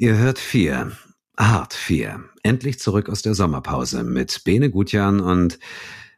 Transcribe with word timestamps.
Ihr 0.00 0.16
hört 0.16 0.38
vier. 0.38 0.92
Hart 1.36 1.74
vier. 1.74 2.22
Endlich 2.44 2.78
zurück 2.78 3.08
aus 3.08 3.22
der 3.22 3.34
Sommerpause 3.34 4.04
mit 4.04 4.44
Bene 4.44 4.70
Gutjan 4.70 5.18
und 5.18 5.58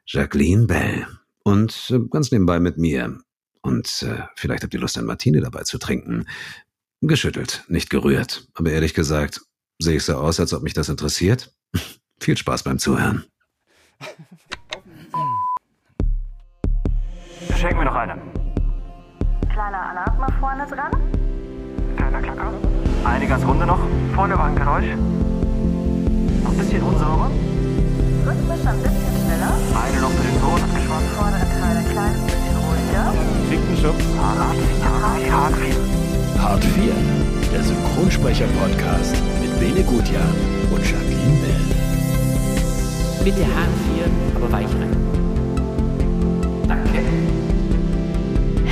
Jacqueline 0.05 0.67
Bell. 0.67 1.07
Und 1.45 1.91
äh, 1.91 1.99
ganz 2.11 2.31
nebenbei 2.31 2.61
mit 2.61 2.77
mir. 2.77 3.19
Und 3.63 4.03
äh, 4.03 4.25
vielleicht 4.37 4.65
habt 4.65 4.75
ihr 4.75 4.81
Lust, 4.81 4.99
ein 4.99 5.07
Martini 5.07 5.41
dabei 5.41 5.63
zu 5.63 5.79
trinken. 5.79 6.27
Geschüttelt, 7.01 7.65
nicht 7.69 7.89
gerührt. 7.89 8.49
Aber 8.53 8.71
ehrlich 8.71 8.93
gesagt, 8.93 9.41
sehe 9.79 9.97
ich 9.97 10.05
so 10.05 10.15
aus, 10.17 10.39
als 10.41 10.53
ob 10.53 10.63
mich 10.63 10.75
das 10.75 10.91
interessiert. 10.91 11.55
Viel 12.21 12.37
Spaß 12.37 12.65
beim 12.65 12.79
Zuhören. 12.79 13.25
Schenk 17.57 17.79
mir 17.79 17.87
noch 17.87 17.95
eine. 17.95 18.21
Kleiner 19.51 19.89
Alarm 19.89 20.39
vorne 20.39 20.67
dran. 20.67 20.93
Kleiner 21.97 22.21
Klacker. 22.21 22.70
Eine 23.05 23.27
ganz 23.27 23.45
runde 23.45 23.67
noch. 23.67 23.81
Vorne 24.15 24.39
war 24.39 24.47
ein 24.47 24.57
Geräusch. 24.57 24.87
Noch 26.45 26.51
ein 26.51 26.59
bisschen 26.59 26.83
unsauber. 26.83 27.31
Rhythmisch 28.27 28.67
ein 28.67 28.79
bisschen 28.83 29.15
schneller. 29.25 29.53
Eine 29.75 30.01
noch 30.01 30.11
für 30.11 30.23
den 30.23 30.41
Ton 30.41 30.61
abgeschwommen. 30.61 31.09
Vordere 31.17 31.47
Teile 31.61 31.83
klein 31.91 32.15
bisschen 32.27 32.57
ruhiger. 32.57 33.15
Dicken 33.51 33.77
Schubs. 33.77 34.05
Hart, 34.19 34.39
hart, 34.39 35.31
hart 35.33 35.57
viel. 35.57 36.01
Hart 36.41 36.65
4, 36.65 36.93
der 37.53 37.63
Synchronsprecher-Podcast 37.63 39.15
mit 39.43 39.61
Bene 39.61 39.85
Gutjahr 39.85 40.35
und 40.71 40.83
Jacqueline 40.83 41.39
Bell. 41.43 43.25
Bitte 43.25 43.45
Hahn 43.45 43.69
4, 43.95 44.37
aber 44.37 44.51
weich 44.51 44.67
rein. 44.67 45.30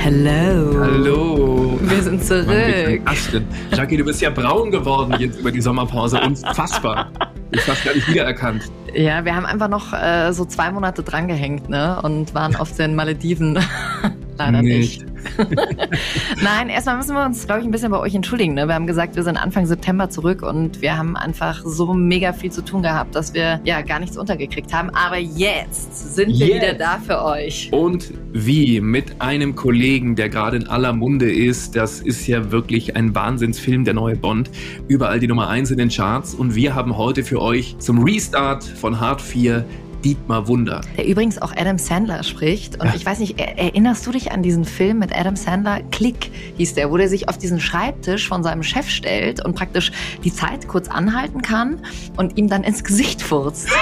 Hello. 0.01 0.79
Hallo. 0.79 1.77
Wir 1.81 2.01
sind 2.01 2.23
zurück. 2.23 3.01
Astrid. 3.03 3.43
Jackie, 3.75 3.97
du 3.97 4.05
bist 4.05 4.21
ja 4.21 4.29
braun 4.29 4.71
geworden 4.71 5.13
jetzt 5.19 5.41
über 5.41 5.51
die 5.51 5.59
Sommerpause. 5.59 6.21
Unfassbar. 6.21 7.11
Ich 7.51 7.67
hab's 7.67 7.83
gar 7.83 7.93
nicht 7.93 8.07
wiedererkannt. 8.07 8.71
Ja, 8.95 9.25
wir 9.25 9.35
haben 9.35 9.45
einfach 9.45 9.67
noch 9.67 9.91
äh, 9.91 10.31
so 10.31 10.45
zwei 10.45 10.71
Monate 10.71 11.03
drangehängt, 11.03 11.67
ne? 11.67 12.01
Und 12.01 12.33
waren 12.33 12.55
auf 12.55 12.73
den 12.77 12.95
Malediven. 12.95 13.59
Leider 14.37 14.61
nicht. 14.61 15.05
Nein, 16.43 16.69
erstmal 16.69 16.97
müssen 16.97 17.15
wir 17.15 17.25
uns, 17.25 17.45
glaube 17.45 17.61
ich, 17.61 17.67
ein 17.67 17.71
bisschen 17.71 17.91
bei 17.91 17.99
euch 17.99 18.15
entschuldigen. 18.15 18.53
Ne? 18.53 18.67
Wir 18.67 18.75
haben 18.75 18.87
gesagt, 18.87 19.15
wir 19.15 19.23
sind 19.23 19.37
Anfang 19.37 19.65
September 19.65 20.09
zurück 20.09 20.41
und 20.41 20.81
wir 20.81 20.97
haben 20.97 21.15
einfach 21.15 21.61
so 21.65 21.93
mega 21.93 22.33
viel 22.33 22.51
zu 22.51 22.63
tun 22.63 22.83
gehabt, 22.83 23.15
dass 23.15 23.33
wir 23.33 23.59
ja 23.63 23.81
gar 23.81 23.99
nichts 23.99 24.17
untergekriegt 24.17 24.73
haben. 24.73 24.89
Aber 24.91 25.17
jetzt 25.17 26.15
sind 26.15 26.29
wir 26.29 26.47
Jetzt. 26.47 26.55
wieder 26.55 26.73
da 26.73 26.99
für 26.99 27.23
euch. 27.23 27.69
Und 27.71 28.13
wie 28.33 28.81
mit 28.81 29.21
einem 29.21 29.55
Kollegen, 29.55 30.15
der 30.15 30.29
gerade 30.29 30.57
in 30.57 30.67
aller 30.67 30.93
Munde 30.93 31.31
ist. 31.31 31.75
Das 31.75 31.99
ist 31.99 32.27
ja 32.27 32.51
wirklich 32.51 32.95
ein 32.95 33.15
Wahnsinnsfilm, 33.15 33.85
der 33.85 33.93
neue 33.93 34.15
Bond. 34.15 34.51
Überall 34.87 35.19
die 35.19 35.27
Nummer 35.27 35.49
1 35.49 35.71
in 35.71 35.77
den 35.77 35.89
Charts. 35.89 36.33
Und 36.35 36.55
wir 36.55 36.75
haben 36.75 36.97
heute 36.97 37.23
für 37.23 37.41
euch 37.41 37.77
zum 37.79 38.03
Restart 38.03 38.63
von 38.63 38.99
Hard 38.99 39.21
4 39.21 39.65
Dietmar 40.03 40.47
Wunder. 40.47 40.81
Der 40.97 41.05
übrigens 41.07 41.41
auch 41.41 41.51
Adam 41.55 41.77
Sandler 41.77 42.23
spricht. 42.23 42.81
Und 42.81 42.95
ich 42.95 43.05
weiß 43.05 43.19
nicht, 43.19 43.39
er, 43.39 43.57
erinnerst 43.57 44.05
du 44.07 44.11
dich 44.11 44.31
an 44.31 44.41
diesen 44.41 44.65
Film 44.65 44.99
mit 44.99 45.15
Adam 45.15 45.35
Sandler? 45.35 45.81
Klick 45.91 46.31
hieß 46.57 46.73
der, 46.73 46.91
wo 46.91 46.97
der 46.97 47.09
sich 47.09 47.29
auf 47.29 47.37
diesen 47.37 47.59
Schreibtisch 47.59 48.27
von 48.27 48.43
seinem 48.43 48.63
Chef 48.63 48.89
stellt 48.89 49.43
und 49.43 49.55
praktisch 49.55 49.91
die 50.23 50.33
Zeit 50.33 50.67
kurz 50.67 50.87
anhalten 50.87 51.41
kann 51.41 51.81
und 52.17 52.37
ihm 52.37 52.47
dann 52.47 52.63
ins 52.63 52.83
Gesicht 52.83 53.21
furzt. 53.21 53.69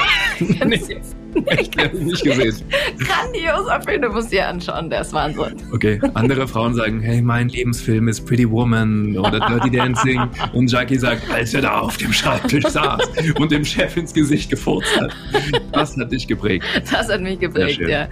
Nee. 0.67 0.81
Ich 1.59 1.69
habe 1.77 1.97
nicht 1.97 2.23
gesehen. 2.23 2.55
Grandioser 2.99 3.81
Film, 3.81 4.01
du 4.01 4.09
musst 4.09 4.31
dir 4.31 4.47
anschauen, 4.47 4.89
der 4.89 5.01
ist 5.01 5.13
Wahnsinn. 5.13 5.55
Okay, 5.71 5.99
andere 6.13 6.47
Frauen 6.47 6.73
sagen, 6.73 6.99
hey, 7.01 7.21
mein 7.21 7.49
Lebensfilm 7.49 8.07
ist 8.07 8.25
Pretty 8.25 8.49
Woman 8.49 9.17
oder 9.17 9.39
Dirty 9.47 9.71
Dancing. 9.71 10.21
Und 10.53 10.71
Jackie 10.71 10.97
sagt, 10.97 11.29
als 11.31 11.53
er 11.53 11.61
da 11.61 11.79
auf 11.79 11.97
dem 11.97 12.11
Schreibtisch 12.13 12.65
saß 12.65 13.01
und 13.39 13.51
dem 13.51 13.63
Chef 13.65 13.95
ins 13.97 14.13
Gesicht 14.13 14.49
gefurzt 14.49 14.89
hat. 14.99 15.15
Das 15.71 15.95
hat 15.97 16.11
dich 16.11 16.27
geprägt. 16.27 16.65
Das 16.91 17.09
hat 17.09 17.21
mich 17.21 17.39
geprägt, 17.39 17.81
ja. 17.87 18.07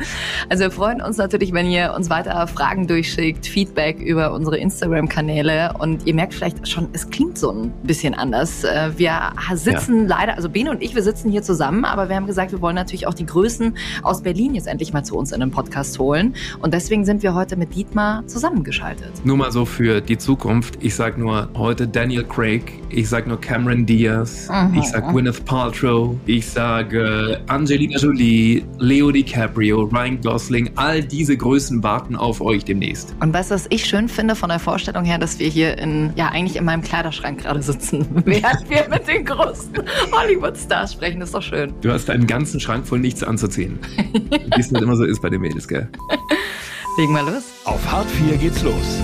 Also 0.49 0.65
wir 0.65 0.71
freuen 0.71 1.01
uns 1.01 1.17
natürlich, 1.17 1.51
wenn 1.53 1.69
ihr 1.69 1.93
uns 1.95 2.09
weiter 2.09 2.45
Fragen 2.47 2.87
durchschickt, 2.87 3.45
Feedback 3.45 3.99
über 3.99 4.33
unsere 4.33 4.57
Instagram-Kanäle 4.57 5.73
und 5.79 6.05
ihr 6.05 6.13
merkt 6.13 6.33
vielleicht 6.33 6.67
schon, 6.67 6.87
es 6.93 7.09
klingt 7.09 7.37
so 7.37 7.51
ein 7.51 7.71
bisschen 7.83 8.13
anders. 8.13 8.63
Äh, 8.63 8.91
Wir 8.97 9.31
sitzen 9.53 10.07
leider, 10.07 10.35
also 10.35 10.49
Bene 10.49 10.71
und 10.71 10.81
ich, 10.81 10.95
wir 10.95 11.03
sitzen 11.03 11.31
hier 11.31 11.41
zusammen, 11.43 11.85
aber 11.85 12.09
wir 12.09 12.15
haben 12.15 12.27
gesagt, 12.27 12.51
wir 12.51 12.61
wollen 12.61 12.75
natürlich 12.75 13.04
auch 13.07 13.13
die 13.13 13.25
Größen 13.25 13.77
aus 14.03 14.21
Berlin 14.21 14.55
jetzt 14.55 14.67
endlich 14.67 14.93
mal 14.93 15.03
zu 15.03 15.17
uns 15.17 15.31
in 15.31 15.39
den 15.39 15.51
Podcast 15.51 15.99
holen 15.99 16.35
und 16.59 16.73
deswegen 16.73 17.05
sind 17.05 17.23
wir 17.23 17.33
heute 17.33 17.55
mit 17.55 17.75
Dietmar 17.75 18.25
zusammengeschaltet. 18.27 19.11
Nur 19.23 19.37
mal 19.37 19.51
so 19.51 19.65
für 19.65 20.01
die 20.01 20.17
Zukunft. 20.17 20.77
Ich 20.81 20.95
sag 20.95 21.17
nur 21.17 21.49
heute 21.55 21.87
Daniel 21.87 22.23
Craig. 22.23 22.84
Ich 22.95 23.09
sag 23.09 23.27
nur 23.27 23.41
Cameron 23.41 23.85
Diaz. 23.85 24.47
Mhm. 24.49 24.79
Ich 24.79 24.85
sag 24.85 25.11
Gwyneth 25.11 25.43
Paltrow. 25.43 26.15
Ich 26.27 26.45
sage 26.45 27.41
Angelina 27.47 27.97
Jolie, 27.97 28.63
Leo 28.79 29.11
DiCaprio, 29.11 29.81
Ryan 29.83 30.21
Gosling. 30.21 30.69
All 30.75 31.03
diese 31.03 31.35
Größen 31.35 31.83
warten 31.83 32.15
auf 32.15 32.39
euch 32.39 32.63
demnächst. 32.63 33.13
Und 33.19 33.33
weißt 33.33 33.51
du, 33.51 33.55
was 33.55 33.65
ich 33.69 33.83
schön 33.83 34.07
finde 34.07 34.33
von 34.33 34.47
der 34.47 34.59
Vorstellung 34.59 35.03
her, 35.03 35.17
dass 35.17 35.39
wir 35.39 35.49
hier 35.49 35.77
in, 35.77 36.13
ja, 36.15 36.29
eigentlich 36.29 36.55
in 36.55 36.63
meinem 36.63 36.81
Kleiderschrank 36.81 37.41
gerade 37.41 37.61
sitzen, 37.61 38.07
während 38.25 38.69
wir 38.69 38.87
mit 38.89 39.05
den 39.09 39.25
großen 39.25 39.73
Hollywood-Stars 40.13 40.93
sprechen. 40.93 41.19
Das 41.19 41.29
ist 41.29 41.35
doch 41.35 41.41
schön. 41.41 41.73
Du 41.81 41.91
hast 41.91 42.09
einen 42.09 42.27
ganzen 42.27 42.61
Schrank 42.61 42.87
voll 42.87 42.99
nichts 42.99 43.23
anzuziehen. 43.23 43.77
Wie 44.13 44.61
es 44.61 44.71
halt 44.71 44.81
immer 44.81 44.95
so 44.95 45.03
ist 45.03 45.21
bei 45.21 45.29
den 45.29 45.41
Mädels, 45.41 45.67
gell? 45.67 45.89
Legen 46.97 47.11
wir 47.11 47.23
los. 47.23 47.43
Auf 47.65 47.91
Hart 47.91 48.09
4 48.09 48.37
geht's 48.37 48.63
los. 48.63 49.01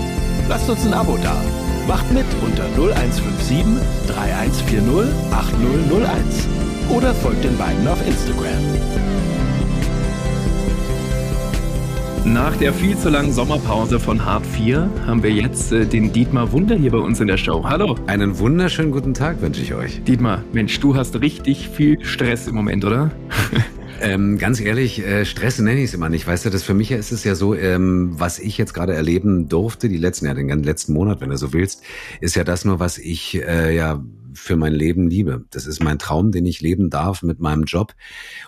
Lasst 0.48 0.70
uns 0.70 0.86
ein 0.86 0.94
Abo 0.94 1.18
da. 1.22 1.36
Macht 1.88 2.12
mit 2.12 2.26
unter 2.44 2.64
0157 2.76 3.64
3140 4.06 5.12
8001. 5.32 6.48
Oder 6.90 7.14
folgt 7.14 7.44
den 7.44 7.56
beiden 7.58 7.86
auf 7.88 7.98
Instagram. 8.06 8.62
Nach 12.24 12.56
der 12.56 12.72
viel 12.72 12.96
zu 12.96 13.10
langen 13.10 13.32
Sommerpause 13.32 13.98
von 13.98 14.24
Hard 14.24 14.46
4 14.46 14.88
haben 15.06 15.24
wir 15.24 15.32
jetzt 15.32 15.72
äh, 15.72 15.84
den 15.84 16.12
Dietmar 16.12 16.52
Wunder 16.52 16.76
hier 16.76 16.92
bei 16.92 16.98
uns 16.98 17.20
in 17.20 17.26
der 17.26 17.36
Show. 17.36 17.64
Hallo. 17.64 17.96
Einen 18.06 18.38
wunderschönen 18.38 18.92
guten 18.92 19.12
Tag 19.12 19.42
wünsche 19.42 19.60
ich 19.60 19.74
euch. 19.74 20.04
Dietmar, 20.04 20.44
Mensch, 20.52 20.78
du 20.78 20.94
hast 20.94 21.20
richtig 21.20 21.68
viel 21.68 22.02
Stress 22.04 22.46
im 22.46 22.54
Moment, 22.54 22.84
oder? 22.84 23.10
Ähm, 24.02 24.36
ganz 24.36 24.60
ehrlich, 24.60 24.98
äh, 25.06 25.24
Stress 25.24 25.60
nenne 25.60 25.78
ich 25.78 25.86
es 25.86 25.94
immer 25.94 26.08
nicht. 26.08 26.26
Weißt 26.26 26.44
du, 26.44 26.50
das 26.50 26.64
für 26.64 26.74
mich 26.74 26.90
ist 26.90 27.12
es 27.12 27.22
ja 27.22 27.36
so, 27.36 27.54
ähm, 27.54 28.10
was 28.18 28.40
ich 28.40 28.58
jetzt 28.58 28.74
gerade 28.74 28.94
erleben 28.94 29.48
durfte, 29.48 29.88
die 29.88 29.96
letzten, 29.96 30.26
ja, 30.26 30.34
den 30.34 30.48
ganzen 30.48 30.64
letzten 30.64 30.92
Monat, 30.92 31.20
wenn 31.20 31.30
du 31.30 31.38
so 31.38 31.52
willst, 31.52 31.82
ist 32.20 32.34
ja 32.34 32.42
das 32.42 32.64
nur, 32.64 32.80
was 32.80 32.98
ich 32.98 33.40
äh, 33.40 33.74
ja 33.74 34.02
für 34.34 34.56
mein 34.56 34.72
Leben 34.72 35.08
liebe. 35.08 35.44
Das 35.50 35.66
ist 35.66 35.82
mein 35.82 35.98
Traum, 35.98 36.32
den 36.32 36.46
ich 36.46 36.60
leben 36.60 36.90
darf 36.90 37.22
mit 37.22 37.40
meinem 37.40 37.64
Job. 37.64 37.94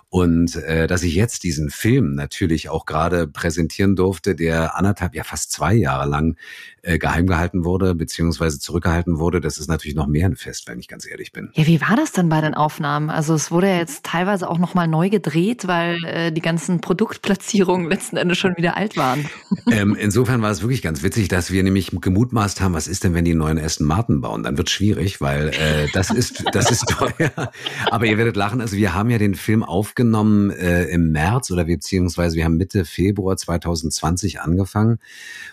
Und 0.09 0.55
äh, 0.57 0.87
dass 0.87 1.03
ich 1.03 1.15
jetzt 1.15 1.43
diesen 1.43 1.71
Film 1.71 2.15
natürlich 2.15 2.69
auch 2.69 2.87
gerade 2.87 3.27
präsentieren 3.27 3.97
durfte, 3.97 4.37
der 4.37 4.77
anderthalb, 4.77 5.15
ja 5.15 5.25
fast 5.25 5.51
zwei 5.51 5.75
Jahre 5.75 6.09
lang 6.09 6.37
äh, 6.83 6.99
geheim 6.99 7.27
gehalten 7.27 7.65
wurde, 7.65 7.95
beziehungsweise 7.95 8.61
zurückgehalten 8.61 9.19
wurde, 9.19 9.41
das 9.41 9.59
ist 9.59 9.69
natürlich 9.69 9.97
noch 9.97 10.07
mehr 10.07 10.27
ein 10.27 10.37
Fest, 10.37 10.69
wenn 10.69 10.79
ich 10.79 10.87
ganz 10.87 11.05
ehrlich 11.05 11.33
bin. 11.33 11.51
Ja, 11.55 11.67
wie 11.67 11.81
war 11.81 11.97
das 11.97 12.13
denn 12.13 12.29
bei 12.29 12.41
den 12.41 12.55
Aufnahmen? 12.55 13.11
Also 13.11 13.35
es 13.35 13.51
wurde 13.51 13.69
ja 13.69 13.79
jetzt 13.79 14.05
teilweise 14.05 14.49
auch 14.49 14.59
nochmal 14.59 14.87
neu 14.87 15.11
gedreht, 15.11 15.67
weil 15.67 15.99
äh, 16.05 16.31
die 16.31 16.41
ganzen 16.41 16.81
Produktplatzierungen 16.81 17.91
letzten 17.91 18.17
Endes 18.17 18.39
schon 18.39 18.57
wieder 18.57 18.77
alt 18.77 18.97
waren. 18.97 19.29
ähm, 19.73 19.97
insofern 19.99 20.43
war 20.43 20.51
es 20.53 20.63
wirklich 20.63 20.83
ganz 20.83 21.03
witzig, 21.03 21.27
dass 21.27 21.51
wir 21.51 21.65
nämlich 21.65 21.91
gemutmaßt 21.93 22.61
haben, 22.61 22.75
was 22.75 22.87
ist 22.87 23.03
denn, 23.03 23.15
wenn 23.15 23.25
die 23.25 23.35
neuen 23.35 23.59
Aston 23.59 23.87
Martin 23.87 24.21
bauen? 24.21 24.45
Dann 24.45 24.59
wird 24.59 24.71
schwierig, 24.71 25.21
weil 25.21 25.49
äh, 25.49 25.74
das 25.93 26.11
ist 26.11 26.45
das 26.53 26.71
ist 26.71 26.89
teuer. 26.89 27.53
Aber 27.91 28.07
ihr 28.07 28.19
werdet 28.19 28.37
lachen. 28.37 28.61
Also 28.61 28.77
wir 28.77 28.95
haben 28.95 29.11
ja 29.11 29.19
den 29.19 29.35
Film 29.35 29.63
aufgenommen 29.63 30.51
äh, 30.51 30.85
im 30.85 31.13
März 31.13 31.51
oder 31.51 31.67
wir, 31.67 31.77
beziehungsweise 31.77 32.37
wir 32.37 32.45
haben 32.45 32.57
Mitte 32.57 32.85
Februar 32.85 33.37
2020 33.37 34.41
angefangen 34.41 34.99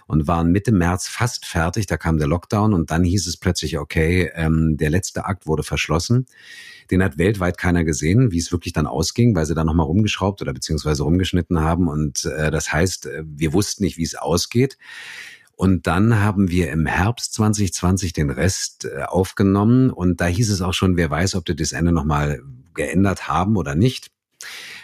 und 0.08 0.28
waren 0.28 0.52
Mitte 0.52 0.72
März 0.72 1.08
fast 1.08 1.46
fertig. 1.46 1.86
Da 1.86 1.98
kam 1.98 2.18
der 2.18 2.28
Lockdown 2.28 2.74
und 2.74 2.92
dann 2.92 3.04
hieß 3.04 3.28
es 3.28 3.38
plötzlich, 3.38 3.78
okay, 3.78 4.32
ähm, 4.36 4.78
der 4.78 4.90
letzte 4.90 5.26
Akt 5.26 5.48
wurde 5.48 5.64
verschlossen. 5.64 6.26
Den 6.92 7.02
hat 7.02 7.18
weltweit 7.18 7.58
keiner 7.58 7.86
gesehen, 7.86 8.32
wie 8.32 8.38
es 8.38 8.52
wirklich 8.52 8.74
dann 8.74 8.86
ausging, 8.86 9.34
weil 9.34 9.46
sie 9.46 9.56
da 9.56 9.64
nochmal 9.64 9.86
rumgeschraubt 9.86 10.42
oder 10.42 10.54
beziehungsweise 10.54 11.04
rumgeschnitten 11.04 11.62
haben. 11.62 11.88
Und 11.88 12.26
äh, 12.26 12.52
das 12.52 12.74
heißt, 12.74 13.06
äh, 13.06 13.24
wir 13.26 13.54
wussten 13.54 13.84
nicht, 13.84 13.98
wie 13.98 14.04
es 14.04 14.16
ausgeht. 14.16 14.78
Und 15.62 15.86
dann 15.86 16.20
haben 16.20 16.50
wir 16.50 16.72
im 16.72 16.88
Herbst 16.88 17.36
2020 17.36 18.14
den 18.14 18.32
Rest 18.32 18.86
äh, 18.86 19.04
aufgenommen. 19.04 19.92
Und 19.92 20.20
da 20.20 20.26
hieß 20.26 20.50
es 20.50 20.60
auch 20.60 20.74
schon, 20.74 20.98
wer 20.98 21.12
weiß, 21.12 21.36
ob 21.36 21.46
die 21.46 21.56
das 21.56 21.72
Ende 21.72 21.92
nochmal 21.92 22.42
geändert 22.74 23.28
haben 23.28 23.56
oder 23.56 23.76
nicht. 23.76 24.08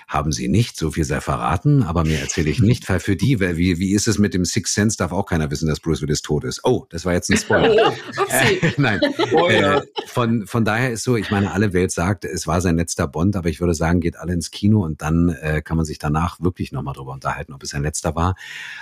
Haben 0.07 0.31
sie 0.31 0.47
nicht, 0.47 0.77
so 0.77 0.91
viel 0.91 1.03
sei 1.03 1.19
verraten, 1.19 1.83
aber 1.83 2.03
mehr 2.03 2.21
erzähle 2.21 2.49
ich 2.49 2.61
nicht, 2.61 2.87
weil 2.89 2.99
für 2.99 3.15
die, 3.15 3.39
weil 3.39 3.57
wie, 3.57 3.77
wie 3.77 3.93
ist 3.93 4.07
es 4.07 4.17
mit 4.17 4.33
dem 4.33 4.45
Sixth 4.45 4.73
Sense, 4.73 4.97
darf 4.97 5.11
auch 5.11 5.25
keiner 5.25 5.51
wissen, 5.51 5.67
dass 5.67 5.81
Bruce 5.81 6.01
Willis 6.01 6.21
tot 6.21 6.45
ist. 6.45 6.61
Oh, 6.63 6.85
das 6.89 7.05
war 7.05 7.13
jetzt 7.13 7.29
ein 7.29 7.37
Spoiler. 7.37 7.93
Upsi. 8.17 8.55
Äh, 8.61 8.71
nein, 8.77 9.01
äh, 9.01 9.81
von, 10.07 10.47
von 10.47 10.63
daher 10.65 10.91
ist 10.91 11.03
so, 11.03 11.15
ich 11.15 11.29
meine, 11.29 11.51
alle 11.51 11.73
Welt 11.73 11.91
sagt, 11.91 12.25
es 12.25 12.47
war 12.47 12.61
sein 12.61 12.77
letzter 12.77 13.07
Bond, 13.07 13.35
aber 13.35 13.49
ich 13.49 13.59
würde 13.59 13.73
sagen, 13.73 13.99
geht 13.99 14.17
alle 14.17 14.33
ins 14.33 14.51
Kino 14.51 14.83
und 14.83 15.01
dann 15.01 15.29
äh, 15.29 15.61
kann 15.61 15.77
man 15.77 15.85
sich 15.85 15.99
danach 15.99 16.39
wirklich 16.39 16.71
nochmal 16.71 16.93
drüber 16.93 17.11
unterhalten, 17.11 17.53
ob 17.53 17.63
es 17.63 17.69
sein 17.69 17.83
letzter 17.83 18.15
war. 18.15 18.35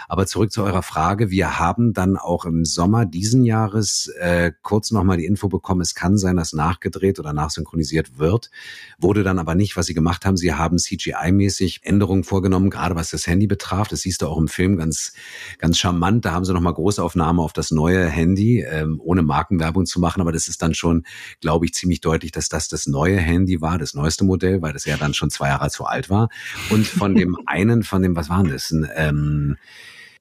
Aber 0.08 0.28
zurück 0.28 0.52
zu 0.52 0.64
eurer 0.64 0.84
Frage. 0.84 1.32
Wir 1.32 1.60
haben 1.60 1.94
dann 1.94 2.18
auch 2.18 2.46
im 2.46 2.66
Sommer 2.66 3.06
diesen 3.06 3.44
Jahres 3.44 4.08
äh, 4.20 4.52
kurz 4.62 4.92
nochmal 4.92 5.18
die 5.18 5.26
Info 5.26 5.50
bekommen, 5.50 5.82
es 5.82 5.96
kann 5.96 6.18
sein, 6.18 6.38
dass 6.38 6.54
nachgedreht 6.54 7.20
oder 7.20 7.34
nachsynchronisiert 7.34 8.20
wird. 8.20 8.52
Wurde 9.00 9.24
dann 9.24 9.40
aber 9.40 9.56
nicht, 9.56 9.76
was 9.76 9.88
sie 9.88 9.94
gemacht 9.94 10.26
haben. 10.26 10.38
Sie 10.38 10.54
haben 10.54 10.78
CGI-mäßig 11.16 11.80
Änderungen 11.84 12.24
vorgenommen, 12.24 12.70
gerade 12.70 12.96
was 12.96 13.10
das 13.10 13.28
Handy 13.28 13.48
betraf. 13.48 13.88
Das 13.88 14.02
siehst 14.02 14.22
du 14.22 14.28
auch 14.28 14.38
im 14.38 14.48
Film 14.48 14.78
ganz, 14.78 15.14
ganz 15.58 15.78
charmant. 15.78 16.26
Da 16.26 16.32
haben 16.32 16.46
sie 16.46 16.54
nochmal 16.54 16.74
Großaufnahme 16.74 17.42
auf 17.42 17.54
das 17.54 17.72
neue 17.72 18.08
Handy, 18.08 18.62
ähm, 18.62 19.00
ohne 19.04 19.22
Markenwerbung 19.22 19.86
zu 19.86 20.00
machen. 20.00 20.22
Aber 20.22 20.32
das 20.32 20.48
ist 20.48 20.62
dann 20.62 20.74
schon, 20.74 21.06
glaube 21.42 21.66
ich, 21.66 21.74
ziemlich 21.74 22.02
deutlich, 22.02 22.32
dass 22.32 22.50
das 22.50 22.68
das 22.68 22.88
neue 22.88 23.18
Handy 23.18 23.62
war, 23.62 23.78
das 23.78 23.94
neueste 23.94 24.26
Modell, 24.26 24.62
weil 24.62 24.74
das 24.74 24.86
ja 24.86 24.98
dann 24.98 25.14
schon 25.14 25.30
zwei 25.30 25.50
Jahre 25.50 25.70
zu 25.70 25.86
alt 25.86 26.10
war. 26.10 26.30
Und 26.70 26.88
von 26.88 27.16
dem 27.16 27.38
einen, 27.46 27.84
von 27.84 28.02
dem, 28.02 28.16
was 28.16 28.30
waren 28.30 28.50
das? 28.50 28.72
Ein, 28.72 28.90
ähm, 28.96 29.58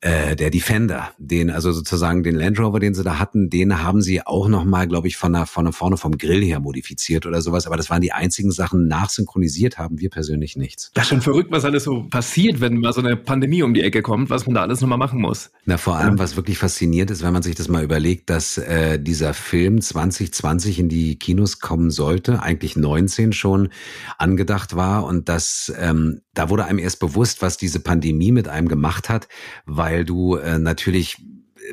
äh, 0.04 0.36
der 0.36 0.50
Defender, 0.50 1.12
den 1.16 1.48
also 1.48 1.72
sozusagen 1.72 2.22
den 2.22 2.34
Land 2.34 2.60
Rover, 2.60 2.78
den 2.78 2.92
sie 2.92 3.02
da 3.02 3.18
hatten, 3.18 3.48
den 3.48 3.82
haben 3.82 4.02
sie 4.02 4.20
auch 4.26 4.48
noch 4.48 4.64
mal, 4.64 4.86
glaube 4.86 5.08
ich, 5.08 5.16
von 5.16 5.32
der, 5.32 5.46
von 5.46 5.64
der 5.64 5.72
vorne 5.72 5.96
vom 5.96 6.18
Grill 6.18 6.44
her 6.44 6.60
modifiziert 6.60 7.24
oder 7.24 7.40
sowas. 7.40 7.66
Aber 7.66 7.78
das 7.78 7.88
waren 7.88 8.02
die 8.02 8.12
einzigen 8.12 8.52
Sachen. 8.52 8.86
Nachsynchronisiert 8.86 9.78
haben 9.78 9.98
wir 10.00 10.10
persönlich 10.10 10.56
nichts. 10.56 10.90
Das 10.92 11.04
ist 11.04 11.08
schon 11.08 11.22
verrückt, 11.22 11.50
was 11.50 11.64
alles 11.64 11.84
so 11.84 12.02
passiert, 12.10 12.60
wenn 12.60 12.76
mal 12.76 12.92
so 12.92 13.00
eine 13.00 13.16
Pandemie 13.16 13.62
um 13.62 13.72
die 13.72 13.80
Ecke 13.80 14.02
kommt, 14.02 14.28
was 14.28 14.44
man 14.44 14.56
da 14.56 14.60
alles 14.60 14.82
noch 14.82 14.88
mal 14.88 14.98
machen 14.98 15.22
muss. 15.22 15.50
Na, 15.64 15.78
vor 15.78 15.96
allem, 15.96 16.18
was 16.18 16.36
wirklich 16.36 16.58
fasziniert 16.58 17.10
ist, 17.10 17.22
wenn 17.22 17.32
man 17.32 17.42
sich 17.42 17.54
das 17.54 17.68
mal 17.68 17.82
überlegt, 17.82 18.28
dass 18.28 18.58
äh, 18.58 19.00
dieser 19.00 19.32
Film 19.32 19.80
2020 19.80 20.80
in 20.80 20.90
die 20.90 21.18
Kinos 21.18 21.60
kommen 21.60 21.90
sollte, 21.90 22.42
eigentlich 22.42 22.76
19 22.76 23.32
schon 23.32 23.70
angedacht 24.18 24.76
war 24.76 25.06
und 25.06 25.30
dass 25.30 25.72
ähm, 25.78 26.20
da 26.34 26.50
wurde 26.50 26.64
einem 26.64 26.78
erst 26.78 27.00
bewusst, 27.00 27.42
was 27.42 27.56
diese 27.56 27.80
Pandemie 27.80 28.32
mit 28.32 28.48
einem 28.48 28.68
gemacht 28.68 29.08
hat, 29.08 29.28
weil 29.66 30.04
du 30.04 30.36
äh, 30.36 30.58
natürlich 30.58 31.24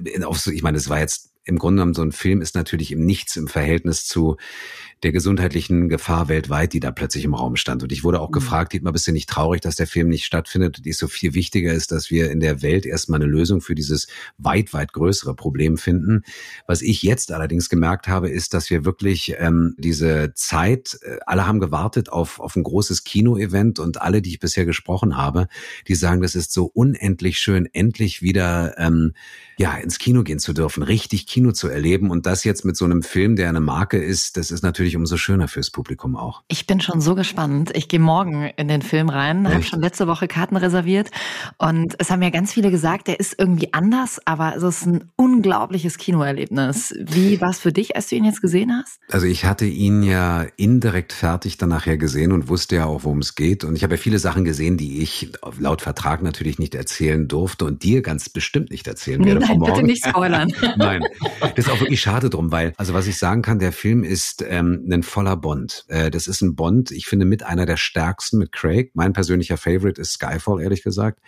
äh, 0.05 0.23
auf 0.23 0.45
ich 0.47 0.63
meine, 0.63 0.77
es 0.77 0.89
war 0.89 0.99
jetzt 0.99 1.31
im 1.43 1.57
Grunde 1.57 1.81
genommen 1.81 1.93
so 1.93 2.03
ein 2.03 2.11
Film 2.11 2.41
ist 2.41 2.55
natürlich 2.55 2.91
im 2.91 3.05
Nichts 3.05 3.35
im 3.35 3.47
Verhältnis 3.47 4.05
zu 4.05 4.37
der 5.03 5.12
gesundheitlichen 5.12 5.89
Gefahr 5.89 6.30
weltweit, 6.30 6.74
die 6.74 6.80
da 6.80 6.92
plötzlich 6.92 7.25
im 7.25 7.33
Raum 7.33 7.56
stand. 7.56 7.83
Und 7.83 7.92
ich 7.92 8.03
wurde 8.03 8.19
auch 8.19 8.30
mhm. 8.30 8.33
gefragt, 8.33 8.74
Dietmar, 8.74 8.94
bist 8.94 9.07
du 9.07 9.12
nicht 9.12 9.30
traurig, 9.30 9.62
dass 9.62 9.75
der 9.75 9.88
Film 9.88 10.09
nicht 10.09 10.25
stattfindet? 10.25 10.86
Die 10.86 10.94
so 10.94 11.07
viel 11.07 11.33
wichtiger 11.33 11.74
ist, 11.74 11.92
dass 11.92 12.12
wir 12.12 12.31
in 12.31 12.39
der 12.39 12.62
Welt 12.62 12.86
erstmal 12.86 13.21
eine 13.21 13.30
Lösung 13.30 13.62
für 13.62 13.75
dieses 13.75 14.07
weit, 14.38 14.74
weit 14.74 14.94
größere 14.94 15.36
Problem 15.36 15.77
finden. 15.77 16.24
Was 16.68 16.81
ich 16.81 17.01
jetzt 17.01 17.31
allerdings 17.31 17.69
gemerkt 17.69 18.07
habe, 18.07 18.30
ist, 18.30 18.53
dass 18.53 18.69
wir 18.69 18.86
wirklich 18.86 19.36
ähm, 19.38 19.75
diese 19.77 20.33
Zeit, 20.36 21.00
äh, 21.01 21.18
alle 21.25 21.48
haben 21.48 21.59
gewartet 21.59 22.09
auf, 22.09 22.39
auf 22.39 22.56
ein 22.56 22.63
großes 22.63 23.03
Kino-Event 23.03 23.80
und 23.80 24.01
alle, 24.01 24.21
die 24.21 24.30
ich 24.30 24.39
bisher 24.39 24.65
gesprochen 24.65 25.18
habe, 25.18 25.48
die 25.88 25.95
sagen, 25.95 26.21
das 26.21 26.36
ist 26.36 26.53
so 26.53 26.65
unendlich 26.65 27.39
schön, 27.39 27.68
endlich 27.74 28.21
wieder 28.21 28.75
ähm, 28.77 29.13
ja 29.57 29.75
ins 29.77 30.00
Kino 30.00 30.24
gehen 30.24 30.39
zu 30.39 30.53
dürfen, 30.53 30.83
richtig 30.83 31.27
Kino 31.27 31.51
zu 31.51 31.68
erleben. 31.68 32.09
Und 32.09 32.25
das 32.25 32.44
jetzt 32.44 32.65
mit 32.65 32.75
so 32.75 32.86
einem 32.86 33.03
Film, 33.03 33.36
der 33.36 33.50
eine 33.50 33.59
Marke 33.59 33.98
ist, 33.98 34.38
das 34.38 34.51
ist 34.51 34.63
natürlich 34.63 34.90
natürlich 34.91 34.97
umso 34.97 35.17
schöner 35.17 35.47
fürs 35.47 35.69
Publikum 35.69 36.15
auch. 36.15 36.43
Ich 36.47 36.67
bin 36.67 36.81
schon 36.81 37.01
so 37.01 37.15
gespannt. 37.15 37.71
Ich 37.73 37.88
gehe 37.88 37.99
morgen 37.99 38.51
in 38.57 38.67
den 38.67 38.81
Film 38.81 39.09
rein, 39.09 39.47
habe 39.47 39.63
schon 39.63 39.81
letzte 39.81 40.07
Woche 40.07 40.27
Karten 40.27 40.57
reserviert 40.57 41.11
und 41.57 41.95
es 41.97 42.11
haben 42.11 42.21
ja 42.21 42.29
ganz 42.29 42.53
viele 42.53 42.71
gesagt, 42.71 43.07
der 43.07 43.19
ist 43.19 43.35
irgendwie 43.38 43.73
anders, 43.73 44.19
aber 44.25 44.55
es 44.55 44.63
ist 44.63 44.85
ein 44.85 45.11
unglaubliches 45.15 45.97
Kinoerlebnis. 45.97 46.93
Wie 46.99 47.39
war 47.41 47.49
es 47.49 47.59
für 47.59 47.71
dich, 47.71 47.95
als 47.95 48.07
du 48.07 48.15
ihn 48.15 48.25
jetzt 48.25 48.41
gesehen 48.41 48.71
hast? 48.73 48.99
Also 49.09 49.27
ich 49.27 49.45
hatte 49.45 49.65
ihn 49.65 50.03
ja 50.03 50.45
indirekt 50.57 51.13
fertig 51.13 51.57
dann 51.57 51.69
nachher 51.69 51.97
gesehen 51.97 52.31
und 52.31 52.49
wusste 52.49 52.77
ja 52.77 52.85
auch, 52.85 53.03
worum 53.03 53.19
es 53.19 53.35
geht. 53.35 53.63
Und 53.63 53.75
ich 53.75 53.83
habe 53.83 53.95
ja 53.95 54.01
viele 54.01 54.19
Sachen 54.19 54.43
gesehen, 54.43 54.77
die 54.77 55.01
ich 55.01 55.31
laut 55.59 55.81
Vertrag 55.81 56.21
natürlich 56.21 56.59
nicht 56.59 56.75
erzählen 56.75 57.27
durfte 57.27 57.65
und 57.65 57.83
dir 57.83 58.01
ganz 58.01 58.29
bestimmt 58.29 58.71
nicht 58.71 58.88
erzählen 58.88 59.23
werde. 59.23 59.41
Nein, 59.41 59.59
bitte 59.59 59.83
nicht 59.83 60.05
spoilern. 60.05 60.51
Nein, 60.77 61.03
das 61.41 61.65
ist 61.65 61.69
auch 61.69 61.79
wirklich 61.79 62.01
schade 62.01 62.29
drum, 62.29 62.51
weil, 62.51 62.73
also 62.77 62.93
was 62.93 63.07
ich 63.07 63.17
sagen 63.17 63.41
kann, 63.41 63.59
der 63.59 63.71
Film 63.71 64.03
ist 64.03 64.43
ähm, 64.47 64.80
ein 64.89 65.03
voller 65.03 65.37
Bond. 65.37 65.85
Äh, 65.87 66.11
das 66.11 66.27
ist 66.27 66.41
ein 66.41 66.55
Bond, 66.55 66.91
ich 66.91 67.05
finde, 67.05 67.25
mit 67.25 67.43
einer 67.43 67.65
der 67.65 67.77
stärksten 67.77 68.37
mit 68.37 68.51
Craig. 68.51 68.91
Mein 68.93 69.13
persönlicher 69.13 69.57
Favorite 69.57 69.99
ist 69.99 70.13
Skyfall, 70.13 70.61
ehrlich 70.61 70.83
gesagt. 70.83 71.19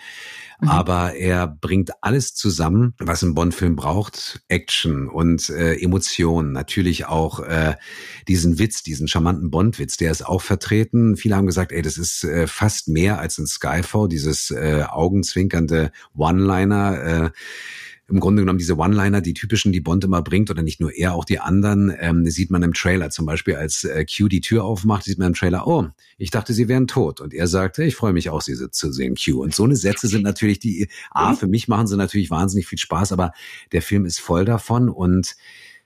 Mhm. 0.61 0.69
Aber 0.69 1.13
er 1.15 1.47
bringt 1.47 1.91
alles 2.01 2.33
zusammen, 2.33 2.94
was 3.00 3.21
ein 3.21 3.33
Bond-Film 3.33 3.75
braucht. 3.75 4.41
Action 4.47 5.07
und 5.07 5.50
äh, 5.50 5.75
Emotionen. 5.75 6.51
Natürlich 6.51 7.05
auch 7.05 7.39
äh, 7.39 7.75
diesen 8.27 8.59
Witz, 8.59 8.83
diesen 8.83 9.07
charmanten 9.07 9.51
Bond-Witz, 9.51 9.97
der 9.97 10.11
ist 10.11 10.25
auch 10.25 10.41
vertreten. 10.41 11.17
Viele 11.17 11.35
haben 11.35 11.47
gesagt, 11.47 11.71
ey, 11.71 11.81
das 11.81 11.97
ist 11.97 12.23
äh, 12.23 12.47
fast 12.47 12.88
mehr 12.88 13.19
als 13.19 13.38
ein 13.38 13.47
Skyfall, 13.47 14.07
dieses 14.07 14.51
äh, 14.51 14.83
augenzwinkernde 14.88 15.91
One-Liner. 16.15 17.03
Äh, 17.03 17.29
im 18.09 18.19
Grunde 18.19 18.41
genommen 18.41 18.59
diese 18.59 18.77
One-Liner, 18.77 19.21
die 19.21 19.33
typischen, 19.33 19.71
die 19.71 19.79
Bond 19.79 20.03
immer 20.03 20.21
bringt, 20.21 20.51
oder 20.51 20.61
nicht 20.61 20.81
nur 20.81 20.94
er, 20.94 21.13
auch 21.13 21.25
die 21.25 21.39
anderen, 21.39 21.94
ähm, 22.00 22.29
sieht 22.29 22.51
man 22.51 22.61
im 22.61 22.73
Trailer. 22.73 23.09
Zum 23.09 23.25
Beispiel, 23.25 23.55
als 23.55 23.85
äh, 23.85 24.05
Q 24.05 24.27
die 24.27 24.41
Tür 24.41 24.65
aufmacht, 24.65 25.05
sieht 25.05 25.19
man 25.19 25.27
im 25.27 25.33
Trailer, 25.33 25.67
oh, 25.67 25.88
ich 26.17 26.29
dachte, 26.29 26.53
sie 26.53 26.67
wären 26.67 26.88
tot. 26.88 27.21
Und 27.21 27.33
er 27.33 27.47
sagte, 27.47 27.83
ich 27.83 27.95
freue 27.95 28.13
mich 28.13 28.29
auch, 28.29 28.41
sie 28.41 28.55
zu 28.69 28.91
sehen, 28.91 29.15
Q. 29.15 29.41
Und 29.41 29.55
so 29.55 29.63
eine 29.63 29.77
Sätze 29.77 30.07
sind 30.07 30.23
natürlich 30.23 30.59
die, 30.59 30.89
A, 31.11 31.33
für 31.33 31.47
mich 31.47 31.67
machen 31.67 31.88
sie 31.88 31.95
natürlich 31.95 32.29
wahnsinnig 32.29 32.67
viel 32.67 32.79
Spaß, 32.79 33.13
aber 33.13 33.31
der 33.71 33.81
Film 33.81 34.05
ist 34.05 34.19
voll 34.19 34.45
davon 34.45 34.89
und 34.89 35.35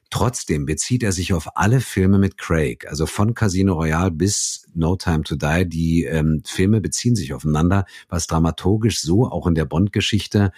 Trotzdem 0.09 0.65
bezieht 0.65 1.03
er 1.03 1.11
sich 1.11 1.33
auf 1.33 1.57
alle 1.57 1.81
Filme 1.81 2.17
mit 2.17 2.37
Craig, 2.37 2.87
also 2.87 3.05
von 3.05 3.33
Casino 3.33 3.73
Royale 3.73 4.11
bis 4.11 4.65
No 4.73 4.95
Time 4.95 5.23
to 5.23 5.35
Die. 5.35 5.67
Die 5.67 6.03
ähm, 6.05 6.41
Filme 6.45 6.79
beziehen 6.79 7.15
sich 7.15 7.33
aufeinander, 7.33 7.85
was 8.07 8.25
dramaturgisch 8.25 9.01
so 9.01 9.25
auch 9.25 9.47
in 9.47 9.55
der 9.55 9.65
Bond-Geschichte 9.65 10.53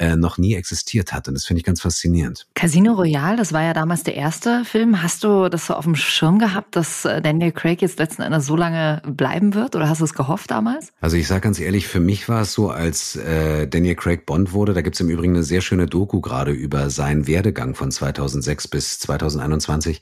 äh, 0.00 0.16
noch 0.16 0.38
nie 0.38 0.54
existiert 0.54 1.12
hat. 1.12 1.28
Und 1.28 1.34
das 1.34 1.44
finde 1.44 1.58
ich 1.58 1.64
ganz 1.64 1.82
faszinierend. 1.82 2.46
Casino 2.54 2.94
Royale, 2.94 3.36
das 3.36 3.52
war 3.52 3.62
ja 3.62 3.74
damals 3.74 4.02
der 4.02 4.14
erste 4.14 4.64
Film. 4.64 5.02
Hast 5.02 5.22
du 5.22 5.48
das 5.48 5.66
so 5.66 5.74
auf 5.74 5.84
dem 5.84 5.94
Schirm 5.94 6.38
gehabt, 6.38 6.74
dass 6.74 7.04
äh, 7.04 7.20
Daniel 7.20 7.52
Craig 7.52 7.82
jetzt 7.82 7.98
letzten 7.98 8.22
Endes 8.22 8.46
so 8.46 8.56
lange 8.56 9.02
bleiben 9.06 9.54
wird? 9.54 9.76
Oder 9.76 9.88
hast 9.88 10.00
du 10.00 10.04
es 10.04 10.14
gehofft 10.14 10.50
damals? 10.50 10.92
Also 11.00 11.16
ich 11.16 11.26
sage 11.28 11.42
ganz 11.42 11.60
ehrlich, 11.60 11.86
für 11.86 12.00
mich 12.00 12.28
war 12.28 12.42
es 12.42 12.54
so, 12.54 12.70
als 12.70 13.16
äh, 13.16 13.68
Daniel 13.68 13.94
Craig 13.94 14.26
Bond 14.26 14.52
wurde, 14.52 14.72
da 14.72 14.80
gibt 14.80 14.96
es 14.96 15.00
im 15.00 15.10
Übrigen 15.10 15.34
eine 15.34 15.42
sehr 15.42 15.60
schöne 15.60 15.86
Doku 15.86 16.20
gerade 16.20 16.52
über 16.52 16.90
seinen 16.90 17.26
Werdegang 17.26 17.74
von 17.74 17.90
2006 17.90 18.68
bis 18.68 18.98
2021 19.00 20.00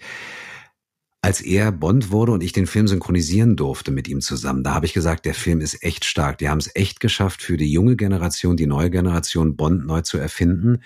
als 1.20 1.41
er 1.41 1.73
Bond 1.73 2.12
wurde 2.12 2.31
und 2.31 2.44
ich 2.44 2.53
den 2.53 2.69
Film 2.69 2.87
synchronisieren 2.87 3.56
durfte 3.56 3.91
mit 3.91 4.06
ihm 4.06 4.20
zusammen, 4.20 4.62
da 4.62 4.75
habe 4.75 4.87
ich 4.87 4.93
gesagt, 4.93 5.25
der 5.25 5.35
Film 5.35 5.61
ist 5.61 5.82
echt 5.82 6.05
stark. 6.05 6.38
Die 6.38 6.49
haben 6.49 6.59
es 6.59 6.70
echt 6.76 7.00
geschafft, 7.00 7.43
für 7.43 7.56
die 7.56 7.73
junge 7.73 7.97
Generation, 7.97 8.56
die 8.56 8.67
neue 8.67 8.91
Generation 8.91 9.56
Bond 9.56 9.85
neu 9.85 10.03
zu 10.03 10.17
erfinden. 10.17 10.79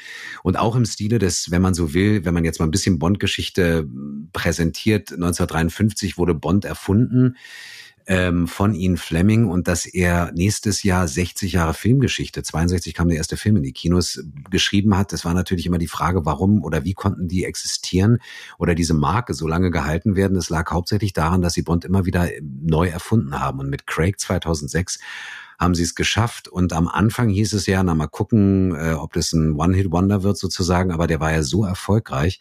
Und 0.43 0.59
auch 0.59 0.75
im 0.75 0.87
Stile 0.87 1.19
des, 1.19 1.51
wenn 1.51 1.61
man 1.61 1.75
so 1.75 1.93
will, 1.93 2.25
wenn 2.25 2.33
man 2.33 2.45
jetzt 2.45 2.61
mal 2.61 2.67
ein 2.67 2.71
bisschen 2.71 2.99
Bond-Geschichte 2.99 3.87
präsentiert, 4.33 5.13
1953 5.13 6.17
wurde 6.17 6.35
Bond 6.35 6.65
erfunden 6.65 7.37
ähm, 8.07 8.47
von 8.49 8.75
Ian 8.75 8.97
Fleming 8.97 9.49
und 9.49 9.69
dass 9.69 9.87
er 9.87 10.33
nächstes 10.33 10.83
Jahr 10.83 11.07
60 11.07 11.53
Jahre 11.53 11.75
Filmgeschichte, 11.75 12.43
62 12.43 12.95
kam 12.95 13.09
der 13.09 13.19
erste 13.19 13.37
Film 13.37 13.57
in 13.57 13.63
die 13.63 13.73
Kinos, 13.73 14.23
geschrieben 14.51 14.97
hat. 14.97 15.13
Das 15.13 15.25
war 15.25 15.35
natürlich 15.35 15.67
immer 15.67 15.79
die 15.79 15.89
Frage, 15.89 16.25
warum 16.25 16.63
oder 16.63 16.85
wie 16.85 16.95
konnten 16.95 17.29
die 17.29 17.45
existieren 17.45 18.19
oder 18.59 18.75
diese 18.75 18.95
Marke 18.95 19.35
so 19.35 19.47
lange 19.47 19.71
gehalten 19.71 20.17
werden. 20.17 20.35
Das 20.35 20.51
lag 20.51 20.71
hauptsächlich 20.71 21.13
daran, 21.13 21.43
dass 21.43 21.55
sie 21.55 21.63
Bond 21.63 21.85
immer 21.85 22.05
wieder 22.05 22.29
neu 22.41 22.89
erfunden 22.89 23.39
haben. 23.39 23.61
Und 23.61 23.71
mit 23.71 23.87
Craig 23.87 24.19
2006 24.19 24.99
haben 25.59 25.75
sie 25.75 25.85
es 25.85 25.95
geschafft. 25.95 26.49
Und 26.49 26.73
am 26.73 26.89
Anfang 26.89 27.29
hieß 27.29 27.53
es 27.53 27.67
ja, 27.67 27.83
na 27.83 27.95
mal 27.95 28.09
gucken, 28.09 28.75
äh, 28.75 28.95
ob 28.95 29.13
das 29.13 29.33
ein 29.33 29.53
One-Hit-Wonder 29.53 30.23
wird 30.23 30.37
sozusagen. 30.37 30.93
Aber 30.93 31.07
der 31.07 31.21
war 31.21 31.33
ja 31.33 31.43
so 31.43 31.65
erfolgreich, 31.65 32.41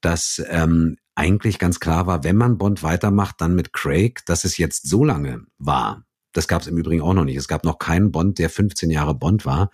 dass 0.00 0.42
ähm, 0.48 0.96
eigentlich 1.14 1.58
ganz 1.58 1.80
klar 1.80 2.06
war, 2.06 2.24
wenn 2.24 2.36
man 2.36 2.58
Bond 2.58 2.82
weitermacht, 2.82 3.40
dann 3.40 3.54
mit 3.54 3.72
Craig, 3.72 4.24
dass 4.26 4.44
es 4.44 4.56
jetzt 4.58 4.88
so 4.88 5.04
lange 5.04 5.44
war. 5.58 6.04
Das 6.32 6.46
gab 6.46 6.62
es 6.62 6.68
im 6.68 6.78
Übrigen 6.78 7.02
auch 7.02 7.14
noch 7.14 7.24
nicht. 7.24 7.36
Es 7.36 7.48
gab 7.48 7.64
noch 7.64 7.78
keinen 7.78 8.12
Bond, 8.12 8.38
der 8.38 8.50
15 8.50 8.90
Jahre 8.90 9.14
Bond 9.14 9.44
war. 9.44 9.70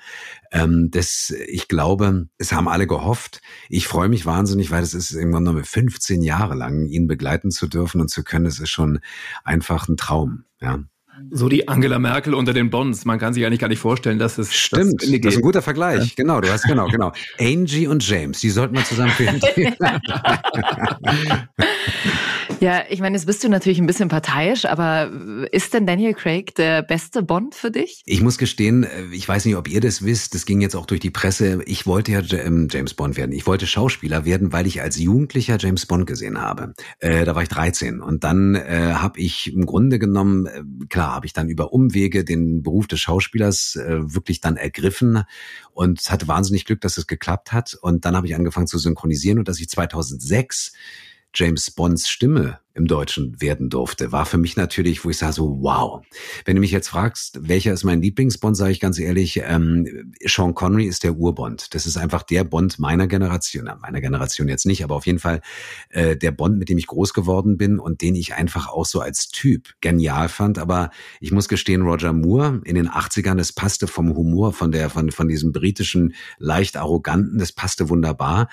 Ähm, 0.51 0.91
das, 0.91 1.31
ich 1.49 1.69
glaube, 1.69 2.29
es 2.39 2.53
haben 2.53 2.69
alle 2.69 2.87
gehofft. 2.87 3.43
Ich 3.69 3.87
freue 3.87 4.09
mich 4.09 4.25
wahnsinnig, 4.25 4.71
weil 4.71 4.83
es 4.83 4.95
ist 4.95 5.13
irgendwann 5.13 5.43
noch 5.43 5.63
15 5.63 6.23
Jahre 6.23 6.55
lang, 6.55 6.87
ihn 6.87 7.07
begleiten 7.07 7.51
zu 7.51 7.67
dürfen 7.67 8.01
und 8.01 8.09
zu 8.09 8.25
können. 8.25 8.47
Es 8.47 8.59
ist 8.59 8.71
schon 8.71 9.01
einfach 9.45 9.89
ein 9.89 9.99
Traum. 9.99 10.45
Ja. 10.61 10.85
So 11.31 11.49
die 11.49 11.69
Angela 11.69 11.99
Merkel 11.99 12.35
unter 12.35 12.53
den 12.53 12.71
Bonds. 12.71 13.05
Man 13.05 13.19
kann 13.19 13.35
sich 13.35 13.47
eigentlich 13.47 13.61
gar 13.61 13.69
nicht 13.69 13.79
vorstellen, 13.79 14.19
dass 14.19 14.39
es 14.39 14.55
stimmt. 14.55 15.03
Das, 15.03 15.11
das 15.11 15.33
ist 15.33 15.39
ein 15.39 15.43
guter 15.43 15.63
Vergleich. 15.63 16.09
Ja. 16.09 16.13
Genau, 16.17 16.41
du 16.41 16.51
hast 16.51 16.65
genau, 16.65 16.89
genau. 16.89 17.13
Angie 17.39 17.87
und 17.87 18.07
James, 18.07 18.41
die 18.41 18.51
sollten 18.51 18.77
wir 18.77 18.85
zusammen 18.85 19.13
finden. 19.13 19.41
Ja, 22.61 22.85
ich 22.89 23.01
meine, 23.01 23.17
jetzt 23.17 23.27
bist 23.27 23.45
du 23.45 23.51
natürlich 23.51 23.79
ein 23.79 23.87
bisschen 23.87 24.09
parteiisch, 24.09 24.65
aber 24.65 25.11
ist 25.53 25.75
denn 25.75 25.87
Daniel 25.87 26.15
Craig 26.15 26.55
der 26.55 26.83
beste 26.83 27.23
Bond 27.23 27.55
für 27.55 27.71
dich? 27.71 28.03
Ich 28.07 28.23
muss 28.23 28.39
gestehen, 28.39 28.85
äh, 28.85 29.05
ich 29.13 29.29
weiß 29.29 29.45
nicht, 29.45 29.57
ob 29.57 29.69
ihr 29.69 29.81
das 29.81 30.05
wisst, 30.05 30.35
das 30.35 30.47
ging 30.47 30.63
jetzt 30.63 30.75
auch 30.75 30.87
durch 30.87 31.01
die 31.01 31.11
Presse. 31.11 31.61
Ich 31.67 31.87
wollte 31.87 32.13
ja 32.13 32.23
ähm, 32.33 32.69
James 32.71 32.95
Bond 32.95 33.19
werden. 33.19 33.33
Ich 33.33 33.47
wollte 33.47 33.67
Schauspieler 33.67 34.25
werden, 34.25 34.53
weil 34.53 34.67
ich 34.67 34.81
als 34.81 34.99
Jugendlicher 34.99 35.59
James 35.59 35.85
Bond 35.85 36.07
gesehen 36.07 36.41
habe. 36.41 36.73
Äh, 36.99 37.27
da 37.27 37.35
war 37.35 37.43
ich 37.43 37.51
13 37.51 38.01
und 38.01 38.25
dann 38.25 38.55
äh, 38.55 38.95
habe 38.95 39.21
ich 39.21 39.53
im 39.53 39.67
Grunde 39.67 39.99
genommen, 39.99 40.47
äh, 40.47 40.63
klar, 40.89 41.15
habe 41.15 41.27
ich 41.27 41.35
dann 41.35 41.51
über 41.51 41.75
Umwege 41.75 42.25
den 42.25 42.63
Beruf 42.63 42.87
des 42.87 43.01
Schauspielers 43.01 43.77
äh, 43.77 44.15
wirklich 44.15 44.41
dann 44.41 44.57
ergriffen 44.57 45.25
und 45.73 46.01
hatte 46.11 46.27
wahnsinnig 46.27 46.65
Glück, 46.65 46.81
dass 46.81 46.97
es 46.97 47.07
geklappt 47.07 47.53
hat. 47.53 47.75
Und 47.75 48.07
dann 48.07 48.17
habe 48.17 48.27
ich 48.27 48.35
angefangen 48.35 48.67
zu 48.67 48.79
synchronisieren 48.79 49.39
und 49.39 49.47
dass 49.47 49.61
ich 49.61 49.69
2006 49.69 50.73
James 51.37 51.71
Bonds 51.71 52.09
Stimme 52.09 52.61
im 52.77 52.87
Deutschen 52.87 53.41
werden 53.41 53.71
durfte, 53.71 54.13
war 54.13 54.27
für 54.27 54.37
mich 54.37 54.57
natürlich, 54.57 55.05
wo 55.05 55.11
ich 55.11 55.19
sage 55.19 55.33
so, 55.33 55.59
wow. 55.63 56.05
Wenn 56.45 56.57
du 56.57 56.61
mich 56.61 56.71
jetzt 56.71 56.89
fragst, 56.89 57.39
welcher 57.43 57.73
ist 57.73 57.85
mein 57.85 58.03
Lieblingsbond, 58.03 58.57
sage 58.57 58.73
ich 58.73 58.81
ganz 58.81 58.99
ehrlich, 58.99 59.41
ähm, 59.45 60.13
Sean 60.25 60.55
Connery 60.55 60.87
ist 60.87 61.03
der 61.03 61.17
Urbond. 61.17 61.75
Das 61.75 61.87
ist 61.87 61.97
einfach 61.97 62.23
der 62.23 62.45
Bond 62.45 62.79
meiner 62.79 63.07
Generation, 63.07 63.71
meiner 63.81 64.01
Generation 64.01 64.49
jetzt 64.49 64.67
nicht, 64.67 64.85
aber 64.85 64.95
auf 64.95 65.07
jeden 65.07 65.19
Fall 65.19 65.41
äh, 65.89 66.17
der 66.17 66.33
Bond, 66.33 66.59
mit 66.59 66.69
dem 66.69 66.77
ich 66.77 66.87
groß 66.87 67.15
geworden 67.15 67.57
bin 67.57 67.79
und 67.79 68.03
den 68.03 68.15
ich 68.15 68.35
einfach 68.35 68.69
auch 68.69 68.85
so 68.85 69.01
als 69.01 69.29
Typ 69.29 69.71
genial 69.81 70.29
fand. 70.29 70.59
Aber 70.59 70.91
ich 71.21 71.33
muss 71.33 71.49
gestehen, 71.49 71.83
Roger 71.83 72.13
Moore 72.13 72.61
in 72.65 72.75
den 72.75 72.89
80ern, 72.89 73.37
das 73.37 73.53
passte 73.53 73.87
vom 73.87 74.15
Humor, 74.15 74.53
von 74.53 74.71
der, 74.71 74.91
von, 74.91 75.11
von 75.11 75.29
diesem 75.29 75.53
britischen, 75.53 76.15
leicht 76.39 76.77
arroganten, 76.77 77.39
das 77.39 77.53
passte 77.53 77.89
wunderbar. 77.89 78.49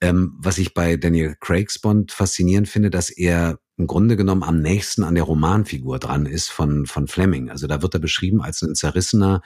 Ähm, 0.00 0.34
was 0.38 0.58
ich 0.58 0.74
bei 0.74 0.96
Daniel 0.96 1.36
Craigs 1.40 1.78
Bond 1.78 2.12
faszinierend 2.12 2.68
finde, 2.68 2.90
dass 2.90 3.10
er 3.10 3.58
im 3.78 3.86
Grunde 3.86 4.16
genommen 4.16 4.42
am 4.42 4.60
nächsten 4.62 5.04
an 5.04 5.14
der 5.14 5.24
Romanfigur 5.24 5.98
dran 5.98 6.24
ist 6.24 6.48
von, 6.48 6.86
von 6.86 7.08
Fleming. 7.08 7.50
Also 7.50 7.66
da 7.66 7.82
wird 7.82 7.92
er 7.92 8.00
beschrieben 8.00 8.40
als 8.40 8.62
ein 8.62 8.74
zerrissener, 8.74 9.42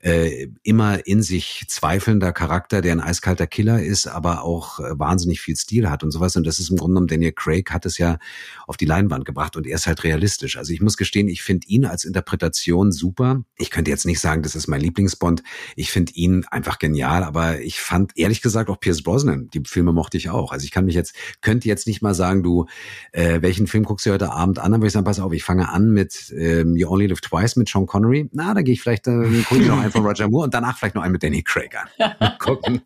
äh, 0.00 0.48
immer 0.64 1.06
in 1.06 1.22
sich 1.22 1.64
zweifelnder 1.68 2.32
Charakter, 2.32 2.80
der 2.82 2.92
ein 2.92 3.00
eiskalter 3.00 3.46
Killer 3.46 3.80
ist, 3.80 4.08
aber 4.08 4.42
auch 4.42 4.80
äh, 4.80 4.98
wahnsinnig 4.98 5.40
viel 5.40 5.54
Stil 5.54 5.88
hat 5.88 6.02
und 6.02 6.10
sowas. 6.10 6.34
Und 6.34 6.44
das 6.44 6.58
ist 6.58 6.70
im 6.70 6.76
Grunde 6.76 6.94
genommen, 6.94 7.06
Daniel 7.06 7.32
Craig 7.32 7.70
hat 7.70 7.86
es 7.86 7.98
ja 7.98 8.18
auf 8.66 8.76
die 8.76 8.84
Leinwand 8.84 9.24
gebracht 9.24 9.56
und 9.56 9.64
er 9.64 9.76
ist 9.76 9.86
halt 9.86 10.02
realistisch. 10.02 10.56
Also 10.56 10.72
ich 10.72 10.80
muss 10.80 10.96
gestehen, 10.96 11.28
ich 11.28 11.42
finde 11.42 11.68
ihn 11.68 11.84
als 11.84 12.04
Interpretation 12.04 12.90
super. 12.90 13.44
Ich 13.58 13.70
könnte 13.70 13.92
jetzt 13.92 14.06
nicht 14.06 14.20
sagen, 14.20 14.42
das 14.42 14.56
ist 14.56 14.66
mein 14.66 14.80
Lieblingsbond. 14.80 15.44
Ich 15.76 15.92
finde 15.92 16.12
ihn 16.14 16.44
einfach 16.50 16.80
genial, 16.80 17.22
aber 17.22 17.60
ich 17.60 17.80
fand 17.80 18.10
ehrlich 18.16 18.42
gesagt 18.42 18.70
auch 18.70 18.80
Pierce 18.80 19.02
Brosnan, 19.02 19.48
die 19.54 19.62
Filme 19.64 19.92
mochte 19.92 20.16
ich 20.16 20.30
auch. 20.30 20.50
Also 20.50 20.64
ich 20.64 20.72
kann 20.72 20.84
mich 20.84 20.96
jetzt, 20.96 21.14
könnte 21.42 21.68
jetzt 21.68 21.86
nicht 21.86 22.02
mal 22.02 22.14
sagen, 22.14 22.42
du, 22.42 22.66
äh, 23.12 23.40
welchen 23.40 23.67
Film 23.68 23.84
guckst 23.84 24.06
du 24.06 24.10
heute 24.10 24.32
Abend 24.32 24.58
an? 24.58 24.72
Dann 24.72 24.80
würde 24.80 24.88
ich 24.88 24.92
sagen, 24.92 25.04
pass 25.04 25.20
auf, 25.20 25.32
ich 25.32 25.44
fange 25.44 25.68
an 25.68 25.90
mit 25.90 26.32
ähm, 26.36 26.76
You 26.76 26.88
Only 26.88 27.06
Live 27.06 27.20
Twice 27.20 27.56
mit 27.56 27.68
Sean 27.68 27.86
Connery. 27.86 28.28
Na, 28.32 28.54
da 28.54 28.62
gehe 28.62 28.74
ich 28.74 28.82
vielleicht, 28.82 29.06
äh, 29.06 29.42
gucke 29.48 29.60
ich 29.60 29.68
noch 29.68 29.78
einen 29.78 29.92
von 29.92 30.04
Roger 30.04 30.28
Moore 30.28 30.44
und 30.44 30.54
danach 30.54 30.76
vielleicht 30.78 30.94
noch 30.94 31.02
einen 31.02 31.12
mit 31.12 31.22
Danny 31.22 31.42
Craig 31.42 31.74
an. 31.76 32.14
Mal 32.18 32.36
gucken. 32.38 32.82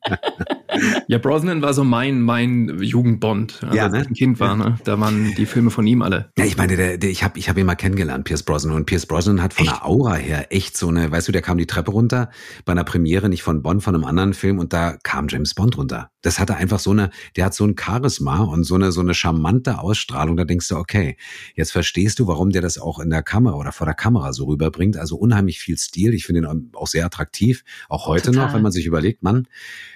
ja, 1.06 1.18
Brosnan 1.18 1.62
war 1.62 1.74
so 1.74 1.84
mein, 1.84 2.20
mein 2.20 2.78
Jugendbond, 2.80 3.62
also 3.62 3.76
ja, 3.76 3.88
ne? 3.88 3.98
als 3.98 4.04
ich 4.04 4.10
ein 4.10 4.14
Kind 4.14 4.40
war. 4.40 4.56
Ne? 4.56 4.78
Da 4.84 4.98
waren 4.98 5.34
die 5.36 5.46
Filme 5.46 5.70
von 5.70 5.86
ihm 5.86 6.02
alle. 6.02 6.30
Ja, 6.36 6.44
ich 6.44 6.56
meine, 6.56 6.76
der, 6.76 6.98
der, 6.98 7.10
ich 7.10 7.24
habe 7.24 7.38
ich 7.38 7.48
hab 7.48 7.56
ihn 7.56 7.66
mal 7.66 7.74
kennengelernt, 7.74 8.24
Pierce 8.24 8.42
Brosnan. 8.42 8.74
Und 8.74 8.86
Pierce 8.86 9.06
Brosnan 9.06 9.42
hat 9.42 9.54
von 9.54 9.66
echt? 9.66 9.76
der 9.76 9.86
Aura 9.86 10.14
her 10.14 10.46
echt 10.50 10.76
so 10.76 10.88
eine, 10.88 11.10
weißt 11.10 11.28
du, 11.28 11.32
der 11.32 11.42
kam 11.42 11.58
die 11.58 11.66
Treppe 11.66 11.90
runter 11.90 12.30
bei 12.64 12.72
einer 12.72 12.84
Premiere, 12.84 13.28
nicht 13.28 13.42
von 13.42 13.62
Bond, 13.62 13.82
von 13.82 13.94
einem 13.94 14.04
anderen 14.04 14.34
Film 14.34 14.58
und 14.58 14.72
da 14.72 14.96
kam 15.02 15.28
James 15.28 15.54
Bond 15.54 15.76
runter. 15.76 16.10
Das 16.22 16.38
hatte 16.38 16.56
einfach 16.56 16.78
so 16.78 16.90
eine, 16.90 17.10
der 17.36 17.46
hat 17.46 17.54
so 17.54 17.64
ein 17.64 17.74
Charisma 17.78 18.38
und 18.38 18.64
so 18.64 18.76
eine, 18.76 18.92
so 18.92 19.00
eine 19.00 19.14
charmante 19.14 19.78
Ausstrahlung. 19.78 20.36
Da 20.36 20.44
denkst 20.44 20.68
du, 20.68 20.71
okay, 20.78 21.16
jetzt 21.54 21.72
verstehst 21.72 22.18
du, 22.18 22.26
warum 22.26 22.50
der 22.50 22.62
das 22.62 22.78
auch 22.78 22.98
in 22.98 23.10
der 23.10 23.22
Kamera 23.22 23.56
oder 23.56 23.72
vor 23.72 23.86
der 23.86 23.94
Kamera 23.94 24.32
so 24.32 24.46
rüberbringt. 24.46 24.96
Also 24.96 25.16
unheimlich 25.16 25.58
viel 25.58 25.78
Stil. 25.78 26.14
Ich 26.14 26.26
finde 26.26 26.42
ihn 26.42 26.70
auch 26.74 26.86
sehr 26.86 27.06
attraktiv. 27.06 27.64
Auch 27.88 28.06
heute 28.06 28.26
Total. 28.26 28.46
noch, 28.46 28.54
wenn 28.54 28.62
man 28.62 28.72
sich 28.72 28.86
überlegt, 28.86 29.22
Mann, 29.22 29.48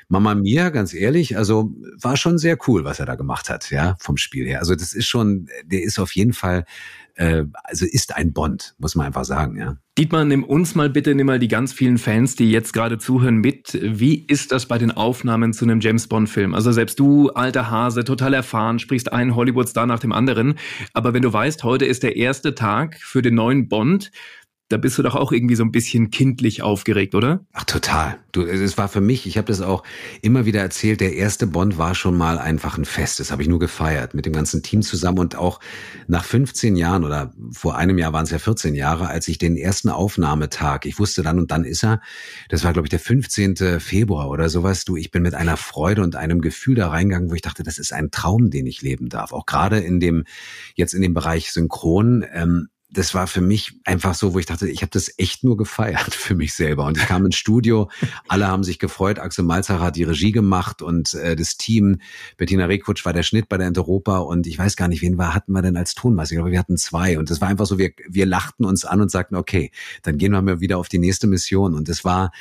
Mama 0.09 0.35
Mia, 0.35 0.71
ganz 0.71 0.95
ehrlich, 0.95 1.37
also 1.37 1.73
war 2.01 2.17
schon 2.17 2.39
sehr 2.39 2.57
cool, 2.67 2.85
was 2.85 3.01
er 3.01 3.07
da 3.07 3.17
gemacht 3.17 3.49
hat, 3.49 3.71
ja, 3.71 3.97
vom 3.99 4.17
Spiel 4.17 4.47
her. 4.47 4.61
Also 4.61 4.75
das 4.75 4.93
ist 4.93 5.07
schon, 5.07 5.49
der 5.65 5.83
ist 5.83 5.99
auf 5.99 6.15
jeden 6.15 6.33
Fall 6.33 6.65
äh, 7.17 7.45
also 7.65 7.87
ist 7.87 8.17
ein 8.17 8.33
Bond, 8.33 8.75
muss 8.79 8.95
man 8.95 9.07
einfach 9.07 9.25
sagen, 9.25 9.59
ja. 9.59 9.77
Dietmar, 9.99 10.27
nimm 10.27 10.45
uns 10.45 10.75
mal 10.75 10.91
bitte, 10.91 11.15
nimm 11.15 11.27
mal 11.27 11.39
die 11.39 11.49
ganz 11.49 11.73
vielen 11.73 11.97
Fans, 11.97 12.37
die 12.37 12.51
jetzt 12.51 12.75
gerade 12.75 12.99
zuhören, 12.99 13.37
mit. 13.37 13.79
Wie 13.83 14.15
ist 14.27 14.53
das 14.53 14.67
bei 14.67 14.77
den 14.77 14.91
Aufnahmen 14.91 15.55
zu 15.55 15.65
einem 15.65 15.81
James 15.81 16.07
Bond-Film? 16.07 16.55
Also 16.55 16.71
selbst 16.73 17.01
du, 17.01 17.31
alter 17.31 17.71
Hase, 17.71 18.05
total 18.05 18.35
erfahren, 18.35 18.79
sprichst 18.79 19.13
einen 19.13 19.35
Hollywood-Star 19.35 19.87
nach 19.87 19.99
dem 19.99 20.13
anderen. 20.13 20.57
Aber 20.93 21.15
wenn 21.15 21.23
du 21.23 21.33
weißt, 21.33 21.65
heute 21.65 21.87
ist 21.87 22.03
der 22.03 22.17
erste 22.17 22.55
Tag 22.55 22.97
für 23.01 23.23
den 23.23 23.35
neuen 23.35 23.69
Bond, 23.69 24.11
da 24.69 24.79
bist 24.79 24.99
du 24.99 25.03
doch 25.03 25.15
auch 25.15 25.31
irgendwie 25.31 25.55
so 25.55 25.63
ein 25.63 25.71
bisschen 25.71 26.11
kindlich 26.11 26.63
aufgeregt, 26.63 27.15
oder? 27.15 27.45
Ach, 27.53 27.65
total. 27.65 28.19
Du, 28.33 28.43
es 28.43 28.77
war 28.77 28.89
für 28.89 29.01
mich, 29.01 29.27
ich 29.27 29.39
habe 29.39 29.47
das 29.47 29.61
auch 29.61 29.85
immer 30.23 30.45
wieder 30.45 30.61
erzählt, 30.61 31.01
der 31.01 31.15
erste 31.15 31.47
Bond 31.47 31.79
war 31.79 31.95
schon 31.95 32.17
mal 32.17 32.39
einfach 32.39 32.77
ein 32.77 32.85
Fest. 32.85 33.21
Das 33.21 33.31
habe 33.31 33.43
ich 33.43 33.49
nur 33.49 33.61
gefeiert 33.61 34.15
mit 34.15 34.27
dem 34.27 34.33
ganzen 34.33 34.65
Team 34.65 34.83
zusammen 34.83 35.21
und 35.21 35.37
auch 35.37 35.61
nach 36.09 36.25
15 36.25 36.75
Jahren 36.75 37.05
oder 37.05 37.33
vor 37.53 37.77
einem 37.77 37.97
Jahr 37.97 38.13
waren 38.13 38.25
es 38.25 38.31
ja 38.31 38.39
14 38.39 38.75
Jahre, 38.75 39.07
als 39.07 39.29
ich 39.29 39.39
den 39.39 39.57
ersten 39.57 39.89
Aufnahmetag, 39.89 40.85
ich 40.85 40.99
wusste 40.99 41.23
dann 41.23 41.39
und 41.39 41.53
dann 41.53 41.65
ist 41.65 41.85
er, 41.85 42.01
das 42.49 42.65
war 42.65 42.73
glaube 42.73 42.87
ich 42.87 42.91
der 42.91 43.01
15. 43.01 43.79
Februar 43.79 44.29
oder 44.29 44.49
sowas, 44.49 44.85
du, 44.85 44.97
ich 44.97 45.13
bin 45.13 45.23
mit 45.23 45.35
einer 45.35 45.57
Freude 45.57 46.03
und 46.03 46.17
einem 46.17 46.41
Gefühl 46.41 46.75
da 46.75 46.89
reingegangen, 46.89 47.31
wo 47.31 47.35
ich 47.35 47.43
dachte, 47.43 47.63
das 47.63 47.79
ist 47.79 47.93
ein 47.93 48.11
Traum, 48.11 48.51
den 48.51 48.67
ich 48.67 48.83
leben 48.83 49.09
darf. 49.09 49.33
Auch 49.33 49.47
gerade 49.47 49.79
in 49.79 50.01
dem, 50.01 50.25
jetzt 50.75 50.93
in 50.93 51.03
dem 51.03 51.15
Bereich 51.15 51.53
Synchron, 51.53 52.25
ähm, 52.33 52.69
das 52.97 53.15
war 53.15 53.27
für 53.27 53.43
mich 53.43 53.75
einfach 53.85 54.15
so, 54.15 54.33
wo 54.33 54.39
ich 54.39 54.47
dachte, 54.47 54.69
ich 54.69 54.81
habe 54.81 54.91
das 54.91 55.13
echt 55.19 55.45
nur 55.45 55.59
gefeiert 55.59 56.15
für 56.15 56.35
mich 56.35 56.55
selber. 56.55 56.87
Und 56.87 56.97
ich 56.97 57.07
kam 57.07 57.27
ins 57.27 57.37
Studio, 57.37 57.91
alle 58.27 58.47
haben 58.47 58.65
sich 58.65 58.79
gefreut. 58.79 59.19
Axel 59.19 59.45
Malzacher 59.45 59.85
hat 59.85 59.97
die 59.97 60.05
Regie 60.05 60.33
gemacht 60.33 60.81
und 60.81 61.13
äh, 61.15 61.37
das 61.37 61.59
Team, 61.59 62.01
Bettina 62.39 62.65
Rekutsch 62.65 63.05
war 63.05 63.13
der 63.13 63.23
Schnitt 63.23 63.49
bei 63.49 63.59
der 63.59 63.71
Europa 63.77 64.19
und 64.19 64.47
ich 64.47 64.59
weiß 64.59 64.77
gar 64.77 64.89
nicht, 64.89 65.03
wen 65.03 65.19
war, 65.19 65.35
hatten 65.35 65.53
wir 65.53 65.61
denn 65.61 65.77
als 65.77 65.95
Tonmeister? 65.95 66.35
Ich 66.35 66.39
glaube, 66.39 66.53
wir 66.53 66.59
hatten 66.59 66.79
zwei. 66.79 67.19
Und 67.19 67.31
das 67.31 67.41
war 67.43 67.49
einfach 67.49 67.67
so, 67.67 67.77
wir, 67.77 67.93
wir 68.09 68.25
lachten 68.25 68.65
uns 68.65 68.87
an 68.87 69.03
und 69.03 69.11
sagten, 69.11 69.37
okay, 69.37 69.71
dann 70.03 70.17
gehen 70.17 70.33
wir 70.33 70.41
mal 70.41 70.61
wieder 70.61 70.79
auf 70.79 70.89
die 70.89 70.99
nächste 70.99 71.27
Mission. 71.27 71.75
Und 71.75 71.91
das 71.91 72.05
war, 72.05 72.33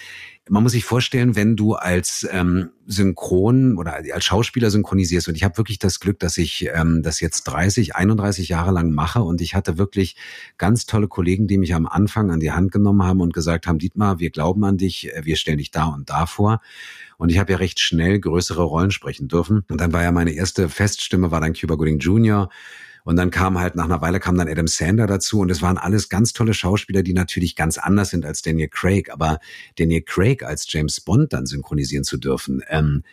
man 0.47 0.61
muss 0.61 0.73
sich 0.73 0.85
vorstellen, 0.85 1.35
wenn 1.35 1.55
du 1.55 1.73
als 1.73 2.27
ähm, 2.31 2.69
Synchron 2.85 3.77
oder 3.77 3.95
als 3.95 4.23
Schauspieler 4.23 4.69
synchronisierst 4.69 5.27
und 5.27 5.35
ich 5.35 5.43
habe 5.43 5.57
wirklich 5.57 5.79
das 5.79 5.99
Glück, 5.99 6.19
dass 6.19 6.37
ich 6.37 6.67
ähm, 6.71 7.01
das 7.01 7.19
jetzt 7.19 7.43
30, 7.45 7.95
31 7.95 8.49
Jahre 8.49 8.71
lang 8.71 8.91
mache 8.91 9.23
und 9.23 9.41
ich 9.41 9.55
hatte 9.55 9.79
wirklich 9.79 10.15
ganz 10.59 10.85
tolle 10.85 11.07
Kollegen, 11.07 11.47
die 11.47 11.57
mich 11.57 11.73
am 11.73 11.87
Anfang 11.87 12.29
an 12.29 12.39
die 12.39 12.51
Hand 12.51 12.71
genommen 12.71 13.03
haben 13.03 13.21
und 13.21 13.33
gesagt 13.33 13.65
haben, 13.65 13.79
Dietmar, 13.79 14.19
wir 14.19 14.29
glauben 14.29 14.63
an 14.65 14.77
dich, 14.77 15.11
äh, 15.15 15.25
wir 15.25 15.35
stellen 15.35 15.57
dich 15.57 15.71
da 15.71 15.85
und 15.85 16.09
da 16.09 16.27
vor. 16.27 16.61
Und 17.17 17.31
ich 17.31 17.39
habe 17.39 17.53
ja 17.53 17.57
recht 17.57 17.79
schnell 17.79 18.19
größere 18.19 18.61
Rollen 18.61 18.91
sprechen 18.91 19.27
dürfen. 19.29 19.63
Und 19.69 19.79
dann 19.79 19.93
war 19.93 20.03
ja 20.03 20.11
meine 20.11 20.31
erste 20.31 20.67
Feststimme, 20.67 21.31
war 21.31 21.39
dann 21.39 21.53
Cuba 21.53 21.75
Gooding 21.75 21.99
Jr., 21.99 22.49
und 23.05 23.17
dann 23.17 23.29
kam 23.29 23.59
halt, 23.59 23.75
nach 23.75 23.85
einer 23.85 24.01
Weile 24.01 24.19
kam 24.19 24.35
dann 24.35 24.49
Adam 24.49 24.67
Sander 24.67 25.05
dazu 25.05 25.39
und 25.39 25.51
es 25.51 25.61
waren 25.61 25.77
alles 25.77 26.09
ganz 26.09 26.33
tolle 26.33 26.55
Schauspieler, 26.55 27.03
die 27.03 27.13
natürlich 27.13 27.55
ganz 27.55 27.77
anders 27.77 28.09
sind 28.09 28.25
als 28.25 28.41
Daniel 28.41 28.67
Craig. 28.67 29.11
Aber 29.13 29.39
Daniel 29.77 30.01
Craig 30.01 30.43
als 30.43 30.65
James 30.67 30.99
Bond 31.01 31.31
dann 31.31 31.45
synchronisieren 31.45 32.03
zu 32.03 32.17
dürfen, 32.17 32.63
ähm, 32.67 33.03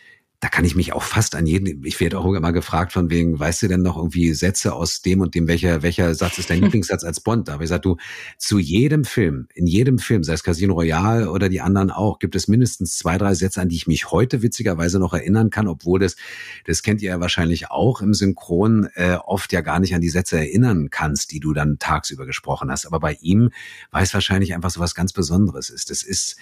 da 0.43 0.49
kann 0.49 0.65
ich 0.65 0.75
mich 0.75 0.91
auch 0.91 1.03
fast 1.03 1.35
an 1.35 1.45
jeden, 1.45 1.85
ich 1.85 2.01
werde 2.01 2.19
auch 2.19 2.25
immer 2.33 2.51
gefragt 2.51 2.91
von 2.91 3.09
wegen, 3.09 3.39
weißt 3.39 3.61
du 3.61 3.69
denn 3.69 3.81
noch 3.81 3.95
irgendwie 3.95 4.33
Sätze 4.33 4.73
aus 4.73 5.01
dem 5.01 5.21
und 5.21 5.35
dem, 5.35 5.47
welcher, 5.47 5.83
welcher 5.83 6.13
Satz 6.15 6.37
ist 6.37 6.49
dein 6.49 6.59
Lieblingssatz 6.63 7.05
als 7.05 7.21
Bond? 7.21 7.47
Da 7.47 7.53
habe 7.53 7.63
ich 7.63 7.69
gesagt, 7.69 7.85
du, 7.85 7.95
zu 8.37 8.59
jedem 8.59 9.05
Film, 9.05 9.47
in 9.55 9.67
jedem 9.67 9.99
Film, 9.99 10.21
sei 10.25 10.33
es 10.33 10.43
Casino 10.43 10.73
Royale 10.73 11.31
oder 11.31 11.47
die 11.47 11.61
anderen 11.61 11.91
auch, 11.91 12.19
gibt 12.19 12.35
es 12.35 12.49
mindestens 12.49 12.97
zwei, 12.97 13.17
drei 13.17 13.35
Sätze, 13.35 13.61
an 13.61 13.69
die 13.69 13.77
ich 13.77 13.87
mich 13.87 14.11
heute 14.11 14.41
witzigerweise 14.41 14.99
noch 14.99 15.13
erinnern 15.13 15.49
kann, 15.49 15.69
obwohl 15.69 16.01
das, 16.01 16.17
das 16.65 16.83
kennt 16.83 17.01
ihr 17.01 17.11
ja 17.11 17.21
wahrscheinlich 17.21 17.71
auch 17.71 18.01
im 18.01 18.13
Synchron, 18.13 18.89
äh, 18.95 19.15
oft 19.25 19.53
ja 19.53 19.61
gar 19.61 19.79
nicht 19.79 19.95
an 19.95 20.01
die 20.01 20.09
Sätze 20.09 20.39
erinnern 20.39 20.89
kannst, 20.89 21.31
die 21.31 21.39
du 21.39 21.53
dann 21.53 21.79
tagsüber 21.79 22.25
gesprochen 22.25 22.69
hast. 22.69 22.85
Aber 22.85 22.99
bei 22.99 23.17
ihm 23.21 23.51
weiß 23.91 24.13
wahrscheinlich 24.13 24.53
einfach 24.53 24.71
so 24.71 24.81
was 24.81 24.93
ganz 24.93 25.13
Besonderes 25.13 25.69
ist. 25.69 25.89
Das 25.89 26.03
ist, 26.03 26.35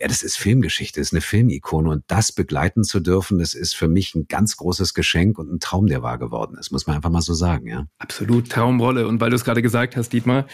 ja, 0.00 0.08
das 0.08 0.22
ist 0.22 0.36
Filmgeschichte, 0.36 1.00
das 1.00 1.08
ist 1.08 1.12
eine 1.12 1.20
Filmikone 1.20 1.90
und 1.90 2.04
das 2.06 2.32
begleiten 2.32 2.84
zu 2.84 3.00
dürfen, 3.00 3.38
das 3.38 3.54
ist 3.54 3.74
für 3.74 3.88
mich 3.88 4.14
ein 4.14 4.26
ganz 4.28 4.56
großes 4.56 4.94
Geschenk 4.94 5.38
und 5.38 5.52
ein 5.52 5.60
Traum, 5.60 5.86
der 5.86 6.02
wahr 6.02 6.18
geworden 6.18 6.56
ist, 6.58 6.70
muss 6.70 6.86
man 6.86 6.96
einfach 6.96 7.10
mal 7.10 7.22
so 7.22 7.34
sagen, 7.34 7.66
ja. 7.66 7.86
Absolut, 7.98 8.50
Traumrolle. 8.50 9.06
Und 9.06 9.20
weil 9.20 9.30
du 9.30 9.36
es 9.36 9.44
gerade 9.44 9.62
gesagt 9.62 9.96
hast, 9.96 10.12
Dietmar, 10.12 10.46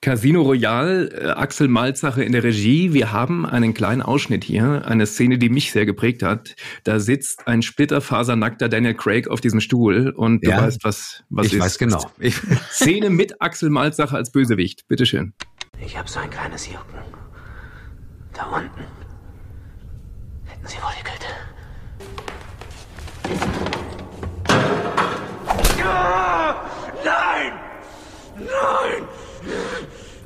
Casino 0.00 0.42
Royale, 0.42 1.08
äh, 1.08 1.30
Axel 1.30 1.68
Malzache 1.68 2.22
in 2.22 2.32
der 2.32 2.44
Regie, 2.44 2.92
wir 2.92 3.12
haben 3.12 3.46
einen 3.46 3.74
kleinen 3.74 4.02
Ausschnitt 4.02 4.44
hier, 4.44 4.86
eine 4.86 5.06
Szene, 5.06 5.38
die 5.38 5.48
mich 5.48 5.72
sehr 5.72 5.86
geprägt 5.86 6.22
hat. 6.22 6.56
Da 6.84 7.00
sitzt 7.00 7.46
ein 7.46 7.62
splitterfasernackter 7.62 8.68
Daniel 8.68 8.94
Craig 8.94 9.28
auf 9.28 9.40
diesem 9.40 9.60
Stuhl 9.60 10.10
und 10.10 10.44
du 10.44 10.50
ja, 10.50 10.62
weißt, 10.62 10.84
was, 10.84 11.22
was 11.30 11.46
ich 11.46 11.52
ist. 11.52 11.56
Ich 11.56 11.62
weiß 11.62 11.78
genau. 11.78 12.10
Ich 12.18 12.36
Szene 12.70 13.10
mit 13.10 13.40
Axel 13.40 13.70
Malzache 13.70 14.16
als 14.16 14.30
Bösewicht. 14.30 14.86
Bitteschön. 14.88 15.34
Ich 15.84 15.96
habe 15.96 16.08
so 16.08 16.20
ein 16.20 16.30
kleines 16.30 16.66
Jucken. 16.66 17.19
Da 18.34 18.44
unten. 18.44 18.84
Hätten 20.46 20.66
Sie 20.66 20.76
wohl 20.76 20.92
die 20.98 21.04
Güte. 21.04 21.26
Nein! 27.04 27.52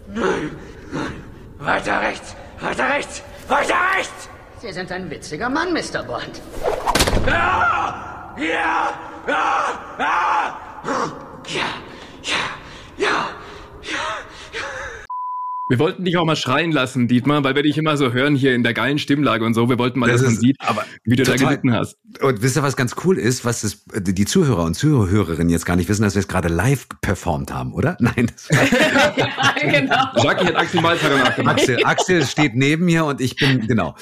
Nein! 0.09 0.51
Nein! 0.93 1.25
Weiter 1.59 2.01
rechts! 2.01 2.37
Weiter 2.61 2.89
rechts! 2.89 3.23
Weiter 3.49 3.77
rechts! 3.97 4.29
Sie 4.61 4.73
sind 4.73 4.91
ein 4.93 5.11
witziger 5.11 5.49
Mann, 5.49 5.73
Mr. 5.73 6.03
Bond. 6.03 6.41
Ja! 7.27 8.35
Ja! 8.39 8.93
Ja! 9.27 9.65
Ja! 9.99 10.59
Ja! 10.85 11.01
Ja! 11.47 12.37
Ja! 12.97 13.29
ja. 13.83 14.05
Wir 15.67 15.79
wollten 15.79 16.05
dich 16.05 16.19
auch 16.19 16.27
mal 16.27 16.37
schreien 16.37 16.73
lassen, 16.73 17.09
Dietmar, 17.09 17.43
weil 17.43 17.55
wir 17.55 17.63
dich 17.63 17.79
immer 17.79 17.97
so 17.97 18.13
hören 18.13 18.35
hier 18.37 18.55
in 18.55 18.63
der 18.63 18.75
geilen 18.75 18.99
Stimmlage 18.99 19.47
und 19.47 19.55
so. 19.55 19.71
Wir 19.71 19.79
wollten 19.79 19.99
mal, 19.99 20.11
Das 20.11 20.21
dass 20.21 20.33
man 20.33 20.39
sieht, 20.39 20.57
aber 20.59 20.85
wie 21.05 21.17
du 21.17 21.23
da 21.23 21.33
total- 21.33 21.49
gelitten 21.49 21.73
hast. 21.73 21.97
Und 22.21 22.43
wisst 22.43 22.59
ihr, 22.59 22.63
was 22.63 22.77
ganz 22.77 22.95
cool 23.05 23.17
ist, 23.19 23.47
was 23.47 23.63
das, 23.63 23.83
die 23.97 24.27
Zuhörer 24.27 24.65
und 24.65 24.75
Zuhörerinnen 24.75 25.49
jetzt 25.49 25.65
gar 25.65 25.77
nicht 25.77 25.89
wissen, 25.89 26.03
dass 26.03 26.15
wir 26.15 26.21
es 26.21 26.29
gerade 26.29 26.49
live 26.49 26.87
performt 27.01 27.51
haben, 27.51 27.73
oder? 27.73 27.97
Nein, 28.01 28.31
das 28.35 28.51
war 28.51 29.19
ja, 29.19 29.81
genau. 29.81 30.23
Jackie 30.23 30.47
hat 30.49 30.57
Axel 30.57 30.83
Malzager 30.83 31.17
nachgemacht. 31.17 31.61
Axel. 31.61 31.79
Axel 31.83 32.27
steht 32.27 32.55
neben 32.55 32.85
mir 32.85 33.07
und 33.07 33.23
ich 33.23 33.37
bin, 33.37 33.67
genau. 33.67 33.95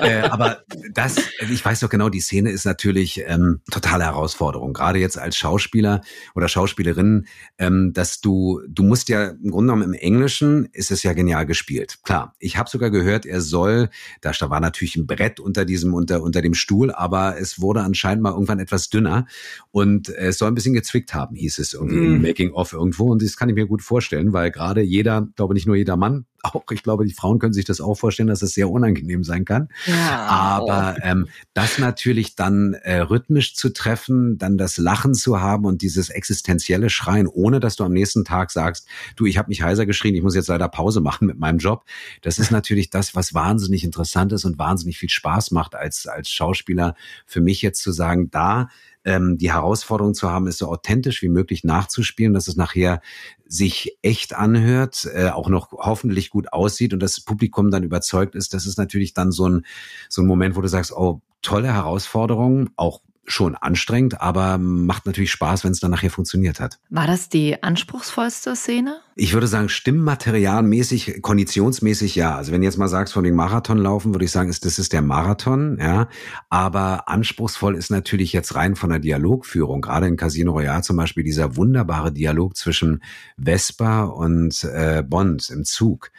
Äh, 0.00 0.22
aber 0.22 0.64
das, 0.92 1.18
ich 1.48 1.64
weiß 1.64 1.78
doch 1.78 1.90
genau, 1.90 2.08
die 2.08 2.20
Szene 2.20 2.50
ist 2.50 2.64
natürlich 2.64 3.22
ähm, 3.24 3.60
totale 3.70 4.02
Herausforderung. 4.02 4.72
Gerade 4.72 4.98
jetzt 4.98 5.16
als 5.16 5.36
Schauspieler 5.36 6.00
oder 6.34 6.48
Schauspielerin, 6.48 7.28
ähm, 7.58 7.92
dass 7.92 8.20
du, 8.20 8.60
du 8.68 8.82
musst 8.82 9.08
ja 9.08 9.28
im 9.28 9.52
Grunde 9.52 9.72
genommen 9.72 9.94
im 9.94 9.94
Englischen 9.94 10.68
ist 10.72 10.90
es 10.90 11.03
ja 11.04 11.12
genial 11.12 11.46
gespielt. 11.46 11.98
Klar, 12.02 12.34
ich 12.38 12.56
habe 12.56 12.68
sogar 12.68 12.90
gehört, 12.90 13.26
er 13.26 13.40
soll, 13.40 13.88
da 14.20 14.32
war 14.50 14.60
natürlich 14.60 14.96
ein 14.96 15.06
Brett 15.06 15.40
unter 15.40 15.64
diesem, 15.64 15.94
unter, 15.94 16.22
unter 16.22 16.42
dem 16.42 16.54
Stuhl, 16.54 16.90
aber 16.90 17.38
es 17.38 17.60
wurde 17.60 17.82
anscheinend 17.82 18.22
mal 18.22 18.32
irgendwann 18.32 18.58
etwas 18.58 18.88
dünner 18.88 19.26
und 19.70 20.08
es 20.08 20.38
soll 20.38 20.48
ein 20.48 20.54
bisschen 20.54 20.74
gezwickt 20.74 21.14
haben, 21.14 21.36
hieß 21.36 21.58
es 21.58 21.74
irgendwie 21.74 22.06
im 22.06 22.22
Making-of 22.22 22.72
irgendwo. 22.72 23.10
Und 23.10 23.22
das 23.22 23.36
kann 23.36 23.48
ich 23.48 23.54
mir 23.54 23.66
gut 23.66 23.82
vorstellen, 23.82 24.32
weil 24.32 24.50
gerade 24.50 24.82
jeder, 24.82 25.28
glaube 25.36 25.54
nicht 25.54 25.66
nur 25.66 25.76
jeder 25.76 25.96
Mann, 25.96 26.26
auch 26.44 26.64
ich 26.70 26.82
glaube, 26.82 27.04
die 27.06 27.12
Frauen 27.12 27.38
können 27.38 27.52
sich 27.52 27.64
das 27.64 27.80
auch 27.80 27.94
vorstellen, 27.94 28.28
dass 28.28 28.42
es 28.42 28.52
sehr 28.52 28.70
unangenehm 28.70 29.24
sein 29.24 29.44
kann. 29.44 29.68
Ja. 29.86 30.26
Aber 30.26 30.96
ähm, 31.02 31.28
das 31.54 31.78
natürlich 31.78 32.36
dann 32.36 32.74
äh, 32.74 32.98
rhythmisch 32.98 33.54
zu 33.54 33.72
treffen, 33.72 34.38
dann 34.38 34.58
das 34.58 34.76
Lachen 34.76 35.14
zu 35.14 35.40
haben 35.40 35.64
und 35.64 35.82
dieses 35.82 36.10
existenzielle 36.10 36.90
Schreien, 36.90 37.26
ohne 37.26 37.60
dass 37.60 37.76
du 37.76 37.84
am 37.84 37.92
nächsten 37.92 38.24
Tag 38.24 38.50
sagst, 38.50 38.86
du, 39.16 39.26
ich 39.26 39.38
habe 39.38 39.48
mich 39.48 39.62
heiser 39.62 39.86
geschrien, 39.86 40.14
ich 40.14 40.22
muss 40.22 40.34
jetzt 40.34 40.48
leider 40.48 40.68
Pause 40.68 41.00
machen 41.00 41.26
mit 41.26 41.38
meinem 41.38 41.58
Job. 41.58 41.84
Das 42.22 42.38
ist 42.38 42.50
natürlich 42.50 42.90
das, 42.90 43.14
was 43.14 43.34
wahnsinnig 43.34 43.84
interessant 43.84 44.32
ist 44.32 44.44
und 44.44 44.58
wahnsinnig 44.58 44.98
viel 44.98 45.10
Spaß 45.10 45.50
macht 45.50 45.74
als 45.74 46.06
als 46.06 46.30
Schauspieler. 46.30 46.94
Für 47.26 47.40
mich 47.40 47.62
jetzt 47.62 47.82
zu 47.82 47.92
sagen, 47.92 48.30
da 48.30 48.68
ähm, 49.04 49.38
die 49.38 49.52
Herausforderung 49.52 50.14
zu 50.14 50.30
haben, 50.30 50.46
ist 50.46 50.58
so 50.58 50.68
authentisch 50.68 51.22
wie 51.22 51.28
möglich 51.28 51.64
nachzuspielen, 51.64 52.34
dass 52.34 52.48
es 52.48 52.56
nachher 52.56 53.00
sich 53.46 53.96
echt 54.02 54.34
anhört, 54.34 55.08
äh, 55.14 55.28
auch 55.28 55.48
noch 55.48 55.72
hoffentlich 55.72 56.30
gut 56.30 56.52
aussieht 56.52 56.92
und 56.92 57.00
das 57.00 57.20
Publikum 57.20 57.70
dann 57.70 57.82
überzeugt 57.82 58.34
ist. 58.34 58.54
Das 58.54 58.66
ist 58.66 58.78
natürlich 58.78 59.14
dann 59.14 59.30
so 59.30 59.48
ein, 59.48 59.66
so 60.08 60.22
ein 60.22 60.26
Moment, 60.26 60.56
wo 60.56 60.60
du 60.60 60.68
sagst, 60.68 60.92
oh, 60.92 61.20
tolle 61.42 61.72
Herausforderung, 61.72 62.70
auch 62.76 63.00
schon 63.26 63.54
anstrengend, 63.54 64.20
aber 64.20 64.58
macht 64.58 65.06
natürlich 65.06 65.30
Spaß, 65.30 65.64
wenn 65.64 65.72
es 65.72 65.80
dann 65.80 65.90
nachher 65.90 66.10
funktioniert 66.10 66.60
hat. 66.60 66.78
War 66.90 67.06
das 67.06 67.28
die 67.28 67.62
anspruchsvollste 67.62 68.54
Szene? 68.56 69.00
Ich 69.16 69.32
würde 69.32 69.46
sagen, 69.46 69.68
stimmmaterialmäßig, 69.68 71.22
konditionsmäßig 71.22 72.16
ja. 72.16 72.36
Also 72.36 72.50
wenn 72.50 72.62
du 72.62 72.64
jetzt 72.64 72.78
mal 72.78 72.88
sagst, 72.88 73.14
von 73.14 73.22
dem 73.22 73.36
Marathon 73.36 73.78
laufen, 73.78 74.12
würde 74.12 74.24
ich 74.24 74.32
sagen, 74.32 74.50
ist, 74.50 74.64
das 74.64 74.80
ist 74.80 74.92
der 74.92 75.02
Marathon, 75.02 75.78
ja. 75.80 76.08
Aber 76.48 77.08
anspruchsvoll 77.08 77.76
ist 77.76 77.90
natürlich 77.90 78.32
jetzt 78.32 78.56
rein 78.56 78.74
von 78.74 78.90
der 78.90 78.98
Dialogführung. 78.98 79.82
Gerade 79.82 80.08
in 80.08 80.16
Casino 80.16 80.50
Royale 80.50 80.82
zum 80.82 80.96
Beispiel 80.96 81.22
dieser 81.22 81.54
wunderbare 81.54 82.12
Dialog 82.12 82.56
zwischen 82.56 83.04
Vesper 83.36 84.16
und 84.16 84.64
äh, 84.64 85.04
Bond 85.06 85.48
im 85.48 85.64
Zug. 85.64 86.10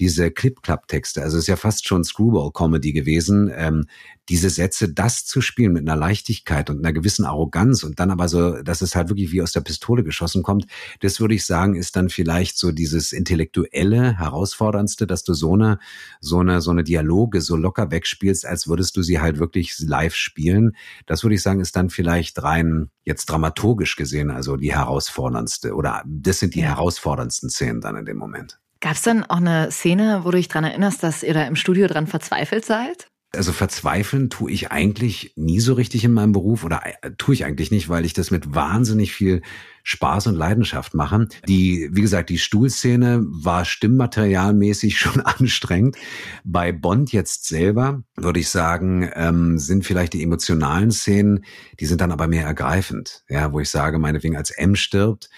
Diese 0.00 0.30
Clip-Clap-Texte, 0.30 1.22
also 1.22 1.36
es 1.36 1.42
ist 1.42 1.48
ja 1.48 1.56
fast 1.56 1.86
schon 1.86 2.04
Screwball-Comedy 2.04 2.92
gewesen, 2.92 3.50
ähm, 3.52 3.86
diese 4.28 4.50
Sätze, 4.50 4.92
das 4.92 5.24
zu 5.24 5.40
spielen 5.40 5.72
mit 5.72 5.88
einer 5.88 5.96
Leichtigkeit 5.96 6.70
und 6.70 6.78
einer 6.78 6.92
gewissen 6.92 7.24
Arroganz 7.24 7.82
und 7.82 7.98
dann 7.98 8.10
aber 8.10 8.28
so, 8.28 8.62
dass 8.62 8.82
es 8.82 8.94
halt 8.94 9.08
wirklich 9.08 9.32
wie 9.32 9.42
aus 9.42 9.52
der 9.52 9.62
Pistole 9.62 10.04
geschossen 10.04 10.42
kommt, 10.42 10.66
das 11.00 11.20
würde 11.20 11.34
ich 11.34 11.46
sagen, 11.46 11.74
ist 11.74 11.96
dann 11.96 12.10
vielleicht 12.10 12.37
so 12.46 12.72
dieses 12.72 13.12
intellektuelle, 13.12 14.18
herausforderndste, 14.18 15.06
dass 15.06 15.24
du 15.24 15.34
so 15.34 15.54
eine, 15.54 15.78
so 16.20 16.38
eine, 16.38 16.60
so 16.60 16.70
eine 16.70 16.84
Dialoge 16.84 17.40
so 17.40 17.56
locker 17.56 17.90
wegspielst, 17.90 18.46
als 18.46 18.68
würdest 18.68 18.96
du 18.96 19.02
sie 19.02 19.20
halt 19.20 19.38
wirklich 19.38 19.78
live 19.80 20.14
spielen. 20.14 20.76
Das 21.06 21.22
würde 21.22 21.34
ich 21.34 21.42
sagen, 21.42 21.60
ist 21.60 21.76
dann 21.76 21.90
vielleicht 21.90 22.42
rein 22.42 22.90
jetzt 23.04 23.26
dramaturgisch 23.26 23.96
gesehen, 23.96 24.30
also 24.30 24.56
die 24.56 24.72
herausforderndste 24.72 25.74
oder 25.74 26.02
das 26.06 26.38
sind 26.38 26.54
die 26.54 26.62
herausforderndsten 26.62 27.50
Szenen 27.50 27.80
dann 27.80 27.96
in 27.96 28.04
dem 28.04 28.16
Moment. 28.16 28.58
Gab 28.80 28.92
es 28.92 29.02
denn 29.02 29.24
auch 29.24 29.38
eine 29.38 29.72
Szene, 29.72 30.20
wo 30.22 30.30
du 30.30 30.36
dich 30.36 30.48
dran 30.48 30.64
erinnerst, 30.64 31.02
dass 31.02 31.24
ihr 31.24 31.34
da 31.34 31.44
im 31.44 31.56
Studio 31.56 31.88
dran 31.88 32.06
verzweifelt 32.06 32.64
seid? 32.64 33.08
Also 33.38 33.52
verzweifeln 33.52 34.30
tue 34.30 34.50
ich 34.50 34.72
eigentlich 34.72 35.32
nie 35.36 35.60
so 35.60 35.74
richtig 35.74 36.04
in 36.04 36.12
meinem 36.12 36.32
Beruf 36.32 36.64
oder 36.64 36.82
äh, 36.84 37.12
tue 37.16 37.34
ich 37.34 37.44
eigentlich 37.44 37.70
nicht, 37.70 37.88
weil 37.88 38.04
ich 38.04 38.12
das 38.12 38.32
mit 38.32 38.52
wahnsinnig 38.52 39.12
viel 39.12 39.42
Spaß 39.84 40.26
und 40.26 40.34
Leidenschaft 40.34 40.92
mache. 40.92 41.28
Die, 41.46 41.88
wie 41.92 42.02
gesagt, 42.02 42.30
die 42.30 42.38
Stuhlszene 42.38 43.24
war 43.24 43.64
stimmmaterialmäßig 43.64 44.98
schon 44.98 45.20
anstrengend. 45.20 45.96
Bei 46.42 46.72
Bond 46.72 47.12
jetzt 47.12 47.46
selber 47.46 48.02
würde 48.16 48.40
ich 48.40 48.48
sagen, 48.48 49.08
ähm, 49.14 49.58
sind 49.58 49.86
vielleicht 49.86 50.14
die 50.14 50.22
emotionalen 50.24 50.90
Szenen, 50.90 51.44
die 51.78 51.86
sind 51.86 52.00
dann 52.00 52.10
aber 52.10 52.26
mehr 52.26 52.44
ergreifend. 52.44 53.22
Ja, 53.28 53.52
wo 53.52 53.60
ich 53.60 53.70
sage, 53.70 54.00
meinetwegen 54.00 54.36
als 54.36 54.50
M 54.50 54.74
stirbt, 54.74 55.30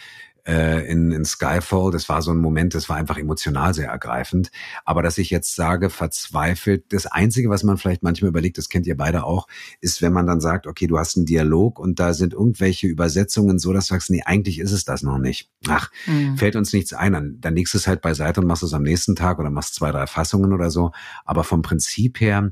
in, 0.91 1.13
in 1.13 1.25
Skyfall, 1.25 1.91
das 1.91 2.09
war 2.09 2.23
so 2.23 2.31
ein 2.31 2.39
Moment, 2.39 2.75
das 2.75 2.89
war 2.89 2.97
einfach 2.97 3.19
emotional 3.19 3.75
sehr 3.75 3.89
ergreifend. 3.89 4.51
Aber 4.85 5.03
dass 5.03 5.19
ich 5.19 5.31
jetzt 5.31 5.55
sage, 5.55 5.91
verzweifelt, 5.91 6.93
das 6.93 7.07
Einzige, 7.07 7.51
was 7.51 7.63
man 7.63 7.77
vielleicht 7.79 8.03
manchmal 8.03 8.31
überlegt, 8.31 8.59
das 8.59 8.69
kennt 8.69 8.87
ihr 8.87 8.97
beide 8.97 9.25
auch, 9.25 9.47
ist, 9.81 10.03
wenn 10.03 10.13
man 10.13 10.27
dann 10.27 10.41
sagt, 10.41 10.67
okay, 10.67 10.87
du 10.87 10.99
hast 10.99 11.17
einen 11.17 11.27
Dialog 11.27 11.79
und 11.79 12.01
da 12.01 12.15
sind 12.15 12.33
irgendwelche 12.33 12.87
Übersetzungen 12.87 13.59
so, 13.59 13.73
dass 13.73 13.89
du 13.89 13.95
sagst, 13.95 14.11
nee, 14.11 14.23
eigentlich 14.25 14.59
ist 14.59 14.73
es 14.73 14.85
das 14.85 15.03
noch 15.03 15.19
nicht. 15.19 15.51
Ach, 15.69 15.91
Mhm. 16.07 16.37
fällt 16.37 16.57
uns 16.57 16.73
nichts 16.73 16.93
ein. 16.93 17.13
Dann, 17.13 17.37
dann 17.41 17.55
legst 17.55 17.75
du 17.75 17.79
es 17.79 17.87
halt 17.87 18.01
beiseite 18.01 18.41
und 18.41 18.47
machst 18.47 18.63
es 18.63 18.75
am 18.75 18.83
nächsten 18.83 19.17
Tag 19.17 19.39
oder 19.39 19.51
machst 19.51 19.75
zwei, 19.75 19.91
drei 19.93 20.07
Fassungen 20.07 20.53
oder 20.53 20.71
so. 20.71 20.93
Aber 21.25 21.45
vom 21.45 21.63
Prinzip 21.63 22.21
her 22.21 22.51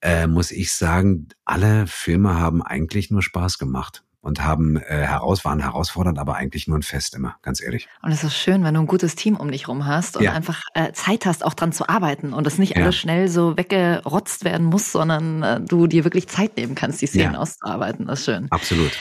äh, 0.00 0.26
muss 0.26 0.52
ich 0.52 0.72
sagen, 0.72 1.28
alle 1.44 1.86
Filme 1.86 2.38
haben 2.38 2.62
eigentlich 2.62 3.10
nur 3.10 3.22
Spaß 3.22 3.58
gemacht 3.58 4.04
und 4.28 4.44
haben 4.44 4.76
äh, 4.76 4.82
heraus 5.06 5.44
waren 5.44 5.58
herausfordernd, 5.60 6.18
aber 6.18 6.36
eigentlich 6.36 6.68
nur 6.68 6.78
ein 6.78 6.82
Fest 6.82 7.14
immer, 7.16 7.36
ganz 7.42 7.60
ehrlich. 7.62 7.88
Und 8.02 8.12
es 8.12 8.22
ist 8.22 8.36
schön, 8.36 8.62
wenn 8.62 8.74
du 8.74 8.80
ein 8.80 8.86
gutes 8.86 9.16
Team 9.16 9.36
um 9.36 9.50
dich 9.50 9.66
rum 9.68 9.86
hast 9.86 10.16
und 10.16 10.22
Ja. 10.22 10.32
einfach 10.32 10.62
äh, 10.74 10.92
Zeit 10.92 11.26
hast, 11.26 11.44
auch 11.44 11.54
dran 11.54 11.72
zu 11.72 11.88
arbeiten 11.88 12.32
und 12.34 12.46
das 12.46 12.58
nicht 12.58 12.76
Ja. 12.76 12.82
alles 12.84 12.94
schnell 12.96 13.28
so 13.28 13.56
weggerotzt 13.56 14.44
werden 14.44 14.66
muss, 14.66 14.92
sondern 14.92 15.42
äh, 15.42 15.60
du 15.60 15.86
dir 15.86 16.04
wirklich 16.04 16.28
Zeit 16.28 16.56
nehmen 16.58 16.74
kannst, 16.74 17.00
die 17.02 17.06
Szenen 17.06 17.32
Ja. 17.34 17.38
auszuarbeiten. 17.40 18.06
Das 18.06 18.20
ist 18.20 18.26
schön. 18.26 18.46
Absolut. 18.50 18.92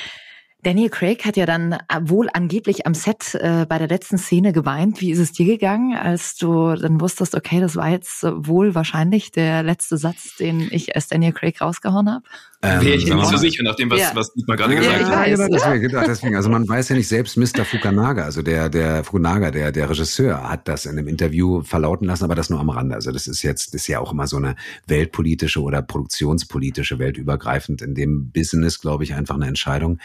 Daniel 0.64 0.90
Craig 0.90 1.24
hat 1.24 1.38
ja 1.38 1.46
dann 1.46 1.74
äh, 1.74 1.78
wohl 2.02 2.30
angeblich 2.34 2.88
am 2.88 2.94
Set 2.96 3.36
äh, 3.36 3.66
bei 3.70 3.78
der 3.78 3.88
letzten 3.88 4.18
Szene 4.18 4.54
geweint. 4.54 5.00
Wie 5.02 5.12
ist 5.12 5.20
es 5.20 5.32
dir 5.32 5.46
gegangen, 5.46 5.96
als 5.96 6.36
du 6.36 6.74
dann 6.76 7.00
wusstest, 7.00 7.36
okay, 7.36 7.60
das 7.62 7.76
war 7.76 7.90
jetzt 7.90 8.24
äh, 8.24 8.32
wohl 8.48 8.74
wahrscheinlich 8.76 9.32
der 9.32 9.62
letzte 9.62 9.98
Satz, 9.98 10.36
den 10.36 10.68
ich 10.72 10.96
als 10.96 11.08
Daniel 11.10 11.32
Craig 11.34 11.62
rausgehauen 11.62 12.12
habe? 12.12 12.24
Ähm, 12.64 12.82
Wäre 12.82 12.96
ich 12.96 13.06
nicht 13.06 13.26
so 13.28 13.38
sicher, 13.38 13.62
nach 13.64 13.76
dem, 13.76 13.92
was, 13.92 14.00
Ja. 14.00 14.12
was 14.16 14.34
Dietmar 14.34 14.58
gerade 14.58 14.74
Ja, 14.74 14.80
gesagt 14.80 15.00
ich 15.02 15.06
hat. 15.08 15.16
weiß. 15.16 15.40
Ja, 15.40 15.48
deswegen, 15.48 15.82
genau, 15.82 16.04
deswegen. 16.08 16.36
Also 16.36 16.50
man 16.50 16.68
weiß 16.68 16.90
ja 16.90 16.96
nicht 16.96 17.08
selbst, 17.08 17.38
Mr. 17.38 17.66
Fukunaga, 17.66 18.24
also 18.24 18.42
der, 18.42 18.70
der 18.70 19.04
Fukunaga, 19.04 19.52
der, 19.52 19.72
der 19.72 19.88
Regisseur, 19.88 20.50
hat 20.50 20.68
das 20.68 20.86
in 20.88 20.94
einem 20.98 21.08
Interview 21.08 21.62
verlauten 21.62 22.06
lassen, 22.08 22.24
aber 22.24 22.34
das 22.34 22.50
nur 22.50 22.60
am 22.60 22.72
Rande. 22.72 22.96
Also 22.96 23.12
das 23.12 23.28
ist 23.28 23.44
jetzt, 23.44 23.76
das 23.76 23.82
ist 23.82 23.88
ja 23.88 24.00
auch 24.00 24.12
immer 24.12 24.26
so 24.26 24.38
eine 24.38 24.56
weltpolitische 24.88 25.62
oder 25.62 25.84
produktionspolitische, 25.84 26.98
weltübergreifend 26.98 27.84
in 27.84 27.94
dem 27.94 28.32
Business, 28.32 28.80
glaube 28.80 29.04
ich, 29.04 29.14
einfach 29.14 29.36
eine 29.36 29.46
Entscheidung. 29.48 30.00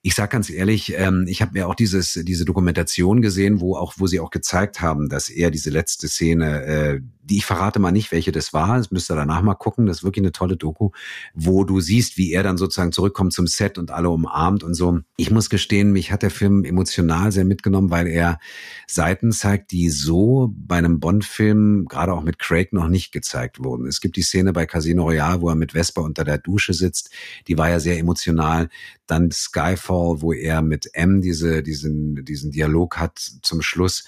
Ich 0.00 0.14
sag 0.14 0.30
ganz 0.30 0.48
ehrlich, 0.48 0.94
ähm, 0.96 1.26
ich 1.28 1.42
habe 1.42 1.52
mir 1.52 1.68
auch 1.68 1.74
dieses, 1.74 2.14
diese 2.24 2.46
Dokumentation 2.46 3.20
gesehen, 3.20 3.60
wo 3.60 3.76
auch, 3.76 3.94
wo 3.98 4.06
sie 4.06 4.18
auch 4.18 4.30
gezeigt 4.30 4.80
haben, 4.80 5.10
dass 5.10 5.28
er 5.28 5.50
diese 5.50 5.68
letzte 5.68 6.08
Szene, 6.08 6.64
äh, 6.64 7.00
die 7.32 7.38
ich 7.38 7.46
verrate 7.46 7.78
mal 7.78 7.92
nicht, 7.92 8.12
welche 8.12 8.30
das 8.30 8.52
war, 8.52 8.76
das 8.76 8.90
müsst 8.90 9.10
ihr 9.10 9.16
danach 9.16 9.40
mal 9.40 9.54
gucken, 9.54 9.86
das 9.86 9.98
ist 9.98 10.04
wirklich 10.04 10.22
eine 10.22 10.32
tolle 10.32 10.58
Doku, 10.58 10.90
wo 11.32 11.64
du 11.64 11.80
siehst, 11.80 12.18
wie 12.18 12.30
er 12.30 12.42
dann 12.42 12.58
sozusagen 12.58 12.92
zurückkommt 12.92 13.32
zum 13.32 13.46
Set 13.46 13.78
und 13.78 13.90
alle 13.90 14.10
umarmt 14.10 14.62
und 14.62 14.74
so. 14.74 15.00
Ich 15.16 15.30
muss 15.30 15.48
gestehen, 15.48 15.92
mich 15.92 16.12
hat 16.12 16.22
der 16.22 16.30
Film 16.30 16.62
emotional 16.62 17.32
sehr 17.32 17.46
mitgenommen, 17.46 17.88
weil 17.88 18.06
er 18.06 18.38
Seiten 18.86 19.32
zeigt, 19.32 19.72
die 19.72 19.88
so 19.88 20.52
bei 20.54 20.76
einem 20.76 21.00
Bond-Film, 21.00 21.86
gerade 21.88 22.12
auch 22.12 22.22
mit 22.22 22.38
Craig, 22.38 22.74
noch 22.74 22.88
nicht 22.88 23.12
gezeigt 23.12 23.64
wurden. 23.64 23.86
Es 23.86 24.02
gibt 24.02 24.16
die 24.16 24.22
Szene 24.22 24.52
bei 24.52 24.66
Casino 24.66 25.04
Royale, 25.04 25.40
wo 25.40 25.48
er 25.48 25.54
mit 25.54 25.72
Vesper 25.72 26.02
unter 26.02 26.24
der 26.24 26.36
Dusche 26.36 26.74
sitzt, 26.74 27.14
die 27.48 27.56
war 27.56 27.70
ja 27.70 27.80
sehr 27.80 27.98
emotional. 27.98 28.68
Dann 29.06 29.30
Skyfall, 29.30 30.20
wo 30.20 30.34
er 30.34 30.60
mit 30.60 30.90
M 30.92 31.22
diese, 31.22 31.62
diesen, 31.62 32.26
diesen 32.26 32.50
Dialog 32.50 32.98
hat 32.98 33.18
zum 33.40 33.62
Schluss. 33.62 34.04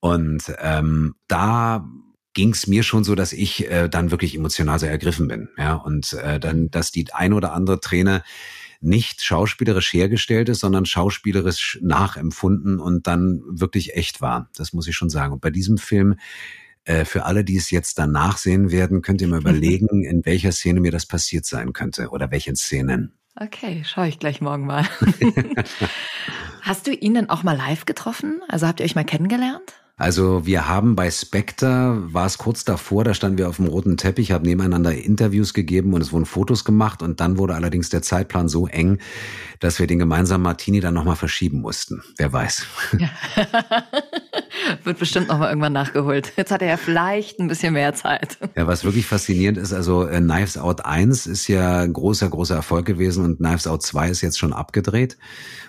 Und 0.00 0.54
ähm, 0.62 1.16
da 1.28 1.86
ging 2.36 2.50
es 2.52 2.66
mir 2.66 2.82
schon 2.82 3.02
so, 3.02 3.14
dass 3.14 3.32
ich 3.32 3.68
äh, 3.70 3.88
dann 3.88 4.10
wirklich 4.10 4.34
emotional 4.34 4.78
sehr 4.78 4.90
ergriffen 4.90 5.26
bin. 5.26 5.48
Ja, 5.56 5.74
und 5.74 6.12
äh, 6.12 6.38
dann, 6.38 6.70
dass 6.70 6.92
die 6.92 7.12
ein 7.12 7.32
oder 7.32 7.52
andere 7.54 7.80
Träne 7.80 8.22
nicht 8.82 9.22
schauspielerisch 9.22 9.92
hergestellt 9.94 10.50
ist, 10.50 10.60
sondern 10.60 10.84
schauspielerisch 10.84 11.78
nachempfunden 11.82 12.78
und 12.78 13.06
dann 13.06 13.40
wirklich 13.48 13.96
echt 13.96 14.20
war. 14.20 14.50
Das 14.54 14.74
muss 14.74 14.86
ich 14.86 14.94
schon 14.94 15.08
sagen. 15.10 15.32
Und 15.32 15.40
bei 15.40 15.50
diesem 15.50 15.78
Film 15.78 16.16
Äh, 16.88 17.04
für 17.04 17.24
alle, 17.24 17.42
die 17.42 17.56
es 17.56 17.72
jetzt 17.72 17.98
danach 17.98 18.38
sehen 18.38 18.70
werden, 18.70 19.02
könnt 19.02 19.20
ihr 19.20 19.26
mal 19.26 19.40
überlegen, 19.44 20.04
in 20.04 20.24
welcher 20.24 20.52
Szene 20.52 20.80
mir 20.80 20.92
das 20.92 21.04
passiert 21.04 21.44
sein 21.44 21.72
könnte 21.72 22.10
oder 22.10 22.30
welchen 22.30 22.54
Szenen. 22.54 23.12
Okay, 23.34 23.82
schaue 23.84 24.06
ich 24.06 24.20
gleich 24.20 24.40
morgen 24.40 24.66
mal. 24.66 24.86
Hast 26.62 26.86
du 26.86 26.92
ihn 26.92 27.14
denn 27.14 27.28
auch 27.28 27.42
mal 27.42 27.56
live 27.56 27.86
getroffen? 27.86 28.40
Also 28.48 28.68
habt 28.68 28.78
ihr 28.78 28.84
euch 28.86 28.94
mal 28.94 29.04
kennengelernt? 29.04 29.72
Also 29.98 30.44
wir 30.44 30.68
haben 30.68 30.94
bei 30.94 31.10
Spectre, 31.10 31.96
war 32.12 32.26
es 32.26 32.36
kurz 32.36 32.66
davor, 32.66 33.02
da 33.02 33.14
standen 33.14 33.38
wir 33.38 33.48
auf 33.48 33.56
dem 33.56 33.64
roten 33.64 33.96
Teppich, 33.96 34.30
haben 34.30 34.44
nebeneinander 34.44 34.94
Interviews 34.94 35.54
gegeben 35.54 35.94
und 35.94 36.02
es 36.02 36.12
wurden 36.12 36.26
Fotos 36.26 36.66
gemacht 36.66 37.02
und 37.02 37.18
dann 37.20 37.38
wurde 37.38 37.54
allerdings 37.54 37.88
der 37.88 38.02
Zeitplan 38.02 38.50
so 38.50 38.66
eng, 38.66 38.98
dass 39.58 39.78
wir 39.78 39.86
den 39.86 39.98
gemeinsamen 39.98 40.44
Martini 40.44 40.80
dann 40.80 40.92
nochmal 40.92 41.16
verschieben 41.16 41.62
mussten. 41.62 42.02
Wer 42.18 42.30
weiß. 42.30 42.66
Ja. 42.98 43.08
Wird 44.84 44.98
bestimmt 44.98 45.28
nochmal 45.28 45.48
irgendwann 45.48 45.72
nachgeholt. 45.72 46.30
Jetzt 46.36 46.50
hat 46.50 46.60
er 46.60 46.68
ja 46.68 46.76
vielleicht 46.76 47.40
ein 47.40 47.48
bisschen 47.48 47.72
mehr 47.72 47.94
Zeit. 47.94 48.36
Ja, 48.54 48.66
was 48.66 48.84
wirklich 48.84 49.06
faszinierend 49.06 49.56
ist, 49.56 49.72
also 49.72 50.06
äh, 50.06 50.20
Knives 50.20 50.58
Out 50.58 50.84
1 50.84 51.26
ist 51.26 51.48
ja 51.48 51.80
ein 51.80 51.94
großer, 51.94 52.28
großer 52.28 52.54
Erfolg 52.54 52.84
gewesen 52.84 53.24
und 53.24 53.38
Knives 53.38 53.66
Out 53.66 53.82
2 53.82 54.10
ist 54.10 54.20
jetzt 54.20 54.38
schon 54.38 54.52
abgedreht. 54.52 55.16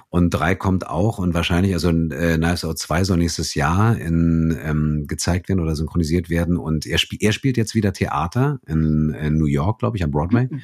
Und 0.10 0.30
drei 0.30 0.56
kommt 0.56 0.88
auch 0.88 1.20
und 1.20 1.34
wahrscheinlich, 1.34 1.74
also 1.74 1.90
äh, 1.90 2.38
Knives 2.38 2.64
Out 2.64 2.80
2 2.80 3.04
soll 3.04 3.18
nächstes 3.18 3.56
Jahr 3.56 3.98
in, 3.98 4.58
ähm, 4.64 5.06
gezeigt 5.06 5.50
werden 5.50 5.60
oder 5.60 5.76
synchronisiert 5.76 6.30
werden. 6.30 6.58
Und 6.58 6.86
er, 6.86 6.98
spielt 6.98 7.22
er 7.22 7.34
spielt 7.34 7.58
jetzt 7.58 7.76
wieder 7.76 7.92
Theater 7.92 8.60
in, 8.66 9.10
in 9.10 9.38
New 9.38 9.46
York, 9.46 9.80
glaube 9.80 9.98
ich, 9.98 10.04
am 10.04 10.12
Broadway. 10.12 10.48
Mhm. 10.50 10.62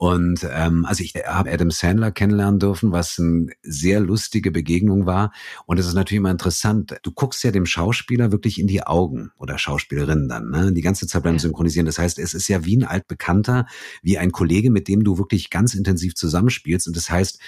Und 0.00 0.48
ähm, 0.48 0.84
also 0.84 1.02
ich 1.02 1.14
habe 1.26 1.52
Adam 1.52 1.72
Sandler 1.72 2.12
kennenlernen 2.12 2.60
dürfen, 2.60 2.92
was 2.92 3.18
eine 3.18 3.48
sehr 3.62 3.98
lustige 3.98 4.52
Begegnung 4.52 5.06
war. 5.06 5.32
Und 5.66 5.78
es 5.78 5.88
ist 5.88 5.94
natürlich 5.94 6.18
immer 6.18 6.30
interessant. 6.30 6.96
Du 7.02 7.10
guckst 7.10 7.42
ja 7.42 7.50
dem 7.50 7.66
Schauspieler 7.66 8.30
wirklich 8.30 8.60
in 8.60 8.68
die 8.68 8.84
Augen 8.84 9.32
oder 9.38 9.58
Schauspielerin 9.58 10.28
dann, 10.28 10.50
ne? 10.50 10.72
Die 10.72 10.82
ganze 10.82 11.08
Zeit 11.08 11.24
beim 11.24 11.34
ja. 11.34 11.40
Synchronisieren. 11.40 11.86
Das 11.86 11.98
heißt, 11.98 12.20
es 12.20 12.32
ist 12.32 12.46
ja 12.46 12.64
wie 12.64 12.76
ein 12.76 12.84
altbekannter, 12.84 13.66
wie 14.00 14.18
ein 14.18 14.30
Kollege, 14.30 14.70
mit 14.70 14.86
dem 14.86 15.02
du 15.02 15.18
wirklich 15.18 15.50
ganz 15.50 15.74
intensiv 15.74 16.14
zusammenspielst. 16.14 16.86
Und 16.86 16.96
das 16.96 17.10
heißt, 17.10 17.40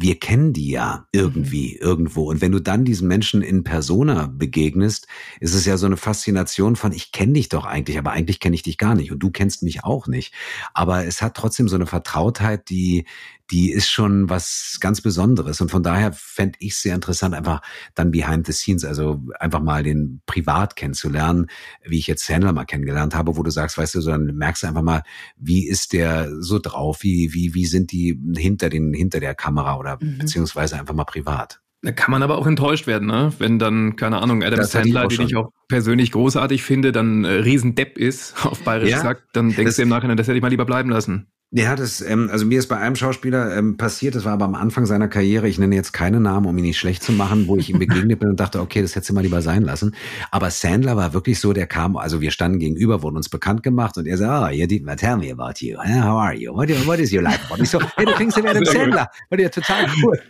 wir 0.00 0.20
kennen 0.20 0.52
die 0.52 0.70
ja 0.70 1.06
irgendwie 1.10 1.76
mhm. 1.80 1.86
irgendwo. 1.86 2.30
Und 2.30 2.40
wenn 2.40 2.52
du 2.52 2.60
dann 2.60 2.84
diesen 2.84 3.08
Menschen 3.08 3.42
in 3.42 3.64
Persona 3.64 4.28
begegnest, 4.32 5.08
ist 5.40 5.54
es 5.54 5.64
ja 5.64 5.76
so 5.76 5.86
eine 5.86 5.96
Faszination 5.96 6.76
von, 6.76 6.92
ich 6.92 7.10
kenne 7.10 7.32
dich 7.32 7.48
doch 7.48 7.66
eigentlich, 7.66 7.98
aber 7.98 8.12
eigentlich 8.12 8.38
kenne 8.38 8.54
ich 8.54 8.62
dich 8.62 8.78
gar 8.78 8.94
nicht 8.94 9.10
und 9.10 9.18
du 9.18 9.30
kennst 9.30 9.64
mich 9.64 9.82
auch 9.82 10.06
nicht. 10.06 10.32
Aber 10.72 11.04
es 11.04 11.20
hat 11.20 11.34
trotzdem 11.34 11.68
so 11.68 11.74
eine 11.74 11.86
Vertrautheit, 11.86 12.70
die, 12.70 13.06
die 13.50 13.72
ist 13.72 13.88
schon 13.88 14.28
was 14.28 14.78
ganz 14.80 15.00
Besonderes. 15.00 15.60
Und 15.60 15.70
von 15.70 15.82
daher 15.82 16.12
fände 16.12 16.58
ich 16.60 16.76
sehr 16.76 16.94
interessant, 16.94 17.34
einfach 17.34 17.62
dann 17.94 18.10
behind 18.10 18.46
the 18.46 18.52
scenes, 18.52 18.84
also 18.84 19.22
einfach 19.40 19.60
mal 19.60 19.82
den 19.82 20.20
privat 20.26 20.76
kennenzulernen, 20.76 21.46
wie 21.82 21.98
ich 21.98 22.06
jetzt 22.06 22.26
Sandler 22.26 22.52
mal 22.52 22.66
kennengelernt 22.66 23.14
habe, 23.14 23.36
wo 23.36 23.42
du 23.42 23.50
sagst, 23.50 23.78
weißt 23.78 23.94
du, 23.96 24.00
so 24.00 24.10
dann 24.10 24.26
merkst 24.36 24.62
du 24.62 24.66
einfach 24.66 24.82
mal, 24.82 25.02
wie 25.38 25.66
ist 25.66 25.92
der 25.92 26.30
so 26.40 26.58
drauf, 26.58 27.02
wie, 27.02 27.32
wie, 27.32 27.54
wie 27.54 27.66
sind 27.66 27.90
die 27.90 28.20
hinter 28.36 28.68
den, 28.68 28.92
hinter 28.92 29.20
der 29.20 29.34
Kamera 29.34 29.78
oder 29.78 29.87
mhm. 29.96 30.18
beziehungsweise 30.18 30.78
einfach 30.78 30.94
mal 30.94 31.04
privat. 31.04 31.60
Da 31.82 31.92
kann 31.92 32.10
man 32.10 32.24
aber 32.24 32.38
auch 32.38 32.46
enttäuscht 32.46 32.88
werden, 32.88 33.06
ne? 33.06 33.32
Wenn 33.38 33.60
dann, 33.60 33.94
keine 33.94 34.20
Ahnung, 34.20 34.42
Adam 34.42 34.58
das 34.58 34.72
Sandler, 34.72 35.06
den 35.06 35.22
ich 35.22 35.36
auch 35.36 35.52
persönlich 35.68 36.10
großartig 36.10 36.62
finde, 36.64 36.90
dann 36.90 37.24
äh, 37.24 37.28
Riesendepp 37.28 37.96
ist, 37.96 38.34
auf 38.44 38.62
Bayerisch 38.64 38.90
ja, 38.90 38.96
gesagt, 38.96 39.24
dann 39.32 39.54
denkst 39.54 39.76
du 39.76 39.82
im 39.82 39.88
Nachhinein, 39.88 40.16
das 40.16 40.26
hätte 40.26 40.36
ich 40.36 40.42
mal 40.42 40.48
lieber 40.48 40.64
bleiben 40.64 40.90
lassen. 40.90 41.28
Ja, 41.50 41.76
das, 41.76 42.02
ähm, 42.02 42.28
also 42.30 42.44
mir 42.44 42.58
ist 42.58 42.66
bei 42.66 42.76
einem 42.76 42.94
Schauspieler 42.94 43.56
ähm, 43.56 43.78
passiert, 43.78 44.14
das 44.14 44.26
war 44.26 44.34
aber 44.34 44.44
am 44.44 44.54
Anfang 44.54 44.84
seiner 44.84 45.08
Karriere, 45.08 45.48
ich 45.48 45.58
nenne 45.58 45.76
jetzt 45.76 45.92
keine 45.92 46.20
Namen, 46.20 46.44
um 46.44 46.58
ihn 46.58 46.64
nicht 46.64 46.78
schlecht 46.78 47.02
zu 47.02 47.10
machen, 47.10 47.46
wo 47.46 47.56
ich 47.56 47.70
ihm 47.70 47.78
begegnet 47.78 48.18
bin 48.18 48.28
und 48.28 48.38
dachte, 48.38 48.60
okay, 48.60 48.82
das 48.82 48.94
hättest 48.94 49.08
du 49.08 49.14
mal 49.14 49.22
lieber 49.22 49.40
sein 49.40 49.62
lassen. 49.62 49.94
Aber 50.30 50.50
Sandler 50.50 50.98
war 50.98 51.14
wirklich 51.14 51.40
so, 51.40 51.54
der 51.54 51.66
kam, 51.66 51.96
also 51.96 52.20
wir 52.20 52.32
standen 52.32 52.58
gegenüber, 52.58 53.02
wurden 53.02 53.16
uns 53.16 53.30
bekannt 53.30 53.62
gemacht 53.62 53.96
und 53.96 54.04
er 54.04 54.18
sagte, 54.18 54.44
oh, 54.44 54.54
you 54.54 54.66
didn't 54.66 54.94
tell 54.96 55.16
me 55.16 55.32
about 55.32 55.64
you. 55.64 55.78
How 55.78 56.18
are 56.18 56.34
you? 56.34 56.52
What, 56.52 56.68
what 56.86 56.98
is 56.98 57.14
your 57.14 57.22
life? 57.22 57.40
Und 57.50 57.62
ich 57.62 57.70
so, 57.70 57.80
hey, 57.96 58.04
du 58.04 58.12
klingst 58.12 58.36
ja 58.36 58.44
wie 58.44 58.48
Adam 58.48 58.64
Sandler. 58.66 59.10
Und 59.30 59.40
ja 59.40 59.48
total 59.48 59.86
cool. 60.02 60.20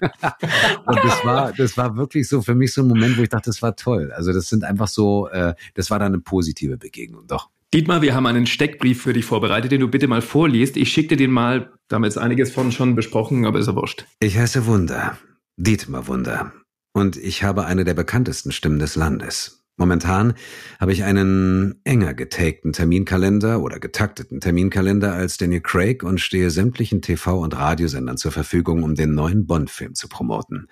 und 0.87 0.99
das 1.03 1.25
war, 1.25 1.53
das 1.53 1.77
war 1.77 1.97
wirklich 1.97 2.29
so 2.29 2.43
für 2.43 2.55
mich 2.55 2.73
so 2.73 2.83
ein 2.83 2.87
Moment, 2.87 3.19
wo 3.19 3.23
ich 3.23 3.29
dachte, 3.29 3.51
das 3.51 3.61
war 3.61 3.75
toll. 3.75 4.13
Also 4.13 4.33
das 4.33 4.47
sind 4.47 4.63
einfach 4.63 4.87
so, 4.87 5.27
äh, 5.31 5.55
das 5.75 5.91
war 5.91 5.99
dann 5.99 6.13
eine 6.13 6.21
positive 6.21 6.77
Begegnung, 6.77 7.27
doch. 7.27 7.51
Dietmar, 7.75 8.01
wir 8.01 8.15
haben 8.15 8.25
einen 8.25 8.47
Steckbrief 8.47 9.03
für 9.03 9.13
dich 9.13 9.27
vorbereitet, 9.27 9.73
den 9.73 9.81
du 9.81 9.89
bitte 9.89 10.09
mal 10.09 10.23
vorliest. 10.23 10.79
Ich 10.79 10.91
schicke 10.91 11.09
dir 11.09 11.27
den 11.27 11.31
mal, 11.31 11.71
da 11.89 11.97
haben 11.97 12.03
wir 12.03 12.07
jetzt 12.07 12.17
einiges 12.17 12.51
von 12.51 12.73
schon 12.73 12.95
besprochen, 12.95 13.45
aber 13.45 13.59
ist 13.59 13.67
ja 13.67 13.75
wurscht. 13.75 14.07
Ich 14.21 14.39
heiße 14.39 14.65
Wunder, 14.65 15.19
Dietmar 15.59 16.07
Wunder. 16.07 16.55
Und 16.95 17.19
ich 17.19 17.43
habe 17.43 17.67
eine 17.67 17.85
der 17.85 17.93
bekanntesten 17.93 18.53
Stimmen 18.53 18.79
des 18.79 18.97
Landes. 18.97 19.67
Momentan 19.77 20.33
habe 20.81 20.93
ich 20.93 21.05
einen 21.05 21.79
enger 21.85 22.15
getakten 22.15 22.73
Terminkalender 22.73 23.61
oder 23.61 23.79
getakteten 23.79 24.41
Terminkalender 24.41 25.13
als 25.13 25.37
Daniel 25.37 25.61
Craig 25.61 26.03
und 26.03 26.21
stehe 26.21 26.51
sämtlichen 26.51 27.03
TV- 27.03 27.39
und 27.39 27.55
Radiosendern 27.55 28.17
zur 28.17 28.33
Verfügung, 28.33 28.83
um 28.83 28.95
den 28.95 29.15
neuen 29.15 29.47
Bond-Film 29.47 29.95
zu 29.95 30.09
promoten. 30.09 30.69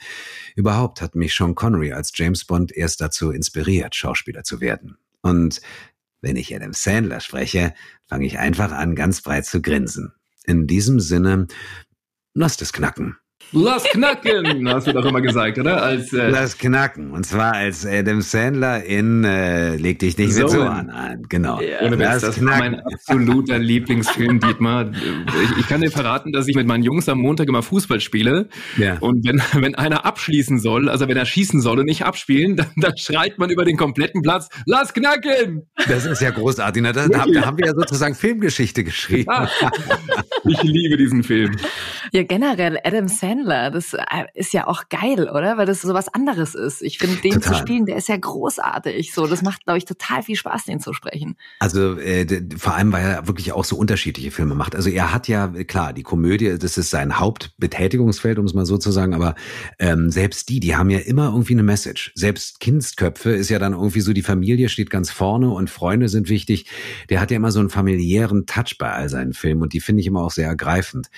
Überhaupt 0.57 1.03
hat 1.03 1.15
mich 1.15 1.35
Sean 1.35 1.55
Connery 1.55 1.93
als 1.93 2.11
James 2.15 2.47
Bond 2.47 2.73
erst 2.73 3.03
dazu 3.03 3.33
inspiriert, 3.33 3.95
Schauspieler 3.95 4.45
zu 4.45 4.63
werden. 4.63 4.97
Und 5.23 5.61
wenn 6.27 6.35
ich 6.35 6.53
Adam 6.53 6.73
Sandler 6.73 7.21
spreche, 7.21 7.73
fange 8.09 8.27
ich 8.27 8.41
einfach 8.41 8.73
an, 8.73 8.97
ganz 8.97 9.23
breit 9.23 9.47
zu 9.47 9.63
grinsen. 9.63 10.13
In 10.45 10.67
diesem 10.67 10.99
Sinne, 10.99 11.47
lasst 12.35 12.63
es 12.63 12.73
knacken. 12.73 13.17
Lass 13.53 13.85
knacken, 13.85 14.69
hast 14.73 14.89
du 14.89 14.93
doch 14.93 15.05
immer 15.05 15.21
gesagt, 15.21 15.59
oder? 15.59 15.83
Als, 15.83 16.13
äh 16.13 16.29
Lass 16.29 16.59
knacken. 16.59 17.13
Und 17.13 17.25
zwar 17.25 17.55
als 17.55 17.87
Adam 17.87 18.21
Sandler 18.21 18.85
in 18.85 19.25
äh, 19.25 19.77
Leg 19.77 20.01
dich 20.01 20.19
nicht 20.19 20.35
so 20.35 20.43
mit 20.43 20.51
so 20.51 20.63
an. 20.63 20.91
an. 20.91 21.23
Genau. 21.29 21.61
Ja. 21.61 21.83
Ohne 21.83 21.99
Witz, 21.99 22.21
das 22.23 22.37
knacken. 22.37 22.47
war 22.47 22.59
mein 22.59 22.81
absoluter 22.81 23.59
Lieblingsfilm, 23.59 24.41
Dietmar. 24.41 24.91
Ich, 24.91 25.59
ich, 25.61 25.69
kann 25.69 25.81
dir 25.81 25.91
verraten, 25.91 26.33
dass 26.33 26.49
ich 26.49 26.57
mit 26.57 26.67
meinen 26.67 26.83
Jungs 26.83 27.09
am 27.09 27.19
Montag 27.19 27.49
immer 27.49 27.63
Fußball 27.63 28.01
spiele. 28.01 28.49
Ja. 28.77 28.99
Und 29.01 29.25
wenn, 29.27 29.41
wenn 29.63 29.75
einer 29.77 30.05
abschließen 30.05 30.59
soll, 30.59 30.89
also 30.89 31.09
wenn 31.09 31.17
er 31.17 31.27
schießen 31.27 31.61
soll 31.61 31.79
und 31.79 31.87
nicht 31.87 32.05
abspielen, 32.05 32.57
dann, 32.57 32.69
dann 32.77 32.97
schreit 32.97 33.39
man 33.39 33.51
über 33.51 33.65
den 33.65 33.77
kompletten 33.77 34.23
Platz, 34.23 34.49
lass 34.67 34.93
knacken! 34.93 35.63
Das 35.89 36.05
ist 36.05 36.21
ja 36.21 36.31
großartig. 36.31 36.83
Na, 36.83 36.93
da, 36.93 37.07
da 37.07 37.47
haben 37.47 37.59
wir 37.59 37.67
ja 37.67 37.75
sozusagen 37.75 38.15
Filmgeschichte 38.15 38.83
geschrieben. 38.83 39.33
ich 40.49 40.63
liebe 40.63 40.97
diesen 40.97 41.23
Film. 41.23 41.57
Ja, 42.13 42.23
generell 42.25 42.79
Adam 42.85 43.09
Sandler 43.09 43.36
Chandler, 43.37 43.71
das 43.71 43.95
äh, 43.95 44.03
ist 44.35 44.53
ja 44.53 44.67
auch 44.67 44.89
geil, 44.89 45.29
oder? 45.29 45.59
Weil 45.59 45.67
das 45.67 45.83
so 45.83 45.95
was 45.95 46.09
anderes 46.09 46.55
ist. 46.55 46.83
Ich 46.83 46.99
finde, 46.99 47.17
den 47.17 47.33
total. 47.33 47.55
zu 47.55 47.59
spielen, 47.59 47.87
der 47.87 47.97
ist 47.97 48.09
ja 48.09 48.17
großartig. 48.17 49.13
So, 49.13 49.27
das 49.27 49.43
macht, 49.43 49.65
glaube 49.65 49.79
ich, 49.79 49.85
total 49.85 50.23
viel 50.23 50.37
Spaß, 50.37 50.65
den 50.65 50.81
zu 50.81 50.93
sprechen. 50.93 51.37
Also 51.61 51.99
äh, 51.99 52.27
vor 52.57 52.75
allem, 52.75 52.93
weil 52.93 53.05
er 53.05 53.27
wirklich 53.27 53.53
auch 53.53 53.65
so 53.65 53.77
unterschiedliche 53.77 54.31
Filme 54.31 54.55
macht. 54.55 54.75
Also 54.75 54.91
er 54.91 55.13
hat 55.13 55.29
ja, 55.29 55.49
klar, 55.49 55.93
die 55.93 56.03
Komödie, 56.03 56.59
das 56.59 56.79
ist 56.79 56.91
sein 56.91 57.19
Hauptbetätigungsfeld, 57.19 58.39
um 58.39 58.47
es 58.47 58.55
mal 58.55 58.67
so 58.67 58.79
zu 58.79 58.91
sagen, 58.91 59.15
aber 59.15 59.35
ähm, 59.79 60.11
selbst 60.11 60.49
die, 60.49 60.61
die 60.61 60.77
haben 60.77 60.91
ja 60.91 60.99
immer 60.99 61.27
irgendwie 61.27 61.55
eine 61.55 61.63
Message. 61.63 62.13
Selbst 62.15 62.61
Kindsköpfe 62.61 63.31
ist 63.31 63.51
ja 63.51 63.59
dann 63.59 63.73
irgendwie 63.73 64.01
so, 64.01 64.13
die 64.13 64.23
Familie 64.23 64.69
steht 64.69 64.91
ganz 64.91 65.11
vorne 65.11 65.51
und 65.51 65.71
Freunde 65.71 66.09
sind 66.09 66.29
wichtig. 66.29 66.67
Der 67.09 67.21
hat 67.21 67.31
ja 67.31 67.37
immer 67.37 67.53
so 67.53 67.61
einen 67.61 67.71
familiären 67.71 68.47
Touch 68.47 68.77
bei 68.79 68.93
all 68.93 69.09
seinen 69.09 69.33
Filmen 69.33 69.63
und 69.63 69.73
die 69.73 69.81
finde 69.81 70.01
ich 70.01 70.07
immer 70.07 70.23
auch 70.23 70.31
sehr 70.31 70.49
ergreifend. 70.49 71.11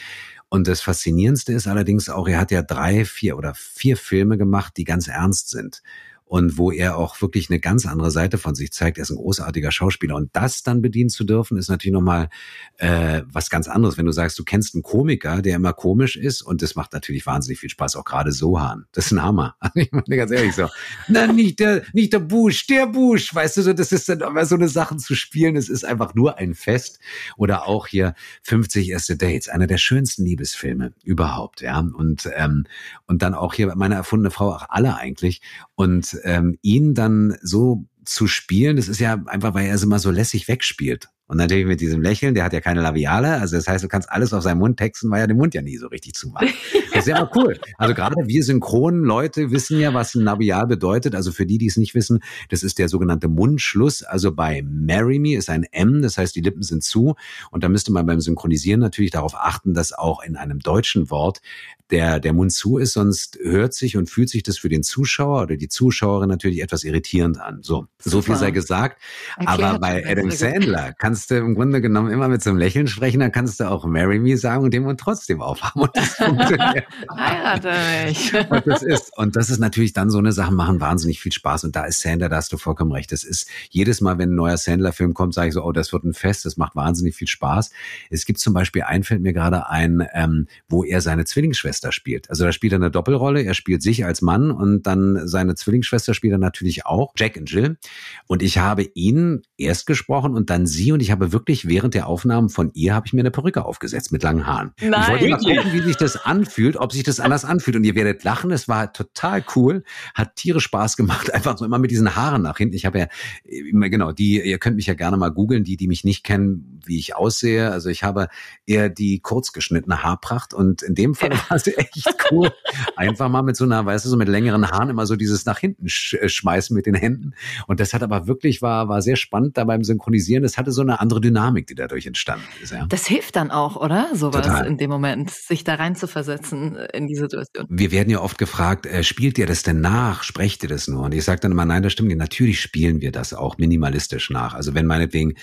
Und 0.51 0.67
das 0.67 0.81
Faszinierendste 0.81 1.53
ist 1.53 1.67
allerdings 1.67 2.09
auch, 2.09 2.27
er 2.27 2.39
hat 2.39 2.51
ja 2.51 2.63
drei, 2.63 3.05
vier 3.05 3.37
oder 3.37 3.55
vier 3.55 3.97
Filme 3.97 4.39
gemacht, 4.39 4.77
die 4.77 4.85
ganz 4.85 5.09
ernst 5.09 5.51
sind 5.51 5.83
und 6.29 6.59
wo 6.59 6.71
er 6.71 6.97
auch 6.99 7.21
wirklich 7.23 7.49
eine 7.49 7.59
ganz 7.59 7.87
andere 7.87 8.11
Seite 8.11 8.37
von 8.37 8.55
sich 8.55 8.71
zeigt. 8.71 8.99
Er 8.99 9.03
ist 9.03 9.11
ein 9.11 9.17
großartiger 9.17 9.73
Schauspieler 9.73 10.15
und 10.15 10.29
das 10.35 10.63
dann 10.63 10.83
bedienen 10.83 11.09
zu 11.09 11.25
dürfen, 11.25 11.57
ist 11.57 11.71
natürlich 11.71 11.95
nochmal 11.95 12.29
äh, 12.77 13.23
was 13.27 13.49
ganz 13.49 13.67
anderes. 13.67 13.97
Wenn 13.97 14.05
du 14.07 14.13
sagst, 14.13 14.39
du 14.39 14.45
kennst 14.45 14.75
einen 14.75 14.83
Komiker, 14.83 15.41
der 15.41 15.57
immer 15.57 15.73
komisch 15.73 16.17
ist 16.17 16.43
und 16.43 16.61
das 16.61 16.75
macht 16.75 16.93
natürlich 16.93 17.25
wahnsinnig 17.27 17.59
viel 17.59 17.71
Spaß, 17.71 17.97
auch 17.97 18.05
gerade 18.05 18.31
Sohan. 18.31 18.85
Das 18.93 19.07
ist 19.07 19.13
ein 19.13 19.23
Hammer. 19.23 19.57
ich 19.75 19.91
meine 19.91 20.17
ganz 20.17 20.31
ehrlich 20.31 20.55
so. 20.55 20.69
Nein, 21.09 21.35
nicht 21.35 21.61
der, 21.61 21.83
nicht 21.95 22.13
der 22.13 22.21
Busch, 22.21 22.67
der 22.67 22.87
Busch. 22.87 23.35
Weißt 23.35 23.57
du, 23.57 23.63
so, 23.63 23.73
das 23.73 23.91
ist 23.93 24.09
dann 24.09 24.23
aber 24.23 24.45
so 24.45 24.55
eine 24.55 24.69
Sachen 24.69 24.99
zu 24.99 25.15
spielen. 25.15 25.57
Es 25.57 25.71
ist 25.71 25.85
einfach 25.85 26.15
nur 26.15 26.37
ein 26.37 26.55
Fest. 26.55 26.99
Oder 27.39 27.67
auch 27.67 27.87
hier 27.87 28.15
50 28.43 28.91
erste 28.91 29.17
Dates, 29.17 29.49
einer 29.49 29.67
der 29.67 29.79
schönsten 29.79 30.25
Liebesfilme 30.25 30.93
überhaupt, 31.05 31.63
ja. 31.63 31.79
Und 31.79 32.29
ähm, 32.35 32.67
und 33.07 33.23
dann 33.23 33.35
auch 33.35 33.55
hier 33.55 33.75
meine 33.75 33.95
erfundene 33.95 34.31
Frau, 34.31 34.53
auch 34.55 34.67
alle 34.69 34.97
eigentlich. 34.97 35.41
Und 35.75 36.18
ähm, 36.25 36.59
ihn 36.63 36.95
dann 36.95 37.37
so 37.43 37.87
zu 38.05 38.27
spielen, 38.27 38.77
das 38.77 38.89
ist 38.89 39.01
ja 39.01 39.23
einfach, 39.27 39.55
weil 39.55 39.67
er 39.67 39.75
es 39.75 39.83
immer 39.83 39.99
so 39.99 40.11
lässig 40.11 40.49
wegspielt. 40.49 41.09
Und 41.29 41.37
natürlich 41.37 41.67
mit 41.67 41.83
diesem 41.83 42.01
Lächeln, 42.01 42.35
der 42.35 42.43
hat 42.43 42.55
ja 42.55 42.63
keine 42.63 42.81
Labiale, 42.81 43.35
also 43.35 43.55
das 43.55 43.69
heißt, 43.69 43.85
du 43.85 43.89
kannst 43.89 44.11
alles 44.11 44.33
auf 44.33 44.43
seinen 44.43 44.59
Mund 44.59 44.79
texten, 44.79 45.11
weil 45.11 45.21
er 45.21 45.27
den 45.27 45.37
Mund 45.37 45.55
ja 45.55 45.61
nie 45.61 45.77
so 45.77 45.87
richtig 45.89 46.15
zumacht. 46.15 46.47
Das 46.91 47.01
ist 47.01 47.09
ja 47.09 47.19
immer 47.19 47.31
cool. 47.37 47.61
Also 47.77 47.95
gerade 47.95 48.15
wir 48.25 48.43
synchronen 48.43 49.05
Leute 49.05 49.51
wissen 49.51 49.79
ja, 49.79 49.93
was 49.93 50.15
ein 50.15 50.25
Labial 50.25 50.67
bedeutet. 50.67 51.15
Also 51.15 51.31
für 51.31 51.45
die, 51.45 51.59
die 51.59 51.67
es 51.67 51.77
nicht 51.77 51.95
wissen, 51.95 52.21
das 52.49 52.63
ist 52.63 52.79
der 52.79 52.89
sogenannte 52.89 53.29
Mundschluss. 53.29 54.03
Also 54.03 54.33
bei 54.33 54.63
Marry 54.63 55.19
Me 55.19 55.37
ist 55.37 55.51
ein 55.51 55.65
M, 55.65 56.01
das 56.01 56.17
heißt, 56.17 56.35
die 56.35 56.41
Lippen 56.41 56.63
sind 56.63 56.83
zu. 56.83 57.15
Und 57.51 57.63
da 57.63 57.69
müsste 57.69 57.93
man 57.93 58.07
beim 58.07 58.21
Synchronisieren 58.21 58.81
natürlich 58.81 59.11
darauf 59.11 59.35
achten, 59.37 59.75
dass 59.75 59.93
auch 59.93 60.23
in 60.23 60.35
einem 60.37 60.61
deutschen 60.61 61.11
Wort 61.11 61.43
der, 61.91 62.21
der 62.21 62.33
Mund 62.33 62.53
zu 62.53 62.79
ist, 62.79 62.93
sonst 62.93 63.39
hört 63.43 63.75
sich 63.75 63.97
und 63.97 64.11
fühlt 64.11 64.29
sich 64.29 64.43
das 64.43 64.59
für 64.59 64.69
den 64.69 64.83
Zuschauer 64.83 65.43
oder 65.43 65.57
die 65.57 65.69
Zuschauerin 65.69 66.29
natürlich 66.29 66.63
etwas 66.63 66.85
irritierend 66.85 67.41
an. 67.41 67.61
So, 67.63 67.87
so 67.99 68.21
viel 68.23 68.37
sei 68.37 68.51
gesagt. 68.51 69.01
Erklärt 69.37 69.61
Aber 69.61 69.79
bei 69.79 70.07
Adam. 70.07 70.31
Sandler 70.31 70.93
kannst 70.93 71.31
du 71.31 71.37
im 71.37 71.55
Grunde 71.55 71.81
genommen 71.81 72.11
immer 72.11 72.29
mit 72.29 72.43
so 72.43 72.51
einem 72.51 72.59
Lächeln 72.59 72.87
sprechen, 72.87 73.21
dann 73.21 73.33
kannst 73.33 73.61
du 73.61 73.69
auch 73.69 73.87
Marry 73.87 74.19
Me 74.19 74.37
sagen 74.37 74.65
und 74.65 74.75
den 74.75 74.83
Mund 74.83 75.01
trotzdem 75.01 75.41
aufhaben. 75.41 75.83
Und 75.83 75.97
das 75.97 76.15
funktioniert. 76.15 76.87
Heirate 77.17 77.73
mich. 78.07 78.35
Und 78.51 78.67
das 78.67 78.83
ist, 78.83 79.17
und 79.17 79.37
das 79.37 79.51
ist 79.51 79.59
natürlich 79.59 79.93
dann 79.93 80.11
so 80.11 80.19
eine 80.19 80.33
Sache, 80.33 80.53
machen 80.53 80.81
wahnsinnig 80.81 81.21
viel 81.21 81.33
Spaß. 81.33 81.65
Und 81.65 81.75
da 81.75 81.85
ist 81.85 82.01
Sandler, 82.01 82.29
da 82.29 82.37
hast 82.37 82.53
du 82.53 82.59
vollkommen 82.59 82.93
recht. 82.93 83.13
Das 83.13 83.25
ist 83.25 83.49
jedes 83.71 84.01
Mal, 84.01 84.19
wenn 84.19 84.33
ein 84.33 84.35
neuer 84.35 84.57
Sandler-Film 84.57 85.15
kommt, 85.15 85.35
sage 85.35 85.49
ich 85.49 85.55
so, 85.55 85.65
oh, 85.65 85.73
das 85.73 85.93
wird 85.93 86.05
ein 86.05 86.13
Fest, 86.13 86.45
das 86.45 86.57
macht 86.57 86.77
wahnsinnig 86.77 87.15
viel 87.15 87.29
Spaß. 87.29 87.71
Es 88.11 88.27
gibt 88.27 88.41
zum 88.41 88.53
Beispiel 88.53 88.83
ein, 88.83 89.05
fällt 89.05 89.23
mir 89.23 89.33
gerade 89.33 89.69
ein, 89.69 90.07
ähm, 90.15 90.47
wo 90.69 90.85
er 90.85 91.01
seine 91.01 91.25
Zwillingsschwester 91.25 91.78
spielt. 91.93 92.31
Also 92.31 92.45
da 92.45 92.53
spielt 92.53 92.73
er 92.73 92.77
eine 92.77 92.91
Doppelrolle. 92.91 93.43
Er 93.43 93.55
spielt 93.55 93.83
sich 93.83 94.05
als 94.05 94.23
Mann 94.23 94.51
und 94.51 94.87
dann 94.87 95.27
seine 95.27 95.55
Zwillingsschwester 95.55 96.15
spielt 96.15 96.33
er 96.33 96.39
natürlich 96.39 96.87
auch, 96.87 97.13
Jack 97.17 97.37
und 97.37 97.51
Jill. 97.51 97.79
Und 98.27 98.43
ich 98.43 98.59
habe 98.59 98.83
ihn 98.95 99.43
erst 99.57 99.87
gesprochen 99.87 100.35
und 100.35 100.51
dann 100.51 100.67
sie 100.67 100.93
und 100.93 101.01
ich 101.01 101.11
habe 101.11 101.33
wirklich 101.33 101.69
während 101.69 101.95
der 101.95 102.07
Aufnahmen 102.07 102.49
von 102.49 102.71
ihr 102.75 102.95
habe 102.95 103.07
ich 103.07 103.13
mir 103.13 103.21
eine 103.21 103.31
Perücke 103.31 103.65
aufgesetzt 103.65 104.13
mit 104.13 104.23
langen 104.23 104.47
Haaren. 104.47 104.73
Ich 104.81 104.89
Nein. 104.89 105.11
wollte 105.11 105.29
mal 105.29 105.39
gucken, 105.39 105.73
wie 105.73 105.83
sich 105.83 105.97
das 105.97 106.17
anfühlt, 106.17 106.77
ob 106.77 106.93
sich 106.93 107.03
das 107.03 107.21
anders 107.21 107.45
anfühlt. 107.45 107.77
Und 107.77 107.85
ihr 107.85 107.95
werdet 107.95 108.25
lachen, 108.25 108.51
es 108.51 108.69
war 108.69 108.93
total 108.93 109.45
cool, 109.55 109.85
hat 110.15 110.37
Tiere 110.37 110.61
Spaß 110.61 110.97
gemacht, 110.97 111.33
einfach 111.35 111.57
so 111.59 111.65
immer 111.65 111.79
mit 111.79 111.91
diesen 111.91 112.17
Haaren 112.17 112.43
nach 112.43 112.59
hinten. 112.59 112.75
Ich 112.75 112.87
habe 112.87 112.99
ja 112.99 113.07
immer, 113.45 113.89
genau, 113.89 114.13
die, 114.13 114.41
ihr 114.41 114.59
könnt 114.59 114.77
mich 114.77 114.87
ja 114.87 114.95
gerne 114.95 115.17
mal 115.17 115.31
googeln, 115.31 115.65
die, 115.65 115.77
die 115.77 115.89
mich 115.89 116.05
nicht 116.05 116.25
kennen, 116.25 116.81
wie 116.85 116.99
ich 116.99 117.17
aussehe. 117.17 117.71
Also 117.71 117.89
ich 117.89 118.03
habe 118.03 118.29
eher 118.67 118.89
die 118.89 119.21
kurz 119.21 119.53
geschnittene 119.53 120.03
Haarpracht 120.03 120.55
und 120.55 120.83
in 120.83 120.95
dem 120.95 121.15
Fall 121.15 121.31
war 121.49 121.59
sie 121.59 121.68
echt 121.77 122.09
cool. 122.31 122.51
Einfach 122.97 123.29
mal 123.29 123.43
mit 123.43 123.57
so 123.57 123.65
einer, 123.65 123.85
weißt 123.85 124.05
du, 124.05 124.09
so 124.09 124.17
mit 124.17 124.29
längeren 124.29 124.71
Haaren 124.71 124.91
immer 124.91 125.07
so 125.07 125.17
dieses 125.17 125.45
nach 125.47 125.59
hinten 125.59 125.89
sch 125.89 126.15
äh, 126.15 126.29
schmeißen 126.29 126.75
mit 126.75 126.87
den 126.87 126.95
Händen. 126.95 127.35
Und 127.67 127.81
das 127.81 127.95
hat 127.95 128.03
aber 128.03 128.27
wirklich, 128.27 128.63
war, 128.63 128.89
war 128.89 129.03
sehr 129.03 129.17
spannend 129.17 129.57
da 129.57 129.65
beim 129.65 129.85
Synchronisieren. 129.85 130.45
Es 130.45 130.59
hatte 130.59 130.73
so 130.73 130.83
eine 130.83 131.01
andere 131.01 131.21
Dynamik, 131.21 131.67
die 131.67 131.75
dadurch 131.75 132.07
entstanden 132.07 132.47
ist. 132.63 132.73
Ja. 132.73 132.87
Das 132.87 133.07
hilft 133.07 133.37
dann 133.37 133.51
auch, 133.51 133.77
oder? 133.77 134.09
Sowas 134.15 134.47
Total. 134.47 134.67
in 134.67 134.79
dem 134.79 134.91
Moment, 134.91 135.31
sich 135.31 135.65
da 135.65 135.75
rein 135.75 135.97
zu 135.97 136.07
versetzen 136.07 136.77
in 136.93 137.07
die 137.07 137.17
Situation. 137.17 137.67
Wir 137.69 137.91
werden 137.91 138.11
ja 138.11 138.21
oft 138.21 138.39
gefragt, 138.39 138.87
äh, 138.87 139.03
spielt 139.03 139.39
ihr 139.39 139.47
das 139.47 139.63
denn 139.63 139.81
nach? 139.81 140.23
Sprecht 140.23 140.63
ihr 140.63 140.69
das 140.69 140.89
nur? 140.89 141.05
Und 141.05 141.15
ich 141.15 141.25
sage 141.25 141.41
dann 141.41 141.53
immer, 141.53 141.65
nein, 141.65 141.83
das 141.83 141.93
stimmt 141.93 142.09
nicht. 142.09 142.19
Natürlich 142.19 142.61
spielen 142.61 143.01
wir 143.01 143.13
das 143.13 143.33
auch 143.35 143.59
minimalistisch 143.59 144.31
nach. 144.31 144.55
Also 144.55 144.75
wenn 144.75 144.87
meinetwegen 144.87 145.35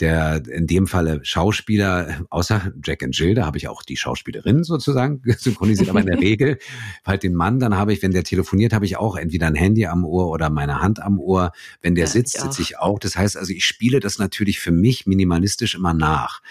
der 0.00 0.42
in 0.46 0.66
dem 0.66 0.86
Falle 0.86 1.20
Schauspieler, 1.22 2.26
außer 2.30 2.72
Jack 2.84 3.02
and 3.02 3.16
Jill, 3.16 3.34
da 3.34 3.46
habe 3.46 3.58
ich 3.58 3.68
auch 3.68 3.82
die 3.82 3.96
Schauspielerin 3.96 4.64
sozusagen 4.64 5.22
synchronisiert, 5.38 5.71
aber 5.90 6.00
in 6.00 6.06
der 6.06 6.18
Regel 6.20 6.58
halt 7.04 7.22
den 7.22 7.34
Mann, 7.34 7.58
dann 7.58 7.76
habe 7.76 7.92
ich, 7.92 8.02
wenn 8.02 8.12
der 8.12 8.24
telefoniert, 8.24 8.72
habe 8.72 8.84
ich 8.84 8.96
auch 8.96 9.16
entweder 9.16 9.46
ein 9.46 9.54
Handy 9.54 9.86
am 9.86 10.04
Ohr 10.04 10.28
oder 10.30 10.50
meine 10.50 10.80
Hand 10.80 11.00
am 11.00 11.18
Ohr. 11.18 11.52
Wenn 11.80 11.94
der 11.94 12.04
Ja, 12.04 12.10
sitzt, 12.10 12.40
sitze 12.40 12.62
ich 12.62 12.78
auch. 12.78 12.98
Das 12.98 13.16
heißt 13.16 13.36
also, 13.36 13.52
ich 13.52 13.64
spiele 13.64 14.00
das 14.00 14.18
natürlich 14.18 14.60
für 14.60 14.72
mich 14.72 15.06
minimalistisch 15.06 15.74
immer 15.74 15.94
nach, 15.94 16.42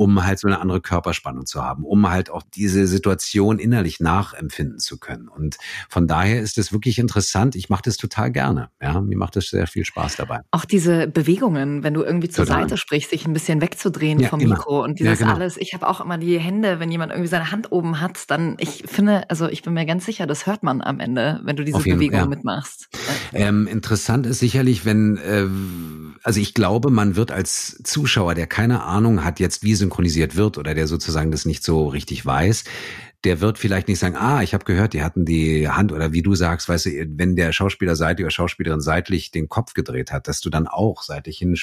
um 0.00 0.24
halt 0.24 0.38
so 0.38 0.48
eine 0.48 0.58
andere 0.62 0.80
Körperspannung 0.80 1.44
zu 1.44 1.62
haben, 1.62 1.84
um 1.84 2.08
halt 2.08 2.30
auch 2.30 2.42
diese 2.54 2.86
Situation 2.86 3.58
innerlich 3.58 4.00
nachempfinden 4.00 4.78
zu 4.78 4.98
können. 4.98 5.28
Und 5.28 5.58
von 5.90 6.06
daher 6.06 6.40
ist 6.40 6.56
es 6.56 6.72
wirklich 6.72 6.98
interessant. 6.98 7.54
Ich 7.54 7.68
mache 7.68 7.82
das 7.84 7.98
total 7.98 8.32
gerne. 8.32 8.70
Ja, 8.80 8.98
mir 9.02 9.18
macht 9.18 9.36
es 9.36 9.50
sehr 9.50 9.66
viel 9.66 9.84
Spaß 9.84 10.16
dabei. 10.16 10.40
Auch 10.52 10.64
diese 10.64 11.06
Bewegungen, 11.06 11.82
wenn 11.82 11.92
du 11.92 12.02
irgendwie 12.02 12.30
zur 12.30 12.46
Total. 12.46 12.62
Seite 12.62 12.78
sprichst, 12.78 13.10
sich 13.10 13.26
ein 13.26 13.34
bisschen 13.34 13.60
wegzudrehen 13.60 14.20
Ja, 14.20 14.30
vom 14.30 14.40
immer. 14.40 14.54
Mikro 14.54 14.82
und 14.82 14.98
Ja, 15.00 15.04
dieses 15.10 15.18
genau. 15.18 15.34
alles. 15.34 15.58
Ich 15.58 15.74
habe 15.74 15.86
auch 15.86 16.00
immer 16.00 16.16
die 16.16 16.38
Hände, 16.40 16.80
wenn 16.80 16.90
jemand 16.90 17.12
irgendwie 17.12 17.28
seine 17.28 17.50
Hand 17.50 17.70
oben 17.70 18.00
hat, 18.00 18.30
dann, 18.30 18.56
ich 18.58 18.84
finde, 18.86 19.28
also 19.28 19.48
ich 19.48 19.60
bin 19.60 19.74
mir 19.74 19.84
ganz 19.84 20.06
sicher, 20.06 20.26
das 20.26 20.46
hört 20.46 20.62
man 20.62 20.80
am 20.80 20.98
Ende, 20.98 21.40
wenn 21.44 21.56
du 21.56 21.62
diese 21.64 21.78
Bewegung 21.78 22.20
ja. 22.20 22.26
mitmachst. 22.26 22.88
Ähm, 23.34 23.66
interessant 23.66 24.24
ist 24.24 24.38
sicherlich, 24.38 24.86
wenn, 24.86 25.18
äh, 25.18 25.44
also 26.22 26.40
ich 26.40 26.54
glaube, 26.54 26.90
man 26.90 27.16
wird 27.16 27.30
als 27.30 27.80
Zuschauer, 27.84 28.34
der 28.34 28.46
keine 28.46 28.82
Ahnung 28.82 29.24
hat 29.24 29.40
jetzt, 29.40 29.62
wie 29.62 29.74
synchronisiert 29.74 30.36
wird 30.36 30.58
oder 30.58 30.74
der 30.74 30.86
sozusagen 30.86 31.30
das 31.30 31.44
nicht 31.44 31.62
so 31.62 31.88
richtig 31.88 32.24
weiß, 32.24 32.64
der 33.24 33.40
wird 33.40 33.58
vielleicht 33.58 33.88
nicht 33.88 33.98
sagen, 33.98 34.16
ah, 34.16 34.42
ich 34.42 34.54
habe 34.54 34.64
gehört, 34.64 34.94
die 34.94 35.02
hatten 35.02 35.26
die 35.26 35.68
Hand 35.68 35.92
oder 35.92 36.12
wie 36.12 36.22
du 36.22 36.34
sagst, 36.34 36.68
weißt 36.68 36.86
du, 36.86 36.90
wenn 37.16 37.36
der 37.36 37.52
Schauspieler 37.52 37.94
seitlich 37.94 38.24
oder 38.24 38.30
Schauspielerin 38.30 38.80
seitlich 38.80 39.30
den 39.30 39.48
Kopf 39.48 39.74
gedreht 39.74 40.10
hat, 40.10 40.26
dass 40.26 40.40
du 40.40 40.48
dann 40.48 40.66
auch 40.66 41.02
seitlich 41.02 41.38
hin, 41.38 41.56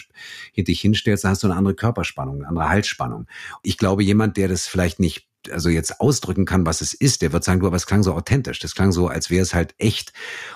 dich 0.56 0.82
hinstellst, 0.82 1.24
dann 1.24 1.32
hast 1.32 1.44
du 1.44 1.48
eine 1.48 1.56
andere 1.56 1.76
Körperspannung, 1.76 2.38
eine 2.38 2.48
andere 2.48 2.70
Halsspannung. 2.70 3.28
Ich 3.64 3.78
glaube, 3.78 4.04
jemand, 4.04 4.38
der 4.38 4.48
das 4.48 4.68
vielleicht 4.68 5.00
nicht 5.00 5.27
also 5.52 5.70
jetzt 5.70 6.00
ausdrücken 6.00 6.46
kann, 6.46 6.66
was 6.66 6.82
es 6.82 6.94
ist, 6.94 7.22
der 7.22 7.34
wird 7.34 7.44
sagen, 7.44 7.60
du, 7.60 7.68
aber 7.68 7.76
es 7.76 7.86
klang 7.86 8.04
so 8.04 8.14
authentisch. 8.14 8.60
Das 8.60 8.76
klang 8.76 8.92
so, 8.92 9.08
als 9.08 9.30
wäre 9.30 9.44
es 9.44 9.54
halt 9.54 9.76
echt. 9.78 10.14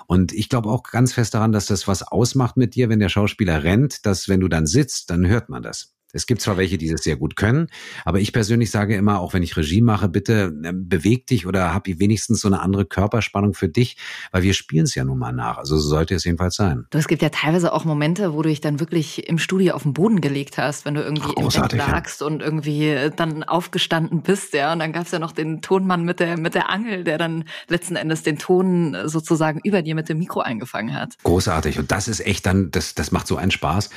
Und 0.08 0.34
ich 0.34 0.50
glaube 0.50 0.70
auch 0.70 0.84
ganz 0.84 1.14
fest 1.14 1.34
daran, 1.34 1.52
dass 1.52 1.66
das 1.66 1.88
was 1.88 2.04
ausmacht 2.04 2.58
mit 2.58 2.76
dir, 2.76 2.90
wenn 2.90 3.00
der 3.00 3.10
Schauspieler 3.10 3.64
rennt, 3.64 4.06
dass 4.06 4.28
wenn 4.28 4.40
du 4.40 4.48
dann 4.48 4.66
sitzt, 4.68 5.10
dann 5.10 5.28
hört 5.28 5.50
man 5.50 5.64
das. 5.64 5.94
Es 6.14 6.26
gibt 6.26 6.42
zwar 6.42 6.58
welche, 6.58 6.78
die 6.78 6.90
das 6.90 7.04
sehr 7.04 7.16
gut 7.16 7.36
können, 7.36 7.68
aber 8.06 8.20
ich 8.20 8.34
persönlich 8.34 8.72
sage 8.72 8.96
immer, 8.96 9.20
auch 9.20 9.34
wenn 9.34 9.44
ich 9.44 9.56
Regie 9.58 9.82
mache, 9.82 10.10
bitte 10.10 10.54
ähm, 10.64 10.88
beweg 10.88 11.28
dich 11.28 11.46
oder 11.46 11.74
hab 11.74 11.88
wenigstens 11.88 12.42
so 12.42 12.48
eine 12.48 12.62
andere 12.62 12.86
Körperspannung 12.86 13.54
für 13.54 13.68
dich, 13.68 13.98
weil 14.32 14.44
wir 14.44 14.54
spielen 14.54 14.84
es 14.84 14.96
ja 14.96 15.04
nun 15.04 15.18
mal 15.18 15.32
nach. 15.32 15.58
Also 15.58 15.78
so 15.78 15.90
sollte 15.90 16.16
es 16.16 16.24
jedenfalls 16.24 16.56
sein. 16.56 16.86
Du, 16.90 16.98
es 16.98 17.08
gibt 17.08 17.22
ja 17.22 17.30
teilweise 17.30 17.74
auch 17.74 17.86
Momente, 17.86 18.34
wo 18.34 18.42
du 18.42 18.50
dich 18.50 18.62
dann 18.62 18.80
wirklich 18.80 19.28
im 19.28 19.38
Studio 19.38 19.74
auf 19.74 19.84
den 19.84 19.94
Boden 19.94 20.22
gelegt 20.22 20.58
hast, 20.58 20.86
wenn 20.86 20.94
du 20.94 21.02
irgendwie 21.02 21.24
Ach, 21.26 21.30
im 21.30 21.36
Bett 21.36 21.44
großartig, 21.44 21.80
ja. 21.80 21.88
lagst 21.90 22.22
und 22.22 22.42
irgendwie 22.42 22.90
äh, 22.90 23.12
dann 23.16 23.44
aufgestanden 23.44 24.22
bist, 24.22 24.54
ja. 24.54 24.74
Und 24.74 24.80
dann 24.80 24.94
gab's 24.94 25.12
ja 25.12 25.20
noch 25.20 25.32
den 25.32 25.62
Tonmann 25.62 26.04
mit 26.04 26.20
der, 26.20 26.38
mit 26.38 26.56
der 26.56 26.70
Angel, 26.70 27.04
der 27.04 27.18
dann 27.18 27.46
letzten 27.68 27.96
Endes 27.96 28.24
den 28.24 28.38
Ton 28.38 28.94
äh, 28.94 29.10
sozusagen 29.10 29.60
über 29.64 29.82
dir 29.82 29.96
mit 29.96 30.10
dem 30.10 30.20
Mikro 30.20 30.42
eingefangen 30.42 30.94
hat. 30.94 31.18
Großartig. 31.24 31.80
Und 31.80 31.92
das 31.92 32.08
ist 32.08 32.26
echt 32.26 32.46
dann, 32.46 32.72
das, 32.72 32.96
das 32.96 33.12
macht 33.12 33.28
so 33.28 33.38
einen 33.38 33.52
Spaß. 33.52 33.90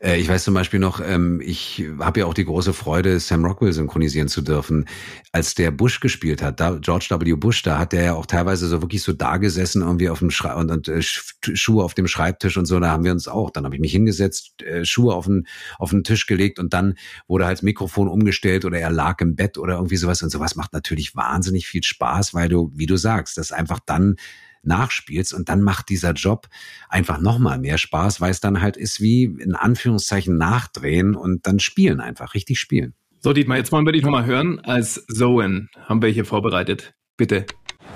Äh, 0.00 0.20
ich 0.20 0.28
weiß 0.28 0.44
zum 0.44 0.54
Beispiel 0.54 0.80
noch, 0.80 1.00
ähm, 1.04 1.40
ich 1.62 1.84
habe 2.00 2.20
ja 2.20 2.26
auch 2.26 2.34
die 2.34 2.44
große 2.44 2.72
Freude, 2.72 3.20
Sam 3.20 3.44
Rockwell 3.44 3.72
synchronisieren 3.72 4.28
zu 4.28 4.42
dürfen. 4.42 4.86
Als 5.30 5.54
der 5.54 5.70
Bush 5.70 6.00
gespielt 6.00 6.42
hat, 6.42 6.58
da, 6.58 6.78
George 6.78 7.06
W. 7.10 7.34
Bush, 7.34 7.62
da 7.62 7.78
hat 7.78 7.92
der 7.92 8.02
ja 8.02 8.14
auch 8.14 8.26
teilweise 8.26 8.66
so 8.66 8.82
wirklich 8.82 9.02
so 9.02 9.12
da 9.12 9.36
gesessen, 9.36 9.82
irgendwie 9.82 10.08
auf 10.08 10.18
dem 10.18 10.30
Schrei 10.30 10.54
und, 10.54 10.70
und 10.70 10.88
äh, 10.88 10.98
Sch- 10.98 11.34
Schuhe 11.54 11.84
auf 11.84 11.94
dem 11.94 12.08
Schreibtisch 12.08 12.56
und 12.56 12.66
so, 12.66 12.80
da 12.80 12.90
haben 12.90 13.04
wir 13.04 13.12
uns 13.12 13.28
auch. 13.28 13.50
Dann 13.50 13.64
habe 13.64 13.76
ich 13.76 13.80
mich 13.80 13.92
hingesetzt, 13.92 14.60
äh, 14.62 14.84
Schuhe 14.84 15.14
auf 15.14 15.26
den, 15.26 15.46
auf 15.78 15.90
den 15.90 16.02
Tisch 16.02 16.26
gelegt 16.26 16.58
und 16.58 16.74
dann 16.74 16.94
wurde 17.28 17.46
halt 17.46 17.58
das 17.58 17.62
Mikrofon 17.62 18.08
umgestellt 18.08 18.64
oder 18.64 18.78
er 18.78 18.90
lag 18.90 19.20
im 19.20 19.36
Bett 19.36 19.56
oder 19.56 19.74
irgendwie 19.74 19.96
sowas. 19.96 20.22
Und 20.22 20.30
sowas 20.30 20.56
macht 20.56 20.72
natürlich 20.72 21.14
wahnsinnig 21.14 21.66
viel 21.66 21.82
Spaß, 21.82 22.34
weil 22.34 22.48
du, 22.48 22.72
wie 22.74 22.86
du 22.86 22.96
sagst, 22.96 23.38
das 23.38 23.52
einfach 23.52 23.78
dann 23.86 24.16
nachspielst 24.64 25.34
und 25.34 25.48
dann 25.48 25.62
macht 25.62 25.88
dieser 25.88 26.12
Job 26.12 26.48
einfach 26.88 27.18
nochmal 27.18 27.58
mehr 27.58 27.78
Spaß, 27.78 28.20
weil 28.20 28.30
es 28.30 28.40
dann 28.40 28.60
halt 28.60 28.76
ist 28.76 29.00
wie 29.00 29.24
in 29.24 29.54
Anführungszeichen 29.54 30.36
nachdrehen 30.36 31.14
und 31.14 31.46
dann 31.46 31.58
spielen 31.60 32.00
einfach, 32.00 32.34
richtig 32.34 32.58
spielen. 32.58 32.94
So, 33.20 33.32
Dietmar, 33.32 33.56
jetzt 33.56 33.70
wollen 33.70 33.86
wir 33.86 33.92
dich 33.92 34.02
nochmal 34.02 34.24
hören. 34.24 34.60
Als 34.60 35.06
Zoen 35.06 35.68
haben 35.86 36.02
wir 36.02 36.08
hier 36.08 36.24
vorbereitet. 36.24 36.94
Bitte. 37.16 37.46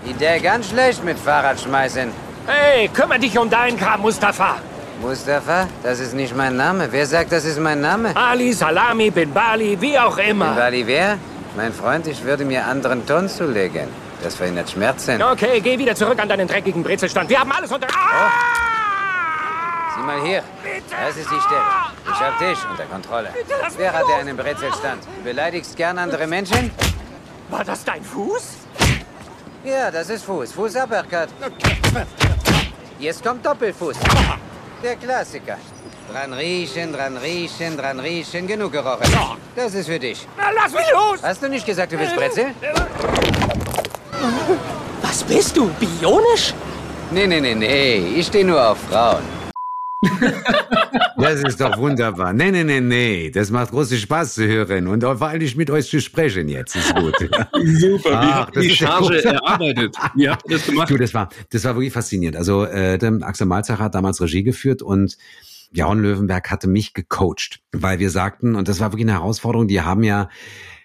Idee 0.08 0.38
ganz 0.40 0.70
schlecht 0.70 1.04
mit 1.04 1.18
Fahrrad 1.18 1.60
schmeißen. 1.60 2.10
Hey, 2.46 2.88
kümmere 2.88 3.18
dich 3.18 3.36
um 3.36 3.50
deinen 3.50 3.76
Kram, 3.76 4.02
Mustafa. 4.02 4.60
Mustafa, 5.00 5.68
das 5.82 6.00
ist 6.00 6.14
nicht 6.14 6.34
mein 6.36 6.56
Name. 6.56 6.88
Wer 6.90 7.06
sagt, 7.06 7.32
das 7.32 7.44
ist 7.44 7.58
mein 7.58 7.80
Name? 7.80 8.16
Ali, 8.16 8.52
Salami, 8.52 9.10
Bin 9.10 9.32
Bali, 9.32 9.76
wie 9.80 9.98
auch 9.98 10.16
immer. 10.16 10.56
Wally 10.56 10.86
wer? 10.86 11.18
Mein 11.56 11.72
Freund, 11.72 12.06
ich 12.06 12.22
würde 12.22 12.44
mir 12.44 12.64
anderen 12.64 13.04
Ton 13.04 13.28
zulegen. 13.28 13.88
Das 14.26 14.34
verhindert 14.34 14.68
Schmerzen. 14.68 15.22
Okay, 15.22 15.60
geh 15.60 15.78
wieder 15.78 15.94
zurück 15.94 16.18
an 16.18 16.28
deinen 16.28 16.48
dreckigen 16.48 16.82
Brezelstand. 16.82 17.30
Wir 17.30 17.38
haben 17.38 17.52
alles 17.52 17.70
unter... 17.70 17.86
Ah! 17.86 18.32
Sieh 19.94 20.02
mal 20.02 20.20
hier. 20.20 20.42
Das 20.90 21.16
ist 21.16 21.30
die 21.30 21.40
Stelle. 21.40 21.60
Ich 22.04 22.20
hab 22.20 22.36
dich 22.40 22.58
unter 22.68 22.86
Kontrolle. 22.86 23.28
lass 23.48 23.74
mich 23.74 23.78
Wer 23.78 23.92
hat 23.92 24.02
dir 24.08 24.16
einen 24.16 24.36
Brezelstand? 24.36 25.04
Du 25.04 25.22
beleidigst 25.22 25.76
gern 25.76 25.96
andere 25.98 26.26
Menschen? 26.26 26.72
War 27.50 27.62
das 27.62 27.84
dein 27.84 28.02
Fuß? 28.02 28.56
Ja, 29.62 29.92
das 29.92 30.10
ist 30.10 30.24
Fuß. 30.24 30.50
Fuß 30.50 30.74
Uppercut. 30.74 31.28
Jetzt 32.98 33.22
kommt 33.22 33.46
Doppelfuß. 33.46 33.96
Der 34.82 34.96
Klassiker. 34.96 35.56
Dran 36.12 36.32
riechen, 36.32 36.92
dran 36.92 37.16
riechen, 37.16 37.76
dran 37.76 38.00
riechen. 38.00 38.48
Genug 38.48 38.72
gerochen. 38.72 39.06
Das 39.54 39.72
ist 39.72 39.86
für 39.86 40.00
dich. 40.00 40.26
Na, 40.36 40.50
lass 40.50 40.72
mich 40.72 40.90
los! 40.92 41.22
Hast 41.22 41.40
du 41.44 41.48
nicht 41.48 41.64
gesagt, 41.64 41.92
du 41.92 41.96
bist 41.96 42.16
Brezel? 42.16 42.46
Was 45.02 45.22
bist 45.24 45.56
du, 45.56 45.70
bionisch? 45.80 46.54
Nee, 47.10 47.26
nee, 47.26 47.40
nee, 47.40 47.54
nee. 47.54 47.96
Ich 48.16 48.26
stehe 48.26 48.44
nur 48.44 48.70
auf 48.70 48.78
Frauen. 48.78 49.22
Das 51.16 51.42
ist 51.42 51.60
doch 51.60 51.78
wunderbar. 51.78 52.32
Nee, 52.32 52.50
nee, 52.50 52.64
nee, 52.64 52.80
nee. 52.80 53.30
Das 53.30 53.50
macht 53.50 53.70
großen 53.70 53.96
Spaß 53.96 54.34
zu 54.34 54.46
hören 54.46 54.86
und 54.86 55.02
vor 55.02 55.22
allem 55.22 55.50
mit 55.56 55.70
euch 55.70 55.88
zu 55.88 56.00
sprechen 56.00 56.48
jetzt. 56.48 56.76
Ist 56.76 56.94
gut. 56.94 57.14
Super. 57.18 58.10
Wie 58.10 58.14
Ach, 58.14 58.34
habt 58.34 58.56
ihr 58.56 58.62
das 58.62 58.70
die 58.70 58.76
Charge 58.76 59.16
gut. 59.16 59.24
erarbeitet? 59.24 59.96
Wie 60.14 60.28
habt 60.28 60.42
ihr 60.48 60.56
das 60.56 60.66
gemacht? 60.66 60.90
Du, 60.90 60.96
das 60.96 61.14
war, 61.14 61.28
das 61.50 61.64
war 61.64 61.74
wirklich 61.74 61.92
faszinierend. 61.92 62.36
Also 62.36 62.64
äh, 62.64 62.98
der 62.98 63.18
Axel 63.22 63.46
Malzacher 63.46 63.84
hat 63.84 63.94
damals 63.94 64.20
Regie 64.20 64.42
geführt 64.42 64.82
und 64.82 65.16
Jaron 65.72 66.00
Löwenberg 66.00 66.50
hatte 66.50 66.68
mich 66.68 66.94
gecoacht, 66.94 67.60
weil 67.72 67.98
wir 67.98 68.10
sagten, 68.10 68.54
und 68.54 68.68
das 68.68 68.80
war 68.80 68.92
wirklich 68.92 69.06
eine 69.06 69.18
Herausforderung, 69.18 69.68
die 69.68 69.80
haben 69.80 70.04
ja 70.04 70.28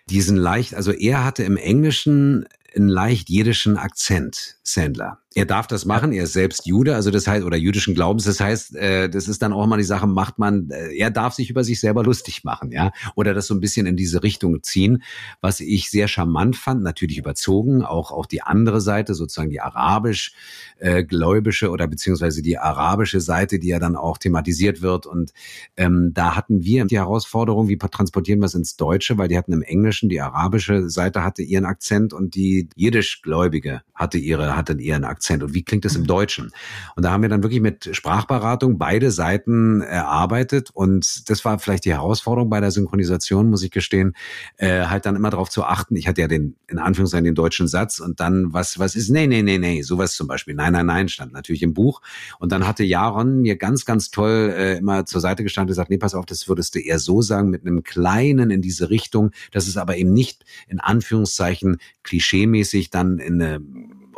diesen 0.09 0.37
leicht, 0.37 0.73
also 0.75 0.91
er 0.91 1.23
hatte 1.23 1.43
im 1.43 1.55
Englischen 1.57 2.45
einen 2.75 2.89
leicht 2.89 3.29
jiddischen 3.29 3.77
Akzent, 3.77 4.57
Sandler. 4.63 5.20
Er 5.33 5.45
darf 5.45 5.65
das 5.65 5.85
machen, 5.85 6.11
er 6.11 6.25
ist 6.25 6.33
selbst 6.33 6.65
Jude, 6.65 6.93
also 6.93 7.09
das 7.09 7.25
heißt, 7.25 7.45
oder 7.45 7.55
jüdischen 7.55 7.95
Glaubens, 7.95 8.25
das 8.25 8.41
heißt, 8.41 8.75
äh, 8.75 9.09
das 9.09 9.29
ist 9.29 9.41
dann 9.41 9.53
auch 9.53 9.65
mal 9.65 9.77
die 9.77 9.83
Sache, 9.85 10.05
macht 10.05 10.39
man, 10.39 10.69
äh, 10.71 10.93
er 10.93 11.09
darf 11.09 11.35
sich 11.35 11.49
über 11.49 11.63
sich 11.63 11.79
selber 11.79 12.03
lustig 12.03 12.43
machen, 12.43 12.69
ja, 12.69 12.91
oder 13.15 13.33
das 13.33 13.47
so 13.47 13.53
ein 13.53 13.61
bisschen 13.61 13.85
in 13.85 13.95
diese 13.95 14.23
Richtung 14.23 14.61
ziehen, 14.61 15.03
was 15.39 15.61
ich 15.61 15.89
sehr 15.89 16.09
charmant 16.09 16.57
fand, 16.57 16.83
natürlich 16.83 17.17
überzogen, 17.17 17.81
auch, 17.81 18.11
auch 18.11 18.25
die 18.25 18.41
andere 18.41 18.81
Seite, 18.81 19.13
sozusagen 19.13 19.51
die 19.51 19.61
arabisch 19.61 20.33
äh, 20.79 21.05
oder 21.65 21.87
beziehungsweise 21.87 22.41
die 22.41 22.57
arabische 22.57 23.21
Seite, 23.21 23.57
die 23.57 23.69
ja 23.69 23.79
dann 23.79 23.95
auch 23.95 24.17
thematisiert 24.17 24.81
wird 24.81 25.05
und 25.05 25.31
ähm, 25.77 26.11
da 26.13 26.35
hatten 26.35 26.65
wir 26.65 26.83
die 26.83 26.97
Herausforderung, 26.97 27.69
wie 27.69 27.77
transportieren 27.77 28.41
wir 28.41 28.47
es 28.47 28.53
ins 28.53 28.75
Deutsche, 28.75 29.17
weil 29.17 29.29
die 29.29 29.37
hatten 29.37 29.53
im 29.53 29.61
Englischen, 29.61 30.09
die 30.09 30.19
arabische 30.19 30.89
Seite 30.89 31.23
hatte 31.23 31.41
ihren 31.41 31.63
Akzent 31.63 32.11
und 32.11 32.35
die 32.35 32.67
jiddisch-gläubige 32.75 33.81
hatte 33.95 34.17
ihre, 34.17 34.57
hatte 34.57 34.73
ihren 34.73 35.05
Akzent. 35.05 35.20
Und 35.43 35.53
wie 35.53 35.63
klingt 35.63 35.85
es 35.85 35.95
im 35.95 36.05
Deutschen? 36.05 36.51
Und 36.95 37.03
da 37.03 37.11
haben 37.11 37.21
wir 37.21 37.29
dann 37.29 37.43
wirklich 37.43 37.61
mit 37.61 37.89
Sprachberatung 37.95 38.77
beide 38.77 39.11
Seiten 39.11 39.81
erarbeitet. 39.81 40.69
Und 40.73 41.29
das 41.29 41.45
war 41.45 41.59
vielleicht 41.59 41.85
die 41.85 41.93
Herausforderung 41.93 42.49
bei 42.49 42.59
der 42.59 42.71
Synchronisation, 42.71 43.49
muss 43.49 43.63
ich 43.63 43.71
gestehen, 43.71 44.13
äh, 44.57 44.85
halt 44.85 45.05
dann 45.05 45.15
immer 45.15 45.29
darauf 45.29 45.49
zu 45.49 45.63
achten. 45.63 45.95
Ich 45.95 46.07
hatte 46.07 46.21
ja 46.21 46.27
den, 46.27 46.55
in 46.67 46.79
Anführungszeichen, 46.79 47.25
den 47.25 47.35
deutschen 47.35 47.67
Satz 47.67 47.99
und 47.99 48.19
dann, 48.19 48.53
was, 48.53 48.79
was 48.79 48.95
ist, 48.95 49.09
nee, 49.09 49.27
nee, 49.27 49.41
nee, 49.41 49.57
nee, 49.57 49.81
sowas 49.81 50.15
zum 50.15 50.27
Beispiel. 50.27 50.55
Nein, 50.55 50.73
nein, 50.73 50.85
nein, 50.85 51.09
stand 51.09 51.33
natürlich 51.33 51.63
im 51.63 51.73
Buch. 51.73 52.01
Und 52.39 52.51
dann 52.51 52.67
hatte 52.67 52.83
Jaron 52.83 53.41
mir 53.41 53.55
ganz, 53.55 53.85
ganz 53.85 54.11
toll 54.11 54.53
äh, 54.55 54.77
immer 54.77 55.05
zur 55.05 55.21
Seite 55.21 55.43
gestanden 55.43 55.69
und 55.69 55.71
gesagt, 55.71 55.89
nee, 55.89 55.97
pass 55.97 56.15
auf, 56.15 56.25
das 56.25 56.47
würdest 56.47 56.75
du 56.75 56.79
eher 56.79 56.99
so 56.99 57.21
sagen, 57.21 57.49
mit 57.49 57.61
einem 57.61 57.83
kleinen 57.83 58.51
in 58.51 58.61
diese 58.61 58.89
Richtung, 58.89 59.31
dass 59.51 59.67
es 59.67 59.77
aber 59.77 59.97
eben 59.97 60.13
nicht 60.13 60.45
in 60.67 60.79
Anführungszeichen 60.79 61.77
klischeemäßig 62.03 62.89
dann 62.89 63.19
in 63.19 63.41
eine 63.41 63.61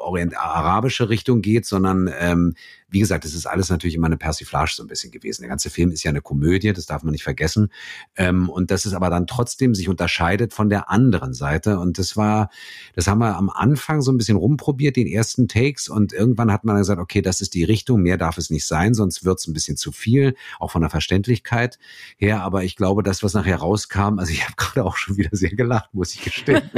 orient 0.03 0.37
arabische 0.37 1.09
Richtung 1.09 1.41
geht, 1.41 1.65
sondern 1.65 2.09
ähm, 2.19 2.55
wie 2.93 2.99
gesagt, 2.99 3.25
es 3.25 3.34
ist 3.34 3.47
alles 3.47 3.69
natürlich 3.69 3.95
immer 3.95 4.06
eine 4.06 4.17
Persiflage 4.17 4.71
so 4.75 4.84
ein 4.84 4.88
bisschen 4.88 5.12
gewesen. 5.12 5.41
Der 5.41 5.49
ganze 5.49 5.71
Film 5.71 5.89
ist 5.91 6.03
ja 6.03 6.10
eine 6.10 6.21
Komödie, 6.21 6.71
das 6.73 6.86
darf 6.86 7.01
man 7.01 7.12
nicht 7.12 7.23
vergessen. 7.23 7.69
Ähm, 8.15 8.49
und 8.49 8.69
das 8.69 8.86
ist 8.86 8.93
aber 8.93 9.10
dann 9.10 9.25
trotzdem 9.25 9.73
sich 9.73 9.89
unterscheidet 9.89 10.53
von 10.53 10.69
der 10.69 10.91
anderen 10.91 11.34
Seite. 11.34 11.79
Und 11.79 11.97
das 11.97 12.15
war, 12.15 12.51
das 12.95 13.08
haben 13.08 13.17
wir 13.17 13.36
am 13.36 13.49
Anfang 13.49 14.01
so 14.01 14.12
ein 14.12 14.17
bisschen 14.19 14.38
rumprobiert, 14.38 14.95
den 14.95 15.08
ersten 15.08 15.47
Takes. 15.47 15.89
Und 15.89 16.13
irgendwann 16.13 16.51
hat 16.51 16.65
man 16.65 16.75
dann 16.75 16.82
gesagt, 16.82 17.01
okay, 17.01 17.23
das 17.23 17.41
ist 17.41 17.56
die 17.56 17.63
Richtung, 17.63 18.03
mehr 18.03 18.17
darf 18.17 18.38
es 18.38 18.51
nicht 18.51 18.67
sein, 18.67 18.93
sonst 18.93 19.25
wird 19.25 19.39
es 19.39 19.47
ein 19.47 19.53
bisschen 19.53 19.75
zu 19.75 19.91
viel, 19.91 20.36
auch 20.60 20.69
von 20.69 20.82
der 20.82 20.91
Verständlichkeit 20.91 21.79
her. 22.17 22.41
Aber 22.41 22.63
ich 22.63 22.75
glaube, 22.75 23.01
das, 23.01 23.23
was 23.23 23.34
nachher 23.34 23.58
rauskam, 23.58 24.19
also 24.19 24.32
ich 24.32 24.43
habe 24.43 24.53
gerade 24.58 24.86
auch 24.86 24.97
schon 24.97 25.17
wieder 25.17 25.29
sehr 25.32 25.56
gelacht, 25.56 25.93
muss 25.93 26.13
ich 26.13 26.21
gestehen. 26.21 26.62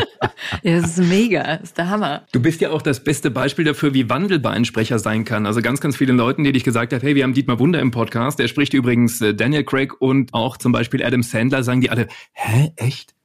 Ja, 0.64 0.80
das 0.80 0.98
ist 0.98 1.10
mega, 1.10 1.44
das 1.58 1.70
ist 1.70 1.78
der 1.78 1.90
Hammer. 1.90 2.24
Du 2.32 2.42
bist 2.42 2.62
ja 2.62 2.70
auch 2.72 2.82
das 2.82 3.04
beste 3.04 3.32
Beispiel 3.32 3.66
dafür, 3.66 3.94
wie 3.94 4.10
wandelbar 4.10 4.54
ein 4.54 4.66
Sprecher 4.66 5.00
sein 5.00 5.26
kann. 5.26 5.46
Also 5.46 5.62
ganz, 5.62 5.82
ganz 5.82 5.96
viele 5.96 6.05
Leute, 6.14 6.44
die 6.44 6.52
dich 6.52 6.64
gesagt 6.64 6.94
haben, 6.94 7.02
hey, 7.02 7.16
wir 7.16 7.24
haben 7.24 7.34
Dietmar 7.34 7.60
Wunder 7.60 7.80
im 7.80 7.92
Podcast, 7.92 8.40
der 8.40 8.48
spricht 8.48 8.74
übrigens 8.74 9.22
äh, 9.22 9.34
Daniel 9.34 9.64
Craig 9.64 10.00
und 10.00 10.34
auch 10.34 10.58
zum 10.58 10.72
Beispiel 10.72 11.04
Adam 11.04 11.24
Sandler, 11.24 11.64
sagen 11.64 11.82
die 11.82 11.90
alle, 11.90 12.08
hä, 12.34 12.72
echt? 12.76 13.16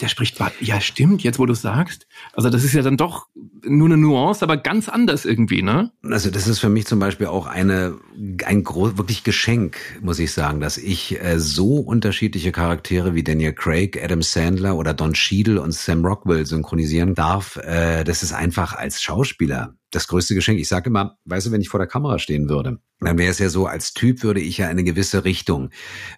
Der 0.00 0.06
spricht, 0.06 0.38
ja 0.60 0.80
stimmt, 0.80 1.24
jetzt 1.24 1.40
wo 1.40 1.46
du 1.46 1.54
sagst. 1.54 2.06
Also 2.32 2.50
das 2.50 2.62
ist 2.62 2.72
ja 2.72 2.82
dann 2.82 2.96
doch 2.96 3.26
nur 3.64 3.88
eine 3.88 3.96
Nuance, 3.96 4.44
aber 4.44 4.56
ganz 4.56 4.88
anders 4.88 5.24
irgendwie, 5.24 5.60
ne? 5.60 5.90
Also 6.02 6.30
das 6.30 6.46
ist 6.46 6.60
für 6.60 6.68
mich 6.68 6.86
zum 6.86 7.00
Beispiel 7.00 7.26
auch 7.26 7.46
eine 7.46 7.98
ein 8.44 8.62
gro 8.62 8.96
wirklich 8.96 9.24
Geschenk, 9.24 9.76
muss 10.00 10.20
ich 10.20 10.30
sagen, 10.30 10.60
dass 10.60 10.78
ich 10.78 11.20
äh, 11.20 11.40
so 11.40 11.78
unterschiedliche 11.78 12.52
Charaktere 12.52 13.16
wie 13.16 13.24
Daniel 13.24 13.52
Craig, 13.52 14.00
Adam 14.00 14.22
Sandler 14.22 14.76
oder 14.76 14.94
Don 14.94 15.14
Cheadle 15.14 15.60
und 15.60 15.74
Sam 15.74 16.04
Rockwell 16.04 16.46
synchronisieren 16.46 17.16
darf. 17.16 17.56
Äh, 17.56 18.04
das 18.04 18.22
ist 18.22 18.32
einfach 18.32 18.76
als 18.76 19.02
Schauspieler 19.02 19.77
das 19.90 20.08
größte 20.08 20.34
Geschenk. 20.34 20.58
Ich 20.60 20.68
sage 20.68 20.90
immer, 20.90 21.18
weißt 21.24 21.46
du, 21.46 21.52
wenn 21.52 21.60
ich 21.60 21.68
vor 21.68 21.80
der 21.80 21.86
Kamera 21.86 22.18
stehen 22.18 22.48
würde, 22.48 22.78
dann 23.00 23.18
wäre 23.18 23.30
es 23.30 23.38
ja 23.38 23.48
so, 23.48 23.66
als 23.66 23.94
Typ 23.94 24.22
würde 24.22 24.40
ich 24.40 24.58
ja 24.58 24.66
in 24.66 24.72
eine 24.72 24.84
gewisse 24.84 25.24
Richtung 25.24 25.70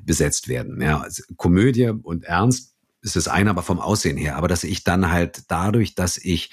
besetzt 0.03 0.49
werden. 0.49 0.81
Ja, 0.81 1.01
also 1.01 1.23
Komödie 1.37 1.89
und 1.89 2.25
Ernst 2.25 2.75
ist 3.03 3.17
das 3.17 3.29
eine, 3.29 3.51
aber 3.51 3.63
vom 3.63 3.81
Aussehen 3.81 4.17
her. 4.17 4.37
Aber 4.37 4.49
dass 4.49 4.65
ich 4.65 4.85
dann 4.85 5.11
halt 5.11 5.45
dadurch, 5.49 5.95
dass 5.95 6.17
ich 6.17 6.51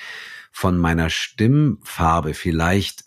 von 0.52 0.78
meiner 0.78 1.10
Stimmfarbe 1.10 2.34
vielleicht 2.34 3.06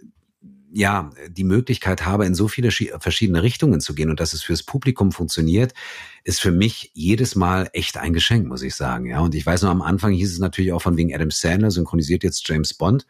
ja, 0.72 1.10
die 1.28 1.44
Möglichkeit 1.44 2.06
habe, 2.06 2.26
in 2.26 2.34
so 2.34 2.46
viele 2.46 2.68
schi- 2.68 2.96
verschiedene 3.00 3.42
Richtungen 3.42 3.80
zu 3.80 3.94
gehen 3.94 4.10
und 4.10 4.20
dass 4.20 4.32
es 4.32 4.42
fürs 4.42 4.62
Publikum 4.62 5.10
funktioniert, 5.10 5.74
ist 6.22 6.40
für 6.40 6.52
mich 6.52 6.90
jedes 6.94 7.34
Mal 7.34 7.68
echt 7.72 7.96
ein 7.96 8.12
Geschenk, 8.12 8.46
muss 8.46 8.62
ich 8.62 8.74
sagen. 8.74 9.06
Ja, 9.06 9.20
und 9.20 9.34
ich 9.34 9.44
weiß 9.44 9.62
noch, 9.62 9.70
am 9.70 9.82
Anfang 9.82 10.12
hieß 10.12 10.32
es 10.32 10.38
natürlich 10.38 10.72
auch 10.72 10.82
von 10.82 10.96
wegen 10.96 11.14
Adam 11.14 11.30
Sandler 11.30 11.70
synchronisiert 11.70 12.22
jetzt 12.22 12.46
James 12.48 12.74
Bond. 12.74 13.06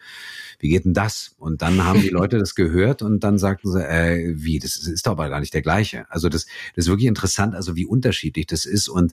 Wie 0.59 0.68
geht 0.68 0.85
denn 0.85 0.94
das? 0.94 1.35
Und 1.38 1.62
dann 1.62 1.85
haben 1.85 2.01
die 2.01 2.09
Leute 2.09 2.38
das 2.38 2.55
gehört 2.55 3.03
und 3.03 3.20
dann 3.25 3.38
sagten 3.38 3.70
sie, 3.70 3.83
äh, 3.83 4.35
wie, 4.37 4.59
das 4.59 4.77
ist, 4.77 4.87
ist 4.87 5.07
doch 5.07 5.12
aber 5.12 5.29
gar 5.29 5.40
nicht 5.40 5.53
der 5.55 5.62
gleiche. 5.62 6.11
Also 6.11 6.29
das, 6.29 6.46
das 6.75 6.85
ist 6.87 6.88
wirklich 6.88 7.09
interessant, 7.09 7.55
also 7.55 7.77
wie 7.77 7.87
unterschiedlich 7.87 8.46
das 8.46 8.64
ist 8.64 8.88
und 8.88 9.12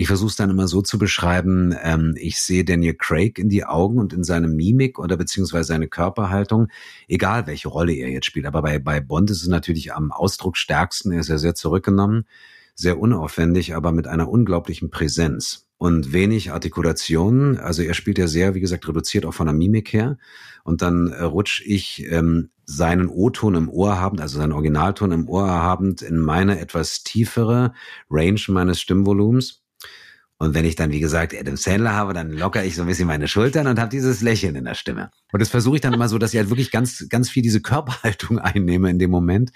ich 0.00 0.06
versuche 0.06 0.28
es 0.28 0.36
dann 0.36 0.48
immer 0.48 0.68
so 0.68 0.80
zu 0.80 0.96
beschreiben, 0.96 1.74
ähm, 1.82 2.14
ich 2.16 2.40
sehe 2.40 2.64
Daniel 2.64 2.94
Craig 2.94 3.36
in 3.36 3.48
die 3.48 3.64
Augen 3.64 3.98
und 3.98 4.12
in 4.12 4.22
seine 4.22 4.46
Mimik 4.46 5.00
oder 5.00 5.16
beziehungsweise 5.16 5.64
seine 5.64 5.88
Körperhaltung, 5.88 6.68
egal 7.08 7.48
welche 7.48 7.66
Rolle 7.66 7.92
er 7.92 8.08
jetzt 8.08 8.26
spielt. 8.26 8.46
Aber 8.46 8.62
bei, 8.62 8.78
bei 8.78 9.00
Bond 9.00 9.28
ist 9.28 9.42
es 9.42 9.48
natürlich 9.48 9.92
am 9.92 10.12
ausdrucksstärksten, 10.12 11.10
er 11.10 11.18
ist 11.18 11.28
ja 11.28 11.36
sehr 11.36 11.56
zurückgenommen, 11.56 12.26
sehr 12.76 13.00
unaufwendig, 13.00 13.74
aber 13.74 13.90
mit 13.90 14.06
einer 14.06 14.28
unglaublichen 14.28 14.88
Präsenz 14.88 15.66
und 15.78 16.12
wenig 16.12 16.52
Artikulation. 16.52 17.58
Also 17.58 17.82
er 17.82 17.94
spielt 17.94 18.18
ja 18.18 18.28
sehr, 18.28 18.54
wie 18.54 18.60
gesagt, 18.60 18.86
reduziert 18.86 19.26
auch 19.26 19.34
von 19.34 19.46
der 19.46 19.54
Mimik 19.54 19.92
her. 19.92 20.16
Und 20.62 20.80
dann 20.80 21.10
äh, 21.10 21.24
rutsch 21.24 21.60
ich 21.66 22.06
ähm, 22.08 22.50
seinen 22.66 23.08
O-Ton 23.08 23.56
im 23.56 23.68
Ohr 23.68 24.00
habend, 24.00 24.20
also 24.20 24.38
seinen 24.38 24.52
Originalton 24.52 25.10
im 25.10 25.28
Ohr 25.28 25.48
habend, 25.48 26.02
in 26.02 26.20
meine 26.20 26.60
etwas 26.60 27.02
tiefere 27.02 27.72
Range 28.08 28.40
meines 28.46 28.80
Stimmvolumens. 28.80 29.64
Und 30.40 30.54
wenn 30.54 30.64
ich 30.64 30.76
dann, 30.76 30.92
wie 30.92 31.00
gesagt, 31.00 31.34
Adam 31.36 31.56
Sandler 31.56 31.94
habe, 31.94 32.14
dann 32.14 32.30
locker 32.30 32.64
ich 32.64 32.76
so 32.76 32.82
ein 32.82 32.88
bisschen 32.88 33.08
meine 33.08 33.26
Schultern 33.26 33.66
und 33.66 33.80
habe 33.80 33.90
dieses 33.90 34.20
Lächeln 34.20 34.54
in 34.54 34.64
der 34.64 34.74
Stimme. 34.74 35.10
Und 35.32 35.40
das 35.40 35.48
versuche 35.48 35.74
ich 35.76 35.80
dann 35.80 35.92
immer 35.92 36.08
so, 36.08 36.16
dass 36.16 36.32
ich 36.32 36.38
halt 36.38 36.48
wirklich 36.48 36.70
ganz, 36.70 37.08
ganz 37.08 37.28
viel 37.28 37.42
diese 37.42 37.60
Körperhaltung 37.60 38.38
einnehme 38.38 38.88
in 38.88 39.00
dem 39.00 39.10
Moment. 39.10 39.50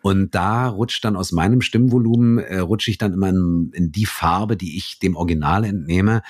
Und 0.00 0.36
da 0.36 0.68
rutscht 0.68 1.04
dann 1.04 1.16
aus 1.16 1.32
meinem 1.32 1.60
Stimmvolumen, 1.60 2.38
äh, 2.38 2.58
rutsche 2.58 2.92
ich 2.92 2.98
dann 2.98 3.14
immer 3.14 3.30
in, 3.30 3.72
in 3.74 3.90
die 3.90 4.06
Farbe, 4.06 4.56
die 4.56 4.76
ich 4.76 5.00
dem 5.00 5.16
Original 5.16 5.64
entnehme. 5.64 6.22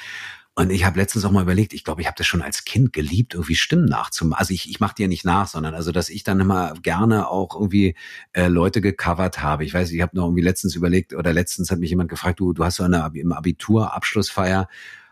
Und 0.59 0.71
ich 0.71 0.85
habe 0.85 0.99
letztens 0.99 1.25
auch 1.25 1.31
mal 1.31 1.45
überlegt, 1.45 1.73
ich 1.73 1.85
glaube, 1.85 2.01
ich 2.01 2.09
habe 2.09 2.17
das 2.19 2.27
schon 2.27 2.43
als 2.43 2.65
Kind 2.65 2.93
geliebt, 2.93 3.35
irgendwie 3.35 3.55
Stimmen 3.55 3.85
nachzumachen. 3.85 4.41
Also 4.41 4.53
ich, 4.53 4.69
ich 4.69 4.81
mache 4.81 4.93
die 4.97 5.03
ja 5.03 5.09
nicht 5.09 5.25
nach, 5.25 5.47
sondern 5.47 5.77
also, 5.77 5.93
dass 5.93 6.09
ich 6.09 6.25
dann 6.25 6.41
immer 6.41 6.75
gerne 6.83 7.29
auch 7.29 7.55
irgendwie 7.55 7.95
äh, 8.33 8.49
Leute 8.49 8.81
gecovert 8.81 9.41
habe. 9.41 9.65
Ich 9.65 9.73
weiß, 9.73 9.93
ich 9.93 10.03
habe 10.03 10.17
noch 10.17 10.25
irgendwie 10.25 10.43
letztens 10.43 10.75
überlegt, 10.75 11.15
oder 11.15 11.33
letztens 11.33 11.71
hat 11.71 11.79
mich 11.79 11.91
jemand 11.91 12.11
gefragt, 12.11 12.41
du, 12.41 12.55
du 12.55 12.65
hast 12.65 12.75
so 12.75 12.83
eine 12.83 13.09
im 13.15 13.33
Abitur 13.33 13.95
Abschlussfeier 13.95 14.67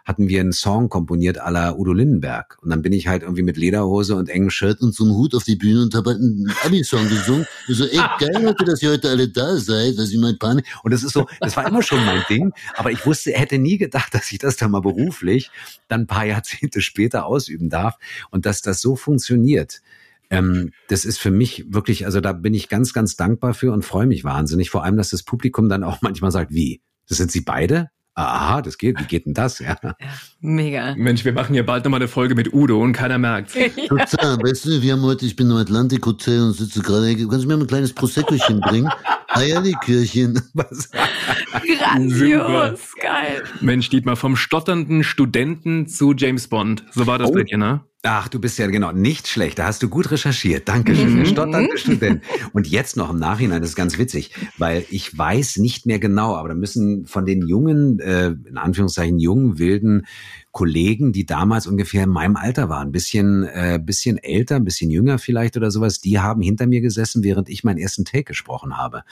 hatten 0.07 0.29
wir 0.29 0.40
einen 0.40 0.53
Song 0.53 0.88
komponiert 0.88 1.42
à 1.42 1.51
la 1.51 1.75
Udo 1.75 1.92
Lindenberg. 1.92 2.59
Und 2.62 2.71
dann 2.71 2.81
bin 2.81 2.92
ich 2.92 3.09
halt 3.09 3.23
irgendwie 3.23 3.42
mit 3.42 3.57
Lederhose 3.57 4.14
und 4.14 4.29
engem 4.29 4.51
Shirt 4.51 4.81
und 4.81 4.95
so 4.95 5.05
einem 5.05 5.14
Hut 5.14 5.35
auf 5.35 5.42
die 5.42 5.57
Bühne 5.57 5.83
und 5.83 5.95
habe 5.95 6.11
halt 6.11 6.21
einen 6.21 6.53
Abi-Song 6.64 7.09
gesungen. 7.09 7.45
Ich 7.66 7.77
so, 7.77 7.85
ey, 7.85 7.97
geil, 8.21 8.42
Leute, 8.42 8.64
dass 8.64 8.81
ihr 8.83 8.90
heute 8.90 9.11
alle 9.11 9.29
da 9.29 9.57
seid, 9.57 9.99
dass 9.99 10.12
ich 10.12 10.19
mein 10.19 10.38
Panik. 10.38 10.64
Und 10.85 10.95
das 10.95 11.03
ist 11.03 11.12
so, 11.12 11.27
das 11.40 11.57
war 11.57 11.66
immer 11.66 11.83
schon 11.83 12.05
mein 12.07 12.23
Ding. 12.31 12.53
Aber 12.77 12.92
ich 12.92 13.05
wusste, 13.05 13.35
er 13.35 13.40
hätte 13.40 13.59
nie 13.59 13.79
gedacht, 13.79 14.14
dass 14.14 14.31
ich 14.31 14.38
das 14.38 14.57
dann 14.57 14.71
mal 14.71 14.81
beruflich 14.81 15.51
dann 15.88 16.03
ein 16.03 16.07
paar 16.07 16.25
Jahrzehnte 16.25 16.83
später 16.83 17.27
ausüben 17.27 17.69
darf. 17.69 17.97
Und 18.31 18.47
dass 18.47 18.62
das 18.62 18.81
so 18.81 18.95
funktioniert. 18.95 19.83
Ähm, 20.31 20.73
das 20.88 21.05
ist 21.05 21.19
für 21.19 21.33
mich 21.33 21.64
wirklich, 21.69 22.05
also 22.05 22.21
da 22.21 22.33
bin 22.33 22.55
ich 22.55 22.69
ganz, 22.69 22.92
ganz 22.92 23.16
dankbar 23.16 23.55
für 23.55 23.73
und 23.73 23.85
freue 23.85 24.07
mich 24.07 24.23
wahnsinnig. 24.23 24.71
Vor 24.71 24.85
allem, 24.85 24.97
dass 24.97 25.11
das 25.11 25.25
Publikum 25.25 25.69
dann 25.69 25.83
auch 25.83 26.01
manchmal 26.01 26.31
sagt, 26.31 26.53
wie? 26.53 26.81
Das 27.09 27.19
sind 27.19 27.33
Sie 27.33 27.40
beide? 27.40 27.90
Aha, 28.19 28.63
das 28.63 28.79
geht. 28.79 28.99
Wie 28.99 29.05
geht 29.05 29.27
denn 29.27 29.35
das? 29.35 29.59
Ja. 29.59 29.77
Mega. 30.41 30.95
Mensch, 30.97 31.25
wir 31.27 31.35
machen 31.35 31.55
ja 31.55 31.63
bald 31.63 31.85
nochmal 31.85 32.01
eine 32.01 32.09
Folge 32.09 32.35
mit 32.35 32.53
Udo 32.55 32.81
und 32.83 32.95
keiner 32.95 33.19
merkt's. 33.19 33.53
Total, 33.89 34.39
weißt 34.39 34.65
du, 34.65 34.81
wir 34.83 34.95
haben 34.95 35.03
heute, 35.03 35.27
ich 35.27 35.37
bin 35.37 35.51
im 35.51 35.57
Atlantik 35.57 36.05
Hotel 36.07 36.41
und 36.41 36.53
sitze 36.55 36.81
gerade, 36.81 37.15
kannst 37.15 37.45
du 37.45 37.49
mir 37.49 37.57
mal 37.59 37.65
ein 37.65 37.67
kleines 37.67 37.93
Proseccochen 37.93 38.61
bringen? 38.61 38.91
Eierlikörchen. 39.29 40.41
Was? 40.55 40.91
Grandios, 41.79 42.95
geil. 43.01 43.45
Mensch, 43.61 43.91
Dietmar, 43.91 44.17
vom 44.17 44.35
stotternden 44.37 45.05
Studenten 45.05 45.87
zu 45.87 46.15
James 46.15 46.49
Bond. 46.49 46.85
So 46.93 47.07
war 47.07 47.19
das 47.19 47.29
Oh. 47.31 47.35
bei 47.35 47.43
dir, 47.43 47.59
ne? 47.59 47.81
Ach, 48.09 48.29
du 48.29 48.38
bist 48.40 48.57
ja 48.59 48.69
genau 48.69 48.92
nicht 48.92 49.27
schlecht. 49.27 49.59
Da 49.59 49.66
hast 49.66 49.83
du 49.83 49.88
gut 49.88 50.12
recherchiert. 50.12 50.69
Dankeschön. 50.69 51.14
Mhm. 51.14 51.16
Der 51.19 51.25
stotternde 51.25 51.77
Student. 51.77 52.23
Und 52.53 52.69
jetzt 52.69 52.97
noch 52.97 53.11
im 53.11 53.19
Nachhinein, 53.19 53.61
das 53.61 53.71
ist 53.71 53.77
ganz 53.77 53.99
witzig, 53.99 54.31
weil 54.59 54.85
ich 54.90 55.16
weiß 55.16 55.57
nicht 55.57 55.87
mehr 55.87 55.99
genau, 55.99 56.37
aber 56.37 56.51
da 56.51 56.55
müssen 56.55 57.07
von 57.07 57.27
den 57.27 57.47
jungen, 57.47 57.99
äh, 57.99 58.29
in 58.29 58.59
Anführungszeichen 58.59 59.19
jungen, 59.19 59.59
wilden 59.59 60.07
Kollegen, 60.53 61.12
die 61.12 61.26
damals 61.26 61.66
ungefähr 61.66 62.05
in 62.05 62.11
meinem 62.11 62.37
Alter 62.37 62.68
waren, 62.68 62.89
ein 62.89 62.93
bisschen, 62.93 63.43
äh, 63.43 63.81
bisschen 63.83 64.18
älter, 64.18 64.57
ein 64.57 64.64
bisschen 64.64 64.91
jünger 64.91 65.18
vielleicht 65.18 65.57
oder 65.57 65.70
sowas, 65.70 66.01
die 66.01 66.20
haben 66.20 66.41
hinter 66.41 66.66
mir 66.66 66.81
gesessen, 66.81 67.24
während 67.24 67.49
ich 67.49 67.64
meinen 67.64 67.78
ersten 67.78 68.05
Take 68.05 68.24
gesprochen 68.24 68.76
habe. 68.76 69.03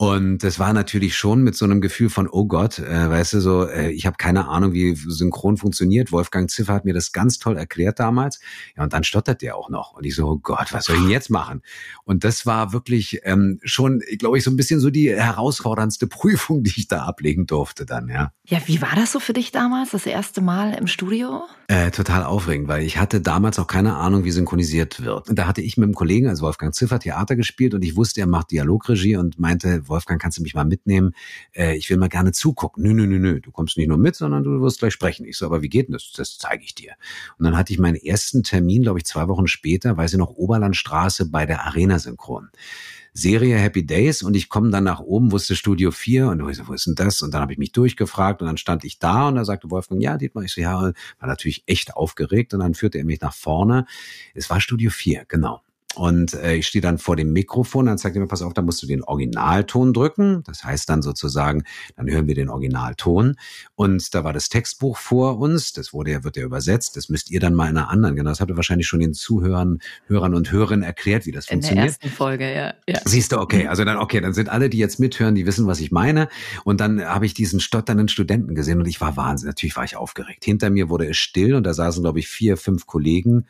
Und 0.00 0.38
das 0.38 0.58
war 0.58 0.72
natürlich 0.72 1.14
schon 1.14 1.42
mit 1.42 1.54
so 1.54 1.66
einem 1.66 1.82
Gefühl 1.82 2.08
von, 2.08 2.26
oh 2.26 2.46
Gott, 2.46 2.78
äh, 2.78 3.10
weißt 3.10 3.34
du, 3.34 3.40
so, 3.42 3.68
äh, 3.68 3.90
ich 3.90 4.06
habe 4.06 4.16
keine 4.16 4.48
Ahnung, 4.48 4.72
wie 4.72 4.94
synchron 4.94 5.58
funktioniert. 5.58 6.10
Wolfgang 6.10 6.48
Ziffer 6.48 6.72
hat 6.72 6.86
mir 6.86 6.94
das 6.94 7.12
ganz 7.12 7.38
toll 7.38 7.58
erklärt 7.58 8.00
damals. 8.00 8.40
Ja, 8.78 8.84
und 8.84 8.94
dann 8.94 9.04
stottert 9.04 9.42
der 9.42 9.58
auch 9.58 9.68
noch. 9.68 9.92
Und 9.92 10.06
ich 10.06 10.14
so, 10.14 10.26
oh 10.26 10.38
Gott, 10.38 10.72
was 10.72 10.86
soll 10.86 10.96
ich 10.96 11.02
denn 11.02 11.10
jetzt 11.10 11.28
machen? 11.28 11.60
Und 12.04 12.24
das 12.24 12.46
war 12.46 12.72
wirklich 12.72 13.20
ähm, 13.24 13.60
schon, 13.62 14.00
glaube 14.18 14.38
ich, 14.38 14.44
so 14.44 14.50
ein 14.50 14.56
bisschen 14.56 14.80
so 14.80 14.88
die 14.88 15.10
herausforderndste 15.10 16.06
Prüfung, 16.06 16.62
die 16.62 16.72
ich 16.78 16.88
da 16.88 17.02
ablegen 17.02 17.44
durfte 17.44 17.84
dann, 17.84 18.08
ja. 18.08 18.32
Ja, 18.46 18.58
wie 18.64 18.80
war 18.80 18.96
das 18.96 19.12
so 19.12 19.20
für 19.20 19.34
dich 19.34 19.52
damals, 19.52 19.90
das 19.90 20.06
erste 20.06 20.40
Mal 20.40 20.72
im 20.72 20.86
Studio? 20.86 21.42
Äh, 21.68 21.90
total 21.90 22.24
aufregend, 22.24 22.68
weil 22.68 22.84
ich 22.84 22.96
hatte 22.96 23.20
damals 23.20 23.58
auch 23.58 23.66
keine 23.66 23.96
Ahnung, 23.96 24.24
wie 24.24 24.30
synchronisiert 24.30 25.04
wird. 25.04 25.28
Und 25.28 25.38
da 25.38 25.46
hatte 25.46 25.60
ich 25.60 25.76
mit 25.76 25.84
einem 25.84 25.94
Kollegen, 25.94 26.26
also 26.26 26.46
Wolfgang 26.46 26.74
Ziffer, 26.74 26.98
Theater 26.98 27.36
gespielt 27.36 27.74
und 27.74 27.82
ich 27.84 27.96
wusste, 27.96 28.22
er 28.22 28.26
macht 28.26 28.50
Dialogregie 28.50 29.16
und 29.16 29.38
meinte, 29.38 29.89
Wolfgang, 29.90 30.20
kannst 30.20 30.38
du 30.38 30.42
mich 30.42 30.54
mal 30.54 30.64
mitnehmen? 30.64 31.12
Äh, 31.52 31.76
ich 31.76 31.90
will 31.90 31.98
mal 31.98 32.08
gerne 32.08 32.32
zugucken. 32.32 32.82
Nö, 32.82 32.94
nö, 32.94 33.06
nö, 33.06 33.18
nö, 33.18 33.40
du 33.40 33.50
kommst 33.50 33.76
nicht 33.76 33.88
nur 33.88 33.98
mit, 33.98 34.16
sondern 34.16 34.44
du 34.44 34.62
wirst 34.62 34.78
gleich 34.78 34.94
sprechen. 34.94 35.26
Ich 35.26 35.36
so, 35.36 35.46
aber 35.46 35.62
wie 35.62 35.68
geht 35.68 35.88
denn 35.88 35.92
das? 35.92 36.12
Das 36.16 36.38
zeige 36.38 36.64
ich 36.64 36.74
dir. 36.74 36.94
Und 37.38 37.44
dann 37.44 37.56
hatte 37.56 37.72
ich 37.72 37.78
meinen 37.78 37.96
ersten 37.96 38.42
Termin, 38.42 38.82
glaube 38.82 38.98
ich, 38.98 39.04
zwei 39.04 39.28
Wochen 39.28 39.46
später, 39.46 39.96
weiß 39.96 40.14
ich 40.14 40.18
noch, 40.18 40.30
Oberlandstraße 40.30 41.30
bei 41.30 41.44
der 41.44 41.66
Arena 41.66 41.98
Synchron. 41.98 42.48
Serie 43.12 43.56
Happy 43.56 43.84
Days 43.84 44.22
und 44.22 44.36
ich 44.36 44.48
komme 44.48 44.70
dann 44.70 44.84
nach 44.84 45.00
oben, 45.00 45.32
wusste 45.32 45.56
Studio 45.56 45.90
4 45.90 46.28
und 46.28 46.48
ich 46.48 46.56
so, 46.56 46.68
wo 46.68 46.72
ist 46.72 46.86
denn 46.86 46.94
das? 46.94 47.22
Und 47.22 47.34
dann 47.34 47.42
habe 47.42 47.52
ich 47.52 47.58
mich 47.58 47.72
durchgefragt 47.72 48.40
und 48.40 48.46
dann 48.46 48.56
stand 48.56 48.84
ich 48.84 48.98
da 48.98 49.28
und 49.28 49.34
da 49.34 49.44
sagte 49.44 49.70
Wolfgang, 49.70 50.00
ja, 50.00 50.16
Dietmar, 50.16 50.44
ich 50.44 50.52
so, 50.52 50.60
ja, 50.60 50.80
war 50.80 50.94
natürlich 51.28 51.64
echt 51.66 51.96
aufgeregt 51.96 52.54
und 52.54 52.60
dann 52.60 52.74
führte 52.74 52.98
er 52.98 53.04
mich 53.04 53.20
nach 53.20 53.34
vorne. 53.34 53.86
Es 54.34 54.48
war 54.48 54.60
Studio 54.60 54.90
4, 54.90 55.24
genau. 55.26 55.60
Und 56.00 56.32
äh, 56.32 56.54
ich 56.54 56.66
stehe 56.66 56.80
dann 56.80 56.96
vor 56.96 57.14
dem 57.14 57.34
Mikrofon, 57.34 57.84
dann 57.84 57.98
sagt 57.98 58.16
er 58.16 58.22
mir, 58.22 58.26
pass 58.26 58.40
auf, 58.40 58.54
da 58.54 58.62
musst 58.62 58.82
du 58.82 58.86
den 58.86 59.04
Originalton 59.04 59.92
drücken. 59.92 60.42
Das 60.46 60.64
heißt 60.64 60.88
dann 60.88 61.02
sozusagen, 61.02 61.64
dann 61.94 62.08
hören 62.08 62.26
wir 62.26 62.34
den 62.34 62.48
Originalton. 62.48 63.36
Und 63.74 64.14
da 64.14 64.24
war 64.24 64.32
das 64.32 64.48
Textbuch 64.48 64.96
vor 64.96 65.38
uns, 65.38 65.74
das 65.74 65.92
wurde 65.92 66.12
ja, 66.12 66.24
wird 66.24 66.38
ja 66.38 66.44
übersetzt. 66.44 66.96
Das 66.96 67.10
müsst 67.10 67.30
ihr 67.30 67.38
dann 67.38 67.52
mal 67.52 67.68
in 67.68 67.76
einer 67.76 67.90
anderen, 67.90 68.16
genau, 68.16 68.30
das 68.30 68.40
habt 68.40 68.50
ihr 68.50 68.56
wahrscheinlich 68.56 68.86
schon 68.86 69.00
den 69.00 69.12
Zuhörern, 69.12 69.80
Hörern 70.06 70.34
und 70.34 70.50
Hörerinnen 70.50 70.84
erklärt, 70.84 71.26
wie 71.26 71.32
das 71.32 71.50
In 71.50 71.60
der 71.60 71.68
funktioniert. 71.68 71.88
ersten 71.88 72.08
Folge, 72.08 72.50
ja. 72.50 72.72
ja. 72.88 73.00
Siehst 73.04 73.32
du, 73.32 73.38
okay, 73.38 73.66
also 73.66 73.84
dann, 73.84 73.98
okay, 73.98 74.22
dann 74.22 74.32
sind 74.32 74.48
alle, 74.48 74.70
die 74.70 74.78
jetzt 74.78 75.00
mithören, 75.00 75.34
die 75.34 75.44
wissen, 75.44 75.66
was 75.66 75.80
ich 75.80 75.92
meine. 75.92 76.30
Und 76.64 76.80
dann 76.80 77.04
habe 77.04 77.26
ich 77.26 77.34
diesen 77.34 77.60
stotternden 77.60 78.08
Studenten 78.08 78.54
gesehen 78.54 78.78
und 78.78 78.88
ich 78.88 79.02
war 79.02 79.18
wahnsinnig, 79.18 79.50
natürlich 79.50 79.76
war 79.76 79.84
ich 79.84 79.96
aufgeregt. 79.96 80.46
Hinter 80.46 80.70
mir 80.70 80.88
wurde 80.88 81.06
es 81.10 81.18
still 81.18 81.54
und 81.54 81.64
da 81.64 81.74
saßen, 81.74 82.02
glaube 82.02 82.20
ich, 82.20 82.28
vier, 82.28 82.56
fünf 82.56 82.86
Kollegen. 82.86 83.44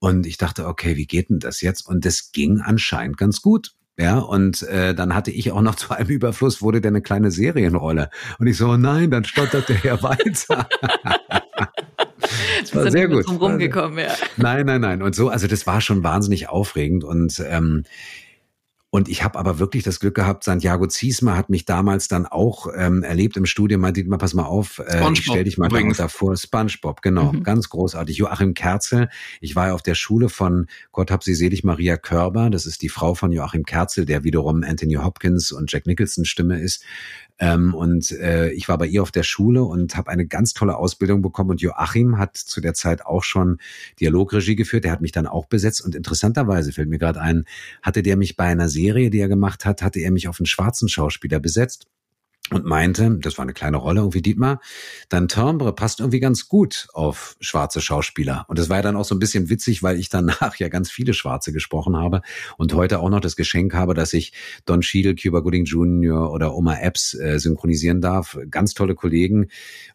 Und 0.00 0.26
ich 0.26 0.36
dachte, 0.38 0.66
okay, 0.66 0.96
wie 0.96 1.06
geht 1.06 1.30
denn 1.30 1.40
das 1.40 1.60
jetzt? 1.60 1.86
Und 1.86 2.04
das 2.04 2.32
ging 2.32 2.60
anscheinend 2.60 3.16
ganz 3.16 3.42
gut. 3.42 3.72
Ja, 4.00 4.18
und 4.18 4.62
äh, 4.62 4.94
dann 4.94 5.12
hatte 5.12 5.32
ich 5.32 5.50
auch 5.50 5.60
noch 5.60 5.74
zu 5.74 5.90
einem 5.90 6.08
Überfluss, 6.08 6.62
wurde 6.62 6.80
der 6.80 6.90
eine 6.92 7.02
kleine 7.02 7.32
Serienrolle. 7.32 8.10
Und 8.38 8.46
ich 8.46 8.56
so, 8.56 8.68
oh 8.68 8.76
nein, 8.76 9.10
dann 9.10 9.24
stotterte 9.24 9.76
er 9.82 10.00
weiter. 10.04 10.68
das 12.60 12.74
war 12.76 12.90
sehr 12.92 13.08
gut. 13.08 13.26
Drum 13.26 13.38
rumgekommen, 13.38 13.98
ja. 13.98 14.14
Nein, 14.36 14.66
nein, 14.66 14.82
nein. 14.82 15.02
Und 15.02 15.16
so, 15.16 15.30
also 15.30 15.48
das 15.48 15.66
war 15.66 15.80
schon 15.80 16.04
wahnsinnig 16.04 16.48
aufregend 16.48 17.02
und 17.02 17.42
ähm, 17.44 17.82
und 18.90 19.08
ich 19.08 19.22
habe 19.22 19.38
aber 19.38 19.58
wirklich 19.58 19.82
das 19.82 20.00
Glück 20.00 20.14
gehabt, 20.14 20.44
Santiago 20.44 20.86
Ziesmer 20.86 21.36
hat 21.36 21.50
mich 21.50 21.66
damals 21.66 22.08
dann 22.08 22.24
auch 22.24 22.68
ähm, 22.74 23.02
erlebt 23.02 23.36
im 23.36 23.44
Studio, 23.44 23.78
meinte 23.78 24.02
mal, 24.04 24.16
pass 24.16 24.32
mal 24.32 24.44
auf, 24.44 24.78
äh, 24.78 24.84
ich 24.84 24.90
SpongeBob 24.96 25.16
stell 25.24 25.44
dich 25.44 25.58
mal 25.58 25.66
übrigens. 25.66 25.98
davor. 25.98 26.36
Spongebob, 26.36 27.02
genau, 27.02 27.32
Mhm. 27.32 27.42
ganz 27.42 27.68
großartig. 27.68 28.16
Joachim 28.16 28.54
Kerzel, 28.54 29.10
ich 29.42 29.54
war 29.56 29.68
ja 29.68 29.74
auf 29.74 29.82
der 29.82 29.94
Schule 29.94 30.28
von 30.30 30.66
Gott 30.92 31.10
hab 31.10 31.22
sie 31.22 31.34
selig 31.34 31.64
Maria 31.64 31.96
Körber, 31.98 32.48
das 32.48 32.64
ist 32.64 32.80
die 32.80 32.88
Frau 32.88 33.14
von 33.14 33.30
Joachim 33.30 33.64
Kerzel, 33.64 34.06
der 34.06 34.24
wiederum 34.24 34.62
Anthony 34.64 34.94
Hopkins 34.94 35.52
und 35.52 35.70
Jack 35.70 35.86
Nicholson 35.86 36.24
Stimme 36.24 36.58
ist. 36.60 36.82
Ähm, 37.40 37.72
und 37.72 38.10
äh, 38.10 38.50
ich 38.50 38.68
war 38.68 38.78
bei 38.78 38.86
ihr 38.86 39.00
auf 39.00 39.12
der 39.12 39.22
Schule 39.22 39.62
und 39.62 39.96
habe 39.96 40.10
eine 40.10 40.26
ganz 40.26 40.54
tolle 40.54 40.76
Ausbildung 40.76 41.22
bekommen. 41.22 41.50
Und 41.50 41.60
Joachim 41.60 42.18
hat 42.18 42.36
zu 42.36 42.60
der 42.60 42.74
Zeit 42.74 43.06
auch 43.06 43.22
schon 43.22 43.58
Dialogregie 44.00 44.56
geführt. 44.56 44.82
Der 44.82 44.90
hat 44.90 45.00
mich 45.02 45.12
dann 45.12 45.28
auch 45.28 45.46
besetzt. 45.46 45.84
Und 45.84 45.94
interessanterweise 45.94 46.72
fällt 46.72 46.88
mir 46.88 46.98
gerade 46.98 47.20
ein, 47.20 47.44
hatte 47.80 48.02
der 48.02 48.16
mich 48.16 48.36
bei 48.36 48.46
einer 48.46 48.68
Serie, 48.78 49.10
die 49.10 49.20
er 49.20 49.28
gemacht 49.28 49.64
hat, 49.64 49.82
hatte 49.82 50.00
er 50.00 50.10
mich 50.10 50.28
auf 50.28 50.40
einen 50.40 50.46
schwarzen 50.46 50.88
Schauspieler 50.88 51.40
besetzt 51.40 51.86
und 52.50 52.64
meinte, 52.64 53.18
das 53.20 53.36
war 53.36 53.42
eine 53.42 53.52
kleine 53.52 53.76
Rolle 53.76 54.00
irgendwie 54.00 54.22
Dietmar, 54.22 54.60
dein 55.08 55.28
Timbre 55.28 55.74
passt 55.74 56.00
irgendwie 56.00 56.20
ganz 56.20 56.48
gut 56.48 56.88
auf 56.94 57.36
schwarze 57.40 57.80
Schauspieler. 57.80 58.46
Und 58.48 58.58
das 58.58 58.68
war 58.68 58.76
ja 58.76 58.82
dann 58.82 58.96
auch 58.96 59.04
so 59.04 59.14
ein 59.14 59.18
bisschen 59.18 59.50
witzig, 59.50 59.82
weil 59.82 59.98
ich 59.98 60.08
danach 60.08 60.56
ja 60.56 60.68
ganz 60.68 60.90
viele 60.90 61.12
Schwarze 61.12 61.52
gesprochen 61.52 61.96
habe 61.96 62.22
und 62.56 62.72
heute 62.72 63.00
auch 63.00 63.10
noch 63.10 63.20
das 63.20 63.36
Geschenk 63.36 63.74
habe, 63.74 63.94
dass 63.94 64.12
ich 64.12 64.32
Don 64.64 64.80
Cheadle, 64.80 65.14
Cuba 65.14 65.40
Gooding 65.40 65.64
Jr. 65.64 66.30
oder 66.30 66.54
Oma 66.54 66.78
Epps 66.78 67.14
äh, 67.14 67.38
synchronisieren 67.38 68.00
darf. 68.00 68.38
Ganz 68.50 68.74
tolle 68.74 68.94
Kollegen. 68.94 69.48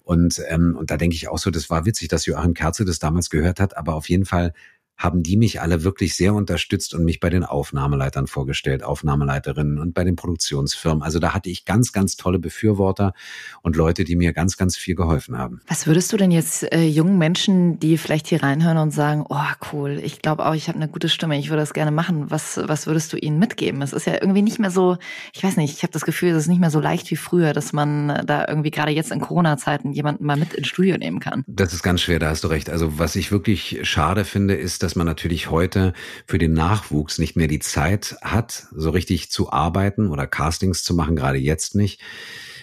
Und, 0.03 0.41
ähm, 0.47 0.75
und 0.77 0.91
da 0.91 0.97
denke 0.97 1.15
ich 1.15 1.29
auch 1.29 1.39
so, 1.39 1.49
das 1.49 1.69
war 1.69 1.85
witzig, 1.85 2.07
dass 2.09 2.25
Joachim 2.25 2.53
Kerze 2.53 2.85
das 2.85 2.99
damals 2.99 3.29
gehört 3.29 3.59
hat, 3.59 3.77
aber 3.77 3.95
auf 3.95 4.09
jeden 4.09 4.25
Fall 4.25 4.53
haben 4.97 5.23
die 5.23 5.37
mich 5.37 5.61
alle 5.61 5.83
wirklich 5.83 6.15
sehr 6.15 6.33
unterstützt 6.33 6.93
und 6.93 7.03
mich 7.03 7.19
bei 7.19 7.29
den 7.29 7.43
Aufnahmeleitern 7.43 8.27
vorgestellt, 8.27 8.83
Aufnahmeleiterinnen 8.83 9.79
und 9.79 9.93
bei 9.93 10.03
den 10.03 10.15
Produktionsfirmen. 10.15 11.03
Also 11.03 11.19
da 11.19 11.33
hatte 11.33 11.49
ich 11.49 11.65
ganz, 11.65 11.91
ganz 11.91 12.15
tolle 12.15 12.39
Befürworter 12.39 13.13
und 13.61 13.75
Leute, 13.75 14.03
die 14.03 14.15
mir 14.15 14.33
ganz, 14.33 14.57
ganz 14.57 14.77
viel 14.77 14.95
geholfen 14.95 15.37
haben. 15.37 15.61
Was 15.67 15.87
würdest 15.87 16.13
du 16.13 16.17
denn 16.17 16.31
jetzt 16.31 16.71
äh, 16.71 16.83
jungen 16.83 17.17
Menschen, 17.17 17.79
die 17.79 17.97
vielleicht 17.97 18.27
hier 18.27 18.43
reinhören 18.43 18.77
und 18.77 18.91
sagen, 18.91 19.25
oh 19.29 19.37
cool, 19.71 19.99
ich 20.03 20.21
glaube 20.21 20.45
auch, 20.45 20.53
ich 20.53 20.67
habe 20.67 20.77
eine 20.77 20.87
gute 20.87 21.09
Stimme, 21.09 21.37
ich 21.37 21.49
würde 21.49 21.61
das 21.61 21.73
gerne 21.73 21.91
machen, 21.91 22.29
was, 22.29 22.59
was 22.63 22.87
würdest 22.87 23.11
du 23.13 23.17
ihnen 23.17 23.39
mitgeben? 23.39 23.81
Es 23.81 23.93
ist 23.93 24.05
ja 24.05 24.13
irgendwie 24.13 24.41
nicht 24.41 24.59
mehr 24.59 24.71
so, 24.71 24.97
ich 25.33 25.43
weiß 25.43 25.57
nicht, 25.57 25.75
ich 25.75 25.83
habe 25.83 25.93
das 25.93 26.05
Gefühl, 26.05 26.29
es 26.29 26.37
ist 26.37 26.47
nicht 26.47 26.61
mehr 26.61 26.71
so 26.71 26.79
leicht 26.79 27.09
wie 27.11 27.15
früher, 27.15 27.53
dass 27.53 27.73
man 27.73 28.23
da 28.25 28.45
irgendwie 28.47 28.71
gerade 28.71 28.91
jetzt 28.91 29.11
in 29.11 29.19
Corona-Zeiten 29.19 29.91
jemanden 29.91 30.25
mal 30.25 30.37
mit 30.37 30.53
ins 30.53 30.67
Studio 30.67 30.97
nehmen 30.97 31.19
kann. 31.19 31.43
Das 31.47 31.73
ist 31.73 31.83
ganz 31.83 32.01
schwer, 32.01 32.19
da 32.19 32.29
hast 32.29 32.43
du 32.43 32.47
recht. 32.47 32.69
Also 32.69 32.99
was 32.99 33.15
ich 33.15 33.31
wirklich 33.31 33.79
schade 33.83 34.23
finde, 34.23 34.55
ist, 34.55 34.82
dass 34.83 34.95
man 34.95 35.07
natürlich 35.07 35.49
heute 35.49 35.93
für 36.27 36.37
den 36.37 36.53
Nachwuchs 36.53 37.17
nicht 37.17 37.35
mehr 37.35 37.47
die 37.47 37.59
Zeit 37.59 38.17
hat, 38.21 38.67
so 38.75 38.89
richtig 38.89 39.31
zu 39.31 39.51
arbeiten 39.51 40.09
oder 40.09 40.27
Castings 40.27 40.83
zu 40.83 40.93
machen, 40.93 41.15
gerade 41.15 41.37
jetzt 41.37 41.75
nicht. 41.75 42.01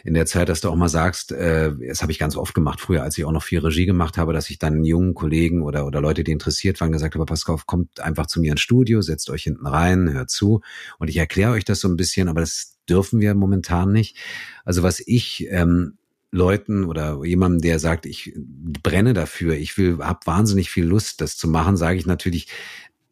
In 0.03 0.15
der 0.15 0.25
Zeit, 0.25 0.49
dass 0.49 0.63
du 0.63 0.71
auch 0.71 0.77
mal 0.77 0.89
sagst, 0.89 1.33
äh, 1.33 1.73
das 1.89 2.01
habe 2.01 2.13
ich 2.13 2.19
ganz 2.19 2.37
oft 2.37 2.55
gemacht, 2.55 2.81
früher, 2.81 3.03
als 3.03 3.19
ich 3.19 3.25
auch 3.25 3.33
noch 3.33 3.43
viel 3.43 3.59
Regie 3.59 3.85
gemacht 3.85 4.17
habe, 4.17 4.33
dass 4.33 4.49
ich 4.49 4.59
dann 4.59 4.85
jungen 4.85 5.15
Kollegen 5.15 5.63
oder, 5.63 5.87
oder 5.87 6.01
Leute, 6.01 6.25
die 6.25 6.33
interessiert 6.33 6.81
waren, 6.81 6.93
gesagt 6.93 7.15
habe, 7.15 7.27
pass 7.27 7.45
kommt 7.45 8.01
einfach 8.01 8.27
zu 8.27 8.41
mir 8.41 8.53
ins 8.53 8.63
Studio, 8.63 9.03
setzt 9.03 9.29
euch 9.29 9.43
hinten 9.43 9.67
rein, 9.67 10.13
hört 10.13 10.31
zu 10.31 10.63
und 10.99 11.09
ich 11.09 11.19
erkläre 11.19 11.53
euch 11.53 11.65
das 11.65 11.81
so 11.81 11.89
ein 11.89 11.97
bisschen, 11.97 12.29
aber 12.29 12.41
das 12.41 12.79
dürfen 12.89 13.21
wir 13.21 13.35
momentan 13.35 13.93
nicht. 13.93 14.17
Also 14.65 14.83
was 14.83 15.03
ich 15.05 15.47
ähm, 15.51 15.99
Leuten 16.33 16.85
oder 16.85 17.25
jemandem, 17.25 17.61
der 17.61 17.79
sagt, 17.79 18.07
ich 18.07 18.33
brenne 18.37 19.15
dafür, 19.15 19.55
ich 19.55 19.77
will, 19.77 19.99
habe 19.99 20.21
wahnsinnig 20.27 20.71
viel 20.71 20.85
Lust, 20.85 21.21
das 21.21 21.37
zu 21.37 21.49
machen, 21.49 21.77
sage 21.77 21.99
ich 21.99 22.07
natürlich, 22.07 22.47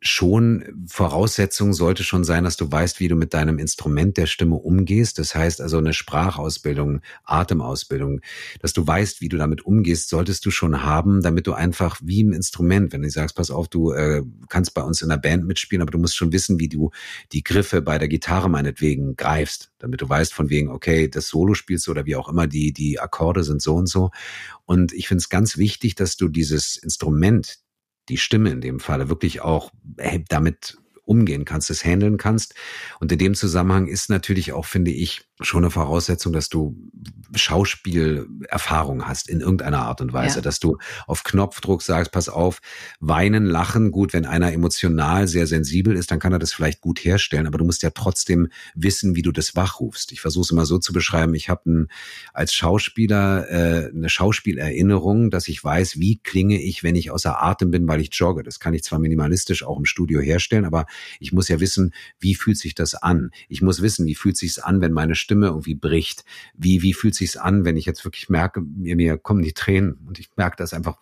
schon 0.01 0.65
Voraussetzung 0.87 1.73
sollte 1.73 2.05
schon 2.05 2.23
sein, 2.23 2.45
dass 2.45 2.57
du 2.57 2.71
weißt, 2.71 3.01
wie 3.01 3.09
du 3.09 3.17
mit 3.17 3.35
deinem 3.35 3.59
Instrument 3.59 4.17
der 4.17 4.27
Stimme 4.27 4.55
umgehst. 4.55 5.19
Das 5.19 5.35
heißt 5.35 5.61
also 5.61 5.79
eine 5.79 5.93
Sprachausbildung, 5.93 7.01
Atemausbildung, 7.25 8.21
dass 8.61 8.73
du 8.73 8.87
weißt, 8.87 9.21
wie 9.21 9.29
du 9.29 9.37
damit 9.37 9.67
umgehst, 9.67 10.09
solltest 10.09 10.47
du 10.47 10.51
schon 10.51 10.85
haben, 10.85 11.23
damit 11.23 11.49
du 11.49 11.53
einfach 11.53 11.99
wie 12.03 12.23
ein 12.23 12.33
Instrument, 12.33 12.93
wenn 12.93 13.03
du 13.03 13.11
sagst, 13.11 13.35
pass 13.35 13.51
auf, 13.51 13.67
du 13.69 13.93
äh, 13.93 14.23
kannst 14.49 14.75
bei 14.75 14.83
uns 14.83 15.03
in 15.03 15.09
der 15.09 15.17
Band 15.17 15.47
mitspielen, 15.47 15.83
aber 15.83 15.91
du 15.91 15.99
musst 15.99 16.17
schon 16.17 16.33
wissen, 16.33 16.61
wie 16.61 16.69
du 16.69 16.91
die 17.33 17.43
Griffe 17.43 17.83
bei 17.83 17.99
der 17.99 18.09
Gitarre 18.09 18.49
meinetwegen 18.49 19.17
greifst, 19.17 19.73
damit 19.79 20.01
du 20.01 20.09
weißt 20.09 20.33
von 20.33 20.49
wegen, 20.49 20.69
okay, 20.69 21.09
das 21.09 21.29
Solo 21.29 21.55
spielst 21.55 21.87
du 21.89 21.91
oder 21.91 22.07
wie 22.07 22.17
auch 22.17 22.29
immer, 22.29 22.47
die, 22.47 22.73
die 22.73 23.01
Akkorde 23.01 23.43
sind 23.43 23.61
so 23.61 23.75
und 23.75 23.89
so. 23.89 24.11
Und 24.65 24.93
ich 24.93 25.09
finde 25.09 25.23
es 25.23 25.29
ganz 25.29 25.57
wichtig, 25.57 25.97
dass 25.97 26.17
du 26.17 26.29
dieses 26.29 26.77
Instrument, 26.77 27.59
die 28.09 28.17
Stimme 28.17 28.51
in 28.51 28.61
dem 28.61 28.81
Falle 28.81 29.09
wirklich 29.09 29.41
auch 29.41 29.71
damit 30.29 30.79
umgehen 31.09 31.45
kannst, 31.45 31.71
es 31.71 31.85
handeln 31.85 32.19
kannst. 32.19 32.55
Und 33.01 33.11
in 33.11 33.19
dem 33.19 33.35
Zusammenhang 33.35 33.89
ist 33.89 34.11
natürlich 34.11 34.53
auch, 34.53 34.67
finde 34.67 34.91
ich, 34.91 35.23
schon 35.41 35.65
eine 35.65 35.71
Voraussetzung, 35.71 36.33
dass 36.33 36.49
du 36.49 36.77
Schauspielerfahrung 37.35 39.07
hast 39.07 39.29
in 39.29 39.41
irgendeiner 39.41 39.83
Art 39.83 40.01
und 40.01 40.13
Weise, 40.13 40.37
ja. 40.37 40.43
dass 40.43 40.59
du 40.59 40.79
auf 41.07 41.23
Knopfdruck 41.23 41.83
sagst, 41.83 42.11
pass 42.11 42.29
auf, 42.29 42.61
weinen, 42.99 43.47
lachen, 43.47 43.93
gut, 43.93 44.13
wenn 44.13 44.27
einer 44.27 44.53
emotional 44.53 45.29
sehr 45.29 45.47
sensibel 45.47 45.95
ist, 45.95 46.11
dann 46.11 46.19
kann 46.19 46.33
er 46.33 46.39
das 46.39 46.53
vielleicht 46.53 46.81
gut 46.81 47.05
herstellen, 47.05 47.47
aber 47.47 47.59
du 47.59 47.65
musst 47.65 47.83
ja 47.83 47.91
trotzdem 47.91 48.49
wissen, 48.75 49.15
wie 49.15 49.23
du 49.23 49.31
das 49.31 49.55
wachrufst. 49.55 50.11
Ich 50.13 50.21
versuche 50.21 50.43
es 50.43 50.51
immer 50.51 50.67
so 50.67 50.79
zu 50.79 50.93
beschreiben, 50.93 51.35
ich 51.35 51.49
habe 51.49 51.87
als 52.33 52.53
Schauspieler 52.55 53.49
äh, 53.49 53.91
eine 53.95 54.09
Schauspielerinnerung, 54.09 55.31
dass 55.31 55.49
ich 55.49 55.63
weiß, 55.63 56.01
wie 56.01 56.19
klinge 56.19 56.61
ich, 56.61 56.83
wenn 56.83 56.97
ich 56.97 57.11
außer 57.11 57.43
Atem 57.43 57.71
bin, 57.71 57.87
weil 57.87 58.01
ich 58.01 58.11
jogge. 58.13 58.43
Das 58.43 58.59
kann 58.59 58.75
ich 58.75 58.83
zwar 58.83 58.99
minimalistisch 58.99 59.65
auch 59.65 59.79
im 59.79 59.85
Studio 59.85 60.21
herstellen, 60.21 60.65
aber 60.65 60.87
ich 61.21 61.33
muss 61.33 61.49
ja 61.49 61.61
wissen, 61.61 61.95
wie 62.19 62.35
fühlt 62.35 62.59
sich 62.59 62.75
das 62.75 62.95
an? 62.95 63.31
Ich 63.49 63.63
muss 63.63 63.83
wissen, 63.83 64.07
wie 64.07 64.15
fühlt 64.15 64.37
sich's 64.37 64.59
an, 64.59 64.81
wenn 64.81 64.93
meine 64.93 65.15
Stimme 65.15 65.47
irgendwie 65.47 65.75
bricht? 65.75 66.25
Wie, 66.55 66.83
wie 66.83 66.95
fühlt 66.95 67.15
sich's 67.15 67.37
an, 67.37 67.65
wenn 67.65 67.77
ich 67.77 67.87
jetzt 67.87 68.05
wirklich 68.05 68.29
merke, 68.29 68.61
mir, 68.61 68.97
mir 68.97 69.19
kommen 69.19 69.43
die 69.43 69.53
Tränen 69.53 69.99
und 70.07 70.19
ich 70.19 70.31
merke 70.37 70.57
das 70.57 70.73
einfach 70.73 70.99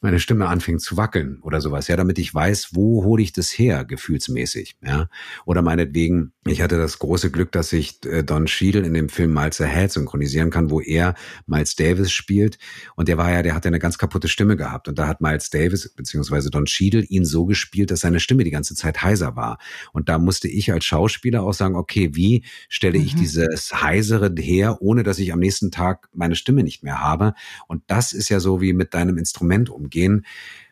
meine 0.00 0.20
Stimme 0.20 0.48
anfängt 0.48 0.80
zu 0.80 0.96
wackeln 0.96 1.38
oder 1.42 1.60
sowas, 1.60 1.88
ja, 1.88 1.96
damit 1.96 2.18
ich 2.18 2.34
weiß, 2.34 2.70
wo 2.72 3.04
hole 3.04 3.22
ich 3.22 3.32
das 3.32 3.50
her, 3.50 3.84
gefühlsmäßig, 3.84 4.76
ja. 4.82 5.08
Oder 5.44 5.62
meinetwegen, 5.62 6.32
ich 6.46 6.60
hatte 6.60 6.76
das 6.76 6.98
große 6.98 7.30
Glück, 7.30 7.52
dass 7.52 7.72
ich 7.72 8.04
äh, 8.04 8.22
Don 8.22 8.46
Cheadle 8.46 8.82
in 8.82 8.94
dem 8.94 9.08
Film 9.08 9.32
Miles 9.32 9.60
Ahead 9.60 9.92
synchronisieren 9.92 10.50
kann, 10.50 10.70
wo 10.70 10.80
er 10.80 11.14
Miles 11.46 11.74
Davis 11.76 12.12
spielt. 12.12 12.58
Und 12.96 13.08
der 13.08 13.16
war 13.16 13.32
ja, 13.32 13.42
der 13.42 13.54
hatte 13.54 13.68
eine 13.68 13.78
ganz 13.78 13.98
kaputte 13.98 14.28
Stimme 14.28 14.56
gehabt. 14.56 14.88
Und 14.88 14.98
da 14.98 15.06
hat 15.06 15.20
Miles 15.20 15.50
Davis, 15.50 15.88
beziehungsweise 15.88 16.50
Don 16.50 16.66
Cheadle, 16.66 17.02
ihn 17.04 17.24
so 17.24 17.46
gespielt, 17.46 17.90
dass 17.90 18.00
seine 18.00 18.20
Stimme 18.20 18.44
die 18.44 18.50
ganze 18.50 18.74
Zeit 18.74 19.02
heiser 19.02 19.36
war. 19.36 19.58
Und 19.92 20.08
da 20.08 20.18
musste 20.18 20.48
ich 20.48 20.72
als 20.72 20.84
Schauspieler 20.84 21.42
auch 21.42 21.54
sagen, 21.54 21.76
okay, 21.76 22.10
wie 22.14 22.44
stelle 22.68 22.98
ich 22.98 23.14
mhm. 23.14 23.20
dieses 23.20 23.82
Heisere 23.82 24.34
her, 24.36 24.82
ohne 24.82 25.02
dass 25.02 25.18
ich 25.18 25.32
am 25.32 25.38
nächsten 25.38 25.70
Tag 25.70 26.08
meine 26.12 26.36
Stimme 26.36 26.62
nicht 26.62 26.82
mehr 26.82 27.00
habe? 27.00 27.34
Und 27.68 27.82
das 27.86 28.12
ist 28.12 28.28
ja 28.28 28.40
so 28.40 28.60
wie 28.60 28.72
mit 28.72 28.94
deinem 28.94 29.16
Instrument 29.18 29.70
umgehen 29.84 30.04
gehen. 30.04 30.26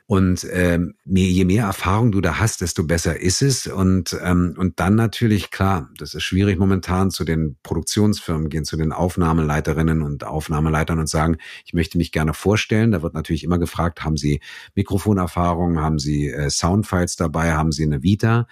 Und 0.06 0.46
ähm, 0.52 0.94
je 1.06 1.44
mehr 1.46 1.64
Erfahrung 1.64 2.12
du 2.12 2.20
da 2.20 2.38
hast, 2.38 2.60
desto 2.60 2.84
besser 2.84 3.18
ist 3.18 3.40
es. 3.40 3.66
Und, 3.66 4.14
ähm, 4.22 4.54
und 4.58 4.78
dann 4.78 4.94
natürlich, 4.94 5.50
klar, 5.50 5.88
das 5.96 6.12
ist 6.12 6.24
schwierig 6.24 6.58
momentan, 6.58 7.10
zu 7.10 7.24
den 7.24 7.56
Produktionsfirmen 7.62 8.50
gehen, 8.50 8.66
zu 8.66 8.76
den 8.76 8.92
Aufnahmeleiterinnen 8.92 10.02
und 10.02 10.24
Aufnahmeleitern 10.24 10.98
und 10.98 11.08
sagen, 11.08 11.38
ich 11.64 11.72
möchte 11.72 11.96
mich 11.96 12.12
gerne 12.12 12.34
vorstellen. 12.34 12.90
Da 12.90 13.00
wird 13.00 13.14
natürlich 13.14 13.42
immer 13.42 13.58
gefragt, 13.58 14.04
haben 14.04 14.18
Sie 14.18 14.40
Mikrofonerfahrung, 14.74 15.80
haben 15.80 15.98
Sie 15.98 16.28
äh, 16.28 16.50
Soundfiles 16.50 17.16
dabei, 17.16 17.52
haben 17.52 17.72
Sie 17.72 17.84
eine 17.84 18.02
Vita? 18.02 18.48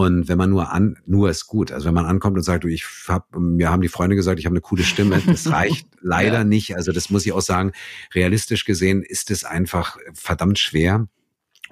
Und 0.00 0.28
wenn 0.28 0.38
man 0.38 0.48
nur 0.48 0.72
an, 0.72 0.96
nur 1.04 1.28
ist 1.28 1.46
gut. 1.46 1.70
Also 1.70 1.86
wenn 1.86 1.92
man 1.92 2.06
ankommt 2.06 2.34
und 2.34 2.42
sagt, 2.42 2.64
du, 2.64 2.68
ich 2.68 2.86
hab, 3.06 3.36
mir 3.36 3.68
haben 3.68 3.82
die 3.82 3.88
Freunde 3.88 4.16
gesagt, 4.16 4.38
ich 4.38 4.46
habe 4.46 4.54
eine 4.54 4.62
coole 4.62 4.82
Stimme, 4.82 5.20
das 5.26 5.46
reicht 5.52 5.88
leider 6.00 6.38
ja. 6.38 6.44
nicht. 6.44 6.74
Also 6.74 6.90
das 6.90 7.10
muss 7.10 7.26
ich 7.26 7.32
auch 7.32 7.42
sagen. 7.42 7.72
Realistisch 8.14 8.64
gesehen 8.64 9.02
ist 9.02 9.30
es 9.30 9.44
einfach 9.44 9.98
verdammt 10.14 10.58
schwer. 10.58 11.06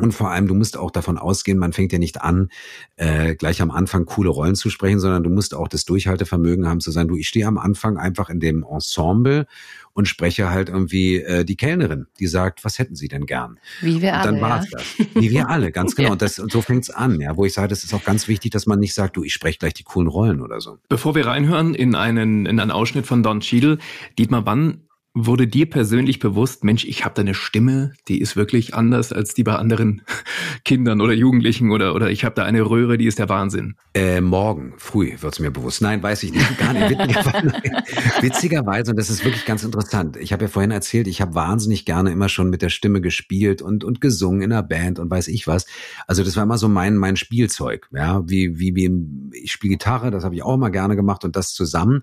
Und 0.01 0.13
vor 0.13 0.31
allem, 0.31 0.47
du 0.47 0.55
musst 0.55 0.77
auch 0.77 0.93
davon 0.93 1.19
ausgehen, 1.19 1.59
man 1.59 1.73
fängt 1.73 1.93
ja 1.93 1.99
nicht 1.99 2.21
an, 2.23 2.51
äh, 2.97 3.35
gleich 3.35 3.61
am 3.61 3.73
Anfang 3.73 4.07
coole 4.07 4.31
Rollen 4.31 4.55
zu 4.55 4.71
sprechen, 4.71 5.01
sondern 5.01 5.25
du 5.25 5.31
musst 5.31 5.55
auch 5.55 5.67
das 5.67 5.85
Durchhaltevermögen 5.85 6.69
haben 6.69 6.81
zu 6.81 6.93
sein, 6.93 7.09
du, 7.09 7.17
ich 7.17 7.27
stehe 7.27 7.47
am 7.47 7.59
Anfang 7.59 7.99
einfach 7.99 8.31
in 8.31 8.39
dem 8.39 8.65
Ensemble 8.69 9.47
und 9.95 10.07
spreche 10.07 10.51
halt 10.51 10.69
irgendwie 10.69 11.17
äh, 11.17 11.45
die 11.45 11.57
Kellnerin, 11.57 12.07
die 12.21 12.29
sagt, 12.29 12.65
was 12.65 12.79
hätten 12.79 12.95
Sie 12.95 13.09
denn 13.09 13.27
gern? 13.27 13.59
Wie 13.81 14.01
wir 14.01 14.13
und 14.13 14.19
alle. 14.19 14.33
Dann 14.33 14.41
war's 14.41 14.71
ja. 14.71 14.79
das. 14.79 15.07
Wie 15.15 15.31
wir 15.31 15.49
alle, 15.49 15.73
ganz 15.73 15.97
genau. 15.97 16.13
Und, 16.13 16.23
das, 16.23 16.39
und 16.39 16.53
so 16.53 16.63
fängt's 16.63 16.91
an, 16.91 17.21
ja, 17.21 17.37
wo 17.37 17.45
ich 17.45 17.53
sage, 17.53 17.67
das 17.67 17.83
ist 17.83 17.93
auch 17.93 18.05
ganz 18.05 18.29
wichtig, 18.29 18.53
dass 18.53 18.67
man 18.67 18.79
nicht 18.79 18.95
sagt, 18.95 19.17
du, 19.17 19.25
ich 19.25 19.33
spreche 19.33 19.59
gleich 19.59 19.75
die 19.75 19.83
coolen 19.83 20.07
Rollen 20.07 20.41
oder 20.41 20.61
so. 20.61 20.79
Bevor 20.89 21.17
wir 21.17 21.27
reinhören 21.27 21.75
in 21.75 21.97
einen, 21.97 22.47
in 22.47 22.61
einen 22.61 22.71
Ausschnitt 22.71 23.07
von 23.07 23.25
Don 23.25 23.41
Cheadle, 23.41 23.79
Dietmar, 24.17 24.47
wann 24.47 24.83
Wurde 25.21 25.49
dir 25.49 25.69
persönlich 25.69 26.21
bewusst, 26.21 26.63
Mensch, 26.63 26.85
ich 26.85 27.05
habe 27.05 27.15
da 27.17 27.23
eine 27.23 27.35
Stimme, 27.35 27.93
die 28.07 28.21
ist 28.21 28.37
wirklich 28.37 28.75
anders 28.75 29.13
als 29.13 29.35
die 29.35 29.43
bei 29.43 29.57
anderen 29.57 30.03
Kindern 30.65 31.01
oder 31.01 31.13
Jugendlichen 31.13 31.73
oder, 31.73 31.97
oder 31.97 32.09
ich 32.09 32.25
habe 32.25 32.37
da 32.37 32.45
eine 32.45 32.63
Röhre, 32.63 32.99
die 32.99 33.07
ist 33.07 33.19
der 33.19 33.29
Wahnsinn? 33.29 33.75
Äh, 33.95 34.21
morgen 34.21 34.75
früh 34.77 35.17
wird's 35.21 35.41
mir 35.41 35.51
bewusst. 35.51 35.83
Nein, 35.83 36.05
weiß 36.05 36.23
ich 36.23 36.33
nicht. 36.33 36.59
Gar 36.59 36.73
nicht. 36.73 36.97
Witzigerweise, 38.23 38.93
und 38.93 38.97
das 38.97 39.11
ist 39.11 39.25
wirklich 39.25 39.45
ganz 39.45 39.65
interessant. 39.65 40.17
Ich 40.17 40.33
habe 40.33 40.45
ja 40.45 40.49
vorhin 40.49 40.71
erzählt, 40.71 41.09
ich 41.09 41.21
habe 41.21 41.35
wahnsinnig 41.35 41.85
gerne 41.85 42.13
immer 42.13 42.29
schon 42.29 42.49
mit 42.49 42.63
der 42.63 42.69
Stimme 42.69 43.01
gespielt 43.01 43.61
und, 43.61 43.83
und 43.83 44.01
gesungen 44.01 44.43
in 44.43 44.53
einer 44.53 44.63
Band 44.63 45.01
und 45.01 45.11
weiß 45.11 45.27
ich 45.29 45.49
was. 45.49 45.67
Also 46.07 46.23
das 46.23 46.37
war 46.37 46.45
immer 46.45 46.59
so 46.59 46.69
mein, 46.69 46.97
mein 46.97 47.17
Spielzeug. 47.17 47.89
Ja, 47.93 48.23
wie, 48.29 48.61
wie, 48.61 48.77
wie 48.77 48.89
ich 49.37 49.51
spiele 49.51 49.73
Gitarre, 49.73 50.13
das 50.13 50.23
habe 50.23 50.37
ich 50.37 50.45
auch 50.45 50.55
immer 50.55 50.71
gerne 50.71 50.95
gemacht 50.95 51.25
und 51.25 51.35
das 51.35 51.53
zusammen. 51.55 52.03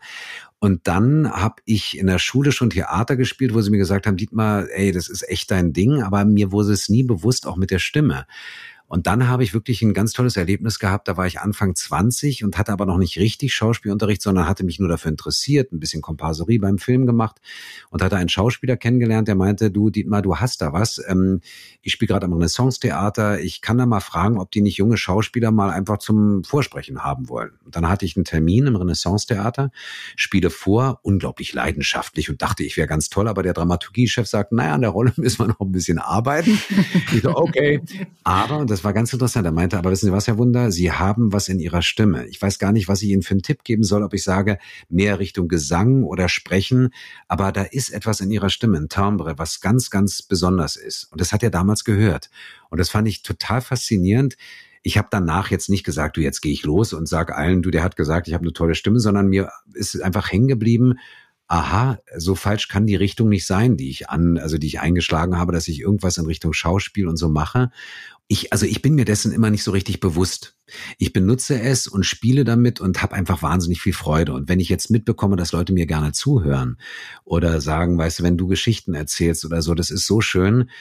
Und 0.66 0.88
dann 0.88 1.32
habe 1.32 1.61
ich 1.66 1.95
in 1.95 2.07
der 2.07 2.18
Schule 2.18 2.51
schon 2.51 2.72
Theater 2.72 3.16
gespielt, 3.16 3.53
wo 3.53 3.61
sie 3.61 3.70
mir 3.70 3.78
gesagt 3.78 4.07
haben, 4.07 4.18
Dietmar, 4.18 4.66
ey, 4.72 4.91
das 4.91 5.09
ist 5.09 5.22
echt 5.30 5.51
dein 5.51 5.74
Ding, 5.74 6.01
aber 6.01 6.26
mir 6.26 6.51
wurde 6.51 6.72
es 6.72 6.89
nie 6.89 7.03
bewusst, 7.03 7.45
auch 7.45 7.55
mit 7.55 7.70
der 7.70 7.78
Stimme. 7.78 8.26
Und 8.88 9.07
dann 9.07 9.27
habe 9.27 9.43
ich 9.43 9.53
wirklich 9.53 9.81
ein 9.81 9.93
ganz 9.93 10.13
tolles 10.13 10.38
Erlebnis 10.38 10.77
gehabt. 10.77 11.07
Da 11.07 11.17
war 11.17 11.25
ich 11.25 11.39
Anfang 11.39 11.73
20 11.75 12.43
und 12.43 12.57
hatte 12.57 12.71
aber 12.71 12.86
noch 12.86 12.97
nicht 12.97 13.17
richtig 13.17 13.53
Schauspielunterricht, 13.53 14.21
sondern 14.21 14.47
hatte 14.47 14.63
mich 14.63 14.79
nur 14.79 14.89
dafür 14.89 15.09
interessiert, 15.09 15.71
ein 15.71 15.79
bisschen 15.79 16.01
Komparserie 16.01 16.59
beim 16.59 16.77
Film 16.77 17.05
gemacht 17.05 17.38
und 17.89 18.03
hatte 18.03 18.17
einen 18.17 18.29
Schauspieler 18.29 18.77
kennengelernt, 18.77 19.27
der 19.27 19.36
meinte, 19.36 19.71
du 19.71 19.89
Dietmar, 19.89 20.21
du 20.21 20.38
hast 20.38 20.61
da 20.61 20.71
was. 20.71 21.01
Ähm, 21.07 21.41
ich 21.81 21.93
spiele 21.93 22.09
gerade 22.09 22.25
am 22.25 22.33
Renaissance-Theater. 22.33 23.39
Ich 23.41 23.61
kann 23.61 23.77
da 23.77 23.86
mal 23.86 24.01
fragen, 24.01 24.39
ob 24.39 24.51
die 24.51 24.61
nicht 24.61 24.77
junge 24.77 24.97
Schauspieler 24.97 25.51
mal 25.51 25.71
einfach 25.71 25.97
zum 25.97 26.43
Vorsprechen 26.43 27.03
haben 27.03 27.27
wollen. 27.27 27.51
Und 27.65 27.75
dann 27.75 27.89
hatte 27.89 28.05
ich 28.05 28.15
einen 28.15 28.25
Termin 28.25 28.67
im 28.67 28.75
Renaissance-Theater, 28.75 29.71
spiele 30.15 30.51
vor, 30.51 30.99
unglaublich 31.01 31.53
leidenschaftlich 31.53 32.29
und 32.29 32.41
dachte, 32.41 32.63
ich 32.63 32.77
wäre 32.77 32.88
ganz 32.88 33.09
toll, 33.09 33.27
aber 33.27 33.41
der 33.41 33.53
Dramaturgiechef 33.53 34.27
sagt, 34.27 34.51
naja, 34.51 34.75
an 34.75 34.81
der 34.81 34.91
Rolle 34.91 35.13
müssen 35.17 35.39
wir 35.39 35.47
noch 35.47 35.59
ein 35.59 35.71
bisschen 35.71 35.97
arbeiten. 35.97 36.59
Ich 37.13 37.21
so, 37.21 37.36
okay. 37.36 37.81
Aber, 38.23 38.65
das 38.76 38.84
war 38.84 38.91
ganz 38.91 39.13
interessant. 39.13 39.45
Er 39.45 39.53
meinte, 39.53 39.78
aber 39.78 39.89
wissen 39.89 40.07
Sie 40.07 40.11
was, 40.11 40.28
Herr 40.28 40.38
Wunder? 40.38 40.69
Sie 40.69 40.91
haben 40.91 41.32
was 41.32 41.47
in 41.47 41.61
Ihrer 41.61 41.82
Stimme. 41.82 42.28
Ich 42.28 42.41
weiß 42.41 42.59
gar 42.59 42.73
nicht, 42.73 42.89
was 42.89 43.01
ich 43.01 43.07
Ihnen 43.07 43.21
für 43.21 43.32
einen 43.32 43.41
Tipp 43.41 43.63
geben 43.63 43.84
soll, 43.84 44.03
ob 44.03 44.13
ich 44.13 44.21
sage, 44.21 44.57
mehr 44.89 45.17
Richtung 45.17 45.47
Gesang 45.47 46.03
oder 46.03 46.28
Sprechen. 46.28 46.89
Aber 47.30 47.53
da 47.53 47.61
ist 47.61 47.93
etwas 47.93 48.19
in 48.19 48.32
Ihrer 48.32 48.49
Stimme, 48.49 48.78
ein 48.78 48.89
Timbre, 48.89 49.38
was 49.38 49.61
ganz, 49.61 49.89
ganz 49.91 50.21
besonders 50.21 50.76
ist. 50.76 51.05
Und 51.09 51.21
das 51.21 51.32
hat 51.32 51.41
er 51.41 51.51
damals 51.51 51.86
gehört. 51.86 52.30
Und 52.69 52.78
das 52.78 52.89
fand 52.89 53.07
ich 53.07 53.23
total 53.23 53.61
faszinierend. 53.61 54.36
Ich 54.84 54.97
habe 54.97 55.07
danach 55.09 55.51
jetzt 55.51 55.69
nicht 55.69 55.86
gesagt, 55.86 56.17
du, 56.17 56.21
jetzt 56.21 56.41
gehe 56.41 56.51
ich 56.51 56.65
los 56.65 56.91
und 56.91 57.07
sag 57.07 57.32
allen, 57.32 57.61
du, 57.61 57.71
der 57.71 57.82
hat 57.82 57.95
gesagt, 57.95 58.28
ich 58.28 58.34
habe 58.34 58.43
eine 58.43 58.51
tolle 58.51 58.76
Stimme, 58.76 58.99
sondern 58.99 59.30
mir 59.30 59.51
ist 59.73 60.01
einfach 60.01 60.34
hängen 60.34 60.49
geblieben, 60.49 60.95
aha, 61.47 61.99
so 62.17 62.35
falsch 62.35 62.67
kann 62.67 62.87
die 62.87 62.95
Richtung 62.95 63.29
nicht 63.29 63.45
sein, 63.45 63.77
die 63.77 63.89
ich 63.89 64.09
an, 64.09 64.37
also 64.37 64.57
die 64.57 64.67
ich 64.67 64.79
eingeschlagen 64.79 65.37
habe, 65.37 65.51
dass 65.51 65.67
ich 65.67 65.79
irgendwas 65.79 66.17
in 66.17 66.25
Richtung 66.25 66.53
Schauspiel 66.53 67.07
und 67.07 67.17
so 67.17 67.29
mache 67.29 67.69
ich, 68.27 68.51
also 68.51 68.65
ich 68.65 68.81
bin 68.81 68.95
mir 68.95 69.05
dessen 69.05 69.31
immer 69.31 69.51
nicht 69.51 69.63
so 69.63 69.71
richtig 69.71 69.99
bewusst. 69.99 70.55
Ich 70.97 71.13
benutze 71.13 71.59
es 71.61 71.85
und 71.85 72.05
spiele 72.05 72.43
damit 72.43 72.81
und 72.81 73.03
habe 73.03 73.13
einfach 73.13 73.43
wahnsinnig 73.43 73.81
viel 73.81 73.93
Freude. 73.93 74.33
Und 74.33 74.49
wenn 74.49 74.59
ich 74.59 74.69
jetzt 74.69 74.89
mitbekomme, 74.89 75.35
dass 75.35 75.51
Leute 75.51 75.73
mir 75.73 75.85
gerne 75.85 76.11
zuhören 76.11 76.77
oder 77.23 77.61
sagen, 77.61 77.97
weißt 77.97 78.19
du, 78.19 78.23
wenn 78.23 78.37
du 78.37 78.47
Geschichten 78.47 78.95
erzählst 78.95 79.45
oder 79.45 79.61
so, 79.61 79.75
das 79.75 79.91
ist 79.91 80.07
so 80.07 80.21
schön, 80.21 80.71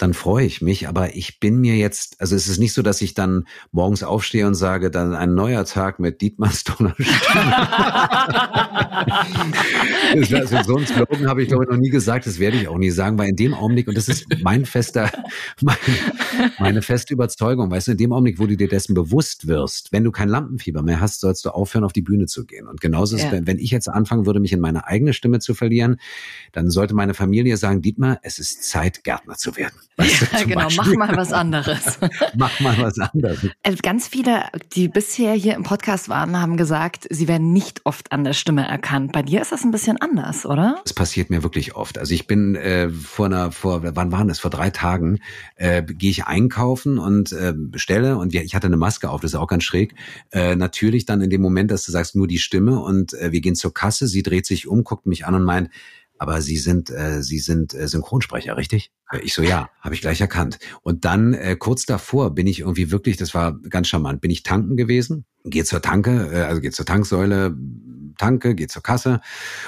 dann 0.00 0.14
freue 0.14 0.46
ich 0.46 0.62
mich. 0.62 0.88
Aber 0.88 1.14
ich 1.14 1.40
bin 1.40 1.60
mir 1.60 1.76
jetzt, 1.76 2.20
also 2.20 2.34
es 2.34 2.48
ist 2.48 2.58
nicht 2.58 2.72
so, 2.72 2.80
dass 2.82 3.02
ich 3.02 3.12
dann 3.14 3.46
morgens 3.70 4.02
aufstehe 4.02 4.46
und 4.46 4.54
sage, 4.54 4.90
dann 4.90 5.14
ein 5.14 5.34
neuer 5.34 5.64
Tag 5.66 6.00
mit 6.00 6.22
Dietmar 6.22 6.50
Stoner 6.50 6.94
also 10.14 10.62
so 10.62 10.76
ein 10.76 10.86
Slogan 10.86 11.28
habe 11.28 11.42
ich 11.42 11.48
glaube 11.48 11.64
ich 11.64 11.70
noch 11.70 11.76
nie 11.76 11.90
gesagt, 11.90 12.26
das 12.26 12.38
werde 12.38 12.56
ich 12.56 12.68
auch 12.68 12.78
nie 12.78 12.90
sagen, 12.90 13.18
weil 13.18 13.28
in 13.28 13.36
dem 13.36 13.54
Augenblick, 13.54 13.88
und 13.88 13.96
das 13.96 14.08
ist 14.08 14.26
mein 14.42 14.64
fester, 14.64 15.10
mein, 15.60 15.76
meine 16.58 16.82
feste 16.82 17.12
Überzeugung, 17.12 17.70
weißt 17.70 17.88
du, 17.88 17.92
in 17.92 17.98
dem 17.98 18.12
Augenblick, 18.12 18.38
wo 18.38 18.46
du 18.46 18.56
dir 18.56 18.68
dessen 18.68 18.94
bewusst 18.94 19.46
wirst, 19.46 19.92
wenn 19.92 20.04
du 20.04 20.10
kein 20.10 20.28
Lampenfieber 20.28 20.82
mehr 20.82 21.00
hast, 21.00 21.20
sollst 21.20 21.44
du 21.44 21.50
aufhören, 21.50 21.84
auf 21.84 21.92
die 21.92 22.02
Bühne 22.02 22.26
zu 22.26 22.46
gehen. 22.46 22.66
Und 22.66 22.80
genauso 22.80 23.16
ja. 23.16 23.26
ist 23.26 23.32
es, 23.32 23.46
wenn 23.46 23.58
ich 23.58 23.70
jetzt 23.70 23.88
anfangen 23.88 24.24
würde, 24.26 24.40
mich 24.40 24.52
in 24.52 24.60
meine 24.60 24.86
eigene 24.86 25.12
Stimme 25.12 25.40
zu 25.40 25.54
verlieren, 25.54 26.00
dann 26.52 26.70
sollte 26.70 26.94
meine 26.94 27.14
Familie 27.14 27.56
sagen, 27.56 27.82
Dietmar, 27.82 28.18
es 28.22 28.38
ist 28.38 28.64
Zeit, 28.64 29.04
Gärtner 29.04 29.34
zu 29.34 29.56
werden. 29.56 29.76
Weißt 29.96 30.32
ja, 30.32 30.44
genau, 30.44 30.64
Beispiel. 30.64 30.96
mach 30.96 31.08
mal 31.08 31.16
was 31.16 31.32
anderes. 31.32 31.98
mach 32.36 32.60
mal 32.60 32.78
was 32.78 32.98
anderes. 32.98 33.46
Also 33.62 33.78
ganz 33.82 34.08
viele, 34.08 34.44
die 34.72 34.88
bisher 34.88 35.34
hier 35.34 35.54
im 35.54 35.62
Podcast 35.62 36.08
waren, 36.08 36.40
haben 36.40 36.56
gesagt, 36.56 37.06
sie 37.10 37.28
werden 37.28 37.52
nicht 37.52 37.82
oft 37.84 38.12
an 38.12 38.24
der 38.24 38.32
Stimme 38.32 38.66
erkannt. 38.66 39.12
Bei 39.12 39.22
dir 39.22 39.42
ist 39.42 39.52
das 39.52 39.64
ein 39.64 39.70
bisschen 39.70 40.00
anders, 40.00 40.46
oder? 40.46 40.80
Das 40.84 40.94
passiert 40.94 41.28
mir 41.30 41.42
wirklich 41.42 41.74
oft. 41.74 41.98
Also 41.98 42.14
ich 42.14 42.26
bin 42.26 42.54
äh, 42.54 42.88
vor 42.88 43.26
einer, 43.26 43.52
vor, 43.52 43.82
wann 43.82 44.12
waren 44.12 44.28
das? 44.28 44.38
Vor 44.38 44.50
drei 44.50 44.70
Tagen 44.70 45.18
äh, 45.56 45.82
gehe 45.82 46.10
ich 46.10 46.24
einkaufen 46.24 46.98
und 46.98 47.32
äh, 47.32 47.52
bestelle 47.54 48.16
und 48.16 48.34
ich 48.34 48.54
hatte 48.54 48.68
eine 48.68 48.76
Maske 48.76 49.10
auf, 49.10 49.20
das 49.20 49.32
ist 49.32 49.38
auch 49.38 49.48
ganz 49.48 49.64
schräg. 49.64 49.94
Äh, 50.30 50.56
natürlich 50.56 51.04
dann 51.04 51.20
in 51.20 51.30
dem 51.30 51.42
Moment, 51.42 51.70
dass 51.70 51.84
du 51.84 51.92
sagst, 51.92 52.16
nur 52.16 52.26
die 52.26 52.38
Stimme 52.38 52.80
und 52.80 53.12
äh, 53.14 53.32
wir 53.32 53.40
gehen 53.40 53.54
zur 53.54 53.74
Kasse, 53.74 54.06
sie 54.08 54.22
dreht 54.22 54.46
sich 54.46 54.66
um, 54.66 54.84
guckt 54.84 55.06
mich 55.06 55.26
an 55.26 55.34
und 55.34 55.44
meint, 55.44 55.70
aber 56.20 56.42
Sie 56.42 56.58
sind, 56.58 56.90
äh, 56.90 57.22
Sie 57.22 57.38
sind 57.38 57.72
äh, 57.72 57.88
Synchronsprecher, 57.88 58.58
richtig? 58.58 58.92
Ich 59.22 59.32
so, 59.32 59.42
ja, 59.42 59.70
habe 59.80 59.94
ich 59.94 60.02
gleich 60.02 60.20
erkannt. 60.20 60.58
Und 60.82 61.06
dann 61.06 61.32
äh, 61.32 61.56
kurz 61.58 61.86
davor 61.86 62.34
bin 62.34 62.46
ich 62.46 62.60
irgendwie 62.60 62.90
wirklich, 62.90 63.16
das 63.16 63.32
war 63.32 63.58
ganz 63.58 63.88
charmant, 63.88 64.20
bin 64.20 64.30
ich 64.30 64.42
tanken 64.42 64.76
gewesen, 64.76 65.24
gehe 65.44 65.64
zur 65.64 65.80
Tanke, 65.80 66.30
äh, 66.30 66.42
also 66.42 66.60
gehe 66.60 66.72
zur 66.72 66.84
Tanksäule, 66.84 67.56
tanke, 68.18 68.54
gehe 68.54 68.66
zur 68.66 68.82
Kasse 68.82 69.22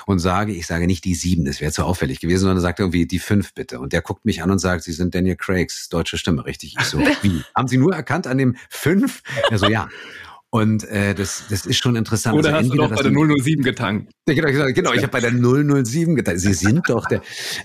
und 0.05 0.19
sage, 0.19 0.53
ich 0.53 0.67
sage 0.67 0.87
nicht 0.87 1.07
die 1.07 1.15
sieben, 1.15 1.47
das 1.47 1.63
wäre 1.63 1.73
zu 1.73 1.85
auffällig 1.85 2.21
gewesen, 2.21 2.43
sondern 2.43 2.61
sagt 2.61 2.81
irgendwie 2.81 3.07
die 3.07 3.19
fünf 3.19 3.55
bitte. 3.55 3.81
Und 3.81 3.95
der 3.95 4.03
guckt 4.03 4.27
mich 4.27 4.43
an 4.43 4.51
und 4.51 4.59
sagt, 4.59 4.85
Sie 4.85 4.93
sind 4.93 5.15
Daniel 5.15 5.37
Craigs 5.37 5.89
deutsche 5.89 6.19
Stimme, 6.19 6.45
richtig? 6.45 6.77
Ich 6.79 6.85
so, 6.85 6.99
wie? 7.23 7.43
Haben 7.57 7.69
Sie 7.69 7.79
nur 7.79 7.95
erkannt 7.95 8.27
an 8.27 8.37
dem 8.37 8.57
fünf? 8.69 9.23
Er 9.49 9.57
so, 9.57 9.69
ja. 9.69 9.89
Und 10.55 10.85
äh, 10.85 11.15
das, 11.15 11.45
das 11.49 11.65
ist 11.65 11.79
schon 11.79 11.97
interessant. 11.97 12.37
Oder 12.37 12.55
also 12.55 12.59
hast 12.59 12.73
du 12.75 12.77
doch 12.77 12.95
bei 12.95 13.03
der 13.03 13.11
007 13.11 13.63
getankt? 13.63 14.13
ja, 14.29 14.35
Genau, 14.35 14.49
genau, 14.49 14.67
genau. 14.67 14.93
ich 14.93 15.03
habe 15.03 15.11
bei 15.11 15.21
der 15.21 15.31
007 15.31 16.15
getan. 16.15 16.39
Sie 16.39 16.53
sind 16.53 16.91
doch 16.91 17.07
der. 17.07 17.23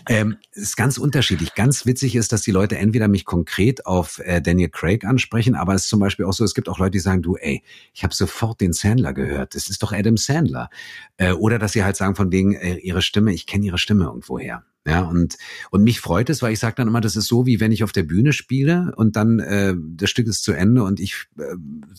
Ähm, 0.07 0.38
es 0.51 0.63
ist 0.63 0.77
ganz 0.77 0.97
unterschiedlich. 0.97 1.53
Ganz 1.53 1.85
witzig 1.85 2.15
ist, 2.15 2.31
dass 2.31 2.43
die 2.43 2.51
Leute 2.51 2.77
entweder 2.77 3.09
mich 3.09 3.25
konkret 3.25 3.85
auf 3.85 4.19
äh, 4.19 4.41
Daniel 4.41 4.69
Craig 4.69 5.03
ansprechen, 5.03 5.53
aber 5.53 5.73
es 5.73 5.83
ist 5.83 5.89
zum 5.89 5.99
Beispiel 5.99 6.23
auch 6.23 6.31
so, 6.31 6.45
es 6.45 6.53
gibt 6.53 6.69
auch 6.69 6.79
Leute, 6.79 6.91
die 6.91 6.99
sagen, 6.99 7.21
du, 7.21 7.35
ey, 7.35 7.61
ich 7.93 8.03
habe 8.03 8.15
sofort 8.15 8.61
den 8.61 8.71
Sandler 8.71 9.11
gehört. 9.11 9.53
Das 9.53 9.69
ist 9.69 9.83
doch 9.83 9.91
Adam 9.91 10.15
Sandler. 10.15 10.69
Äh, 11.17 11.33
oder 11.33 11.59
dass 11.59 11.73
sie 11.73 11.83
halt 11.83 11.97
sagen 11.97 12.15
von 12.15 12.31
wegen 12.31 12.53
äh, 12.53 12.75
ihre 12.75 13.01
Stimme, 13.01 13.33
ich 13.33 13.47
kenne 13.47 13.65
ihre 13.65 13.79
Stimme 13.79 14.05
irgendwoher. 14.05 14.63
Ja, 14.88 15.01
und, 15.01 15.35
und 15.69 15.83
mich 15.83 15.99
freut 15.99 16.29
es, 16.29 16.41
weil 16.41 16.53
ich 16.53 16.59
sage 16.59 16.75
dann 16.77 16.88
immer, 16.88 17.01
das 17.01 17.17
ist 17.17 17.27
so, 17.27 17.45
wie 17.45 17.59
wenn 17.59 17.73
ich 17.73 17.83
auf 17.83 17.91
der 17.91 18.03
Bühne 18.03 18.31
spiele 18.31 18.93
und 18.95 19.17
dann 19.17 19.39
äh, 19.39 19.75
das 19.77 20.09
Stück 20.09 20.27
ist 20.27 20.43
zu 20.43 20.53
Ende 20.53 20.83
und 20.83 21.01
ich 21.01 21.25
äh, 21.38 21.55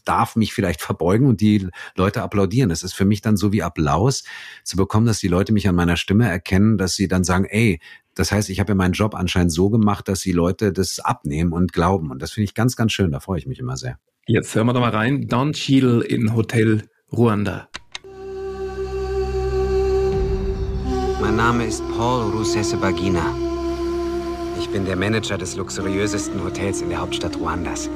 darf 0.06 0.36
mich 0.36 0.54
vielleicht 0.54 0.80
verbeugen 0.80 1.26
und 1.26 1.42
die 1.42 1.68
Leute 1.96 2.22
applaudieren. 2.22 2.70
Das 2.70 2.82
ist 2.82 2.94
für 2.94 3.04
mich 3.04 3.20
dann 3.20 3.36
so 3.36 3.52
wie 3.52 3.62
Applaus 3.62 4.24
zu 4.64 4.78
bekommen, 4.78 5.04
dass 5.04 5.18
die 5.18 5.28
Leute 5.28 5.52
mich 5.52 5.68
an 5.68 5.74
meiner 5.74 5.98
Stimme 5.98 6.26
erkennen, 6.30 6.78
dass 6.78 6.94
sie 6.94 7.08
dann 7.08 7.24
sagen, 7.24 7.44
ey, 7.44 7.78
das 8.14 8.32
heißt, 8.32 8.48
ich 8.48 8.58
habe 8.58 8.70
ja 8.70 8.74
meinen 8.74 8.94
Job 8.94 9.14
anscheinend 9.14 9.52
so 9.52 9.68
gemacht, 9.68 10.08
dass 10.08 10.22
die 10.22 10.32
Leute 10.32 10.72
das 10.72 10.98
abnehmen 10.98 11.52
und 11.52 11.74
glauben. 11.74 12.10
Und 12.10 12.22
das 12.22 12.32
finde 12.32 12.44
ich 12.46 12.54
ganz, 12.54 12.74
ganz 12.74 12.92
schön. 12.92 13.12
Da 13.12 13.20
freue 13.20 13.38
ich 13.38 13.46
mich 13.46 13.58
immer 13.58 13.76
sehr. 13.76 13.98
Jetzt 14.26 14.54
hören 14.54 14.66
wir 14.66 14.72
doch 14.72 14.80
mal 14.80 14.90
rein. 14.90 15.28
Don 15.28 15.52
Cheadle 15.52 16.02
in 16.02 16.34
Hotel 16.34 16.88
Ruanda. 17.12 17.68
Mein 21.20 21.34
Name 21.34 21.64
ist 21.64 21.82
Paul 21.96 22.30
Rusesabagina. 22.30 23.34
Ich 24.56 24.68
bin 24.70 24.84
der 24.84 24.94
Manager 24.94 25.36
des 25.36 25.56
luxuriösesten 25.56 26.44
Hotels 26.44 26.80
in 26.80 26.90
der 26.90 27.00
Hauptstadt 27.00 27.36
Ruandas. 27.36 27.90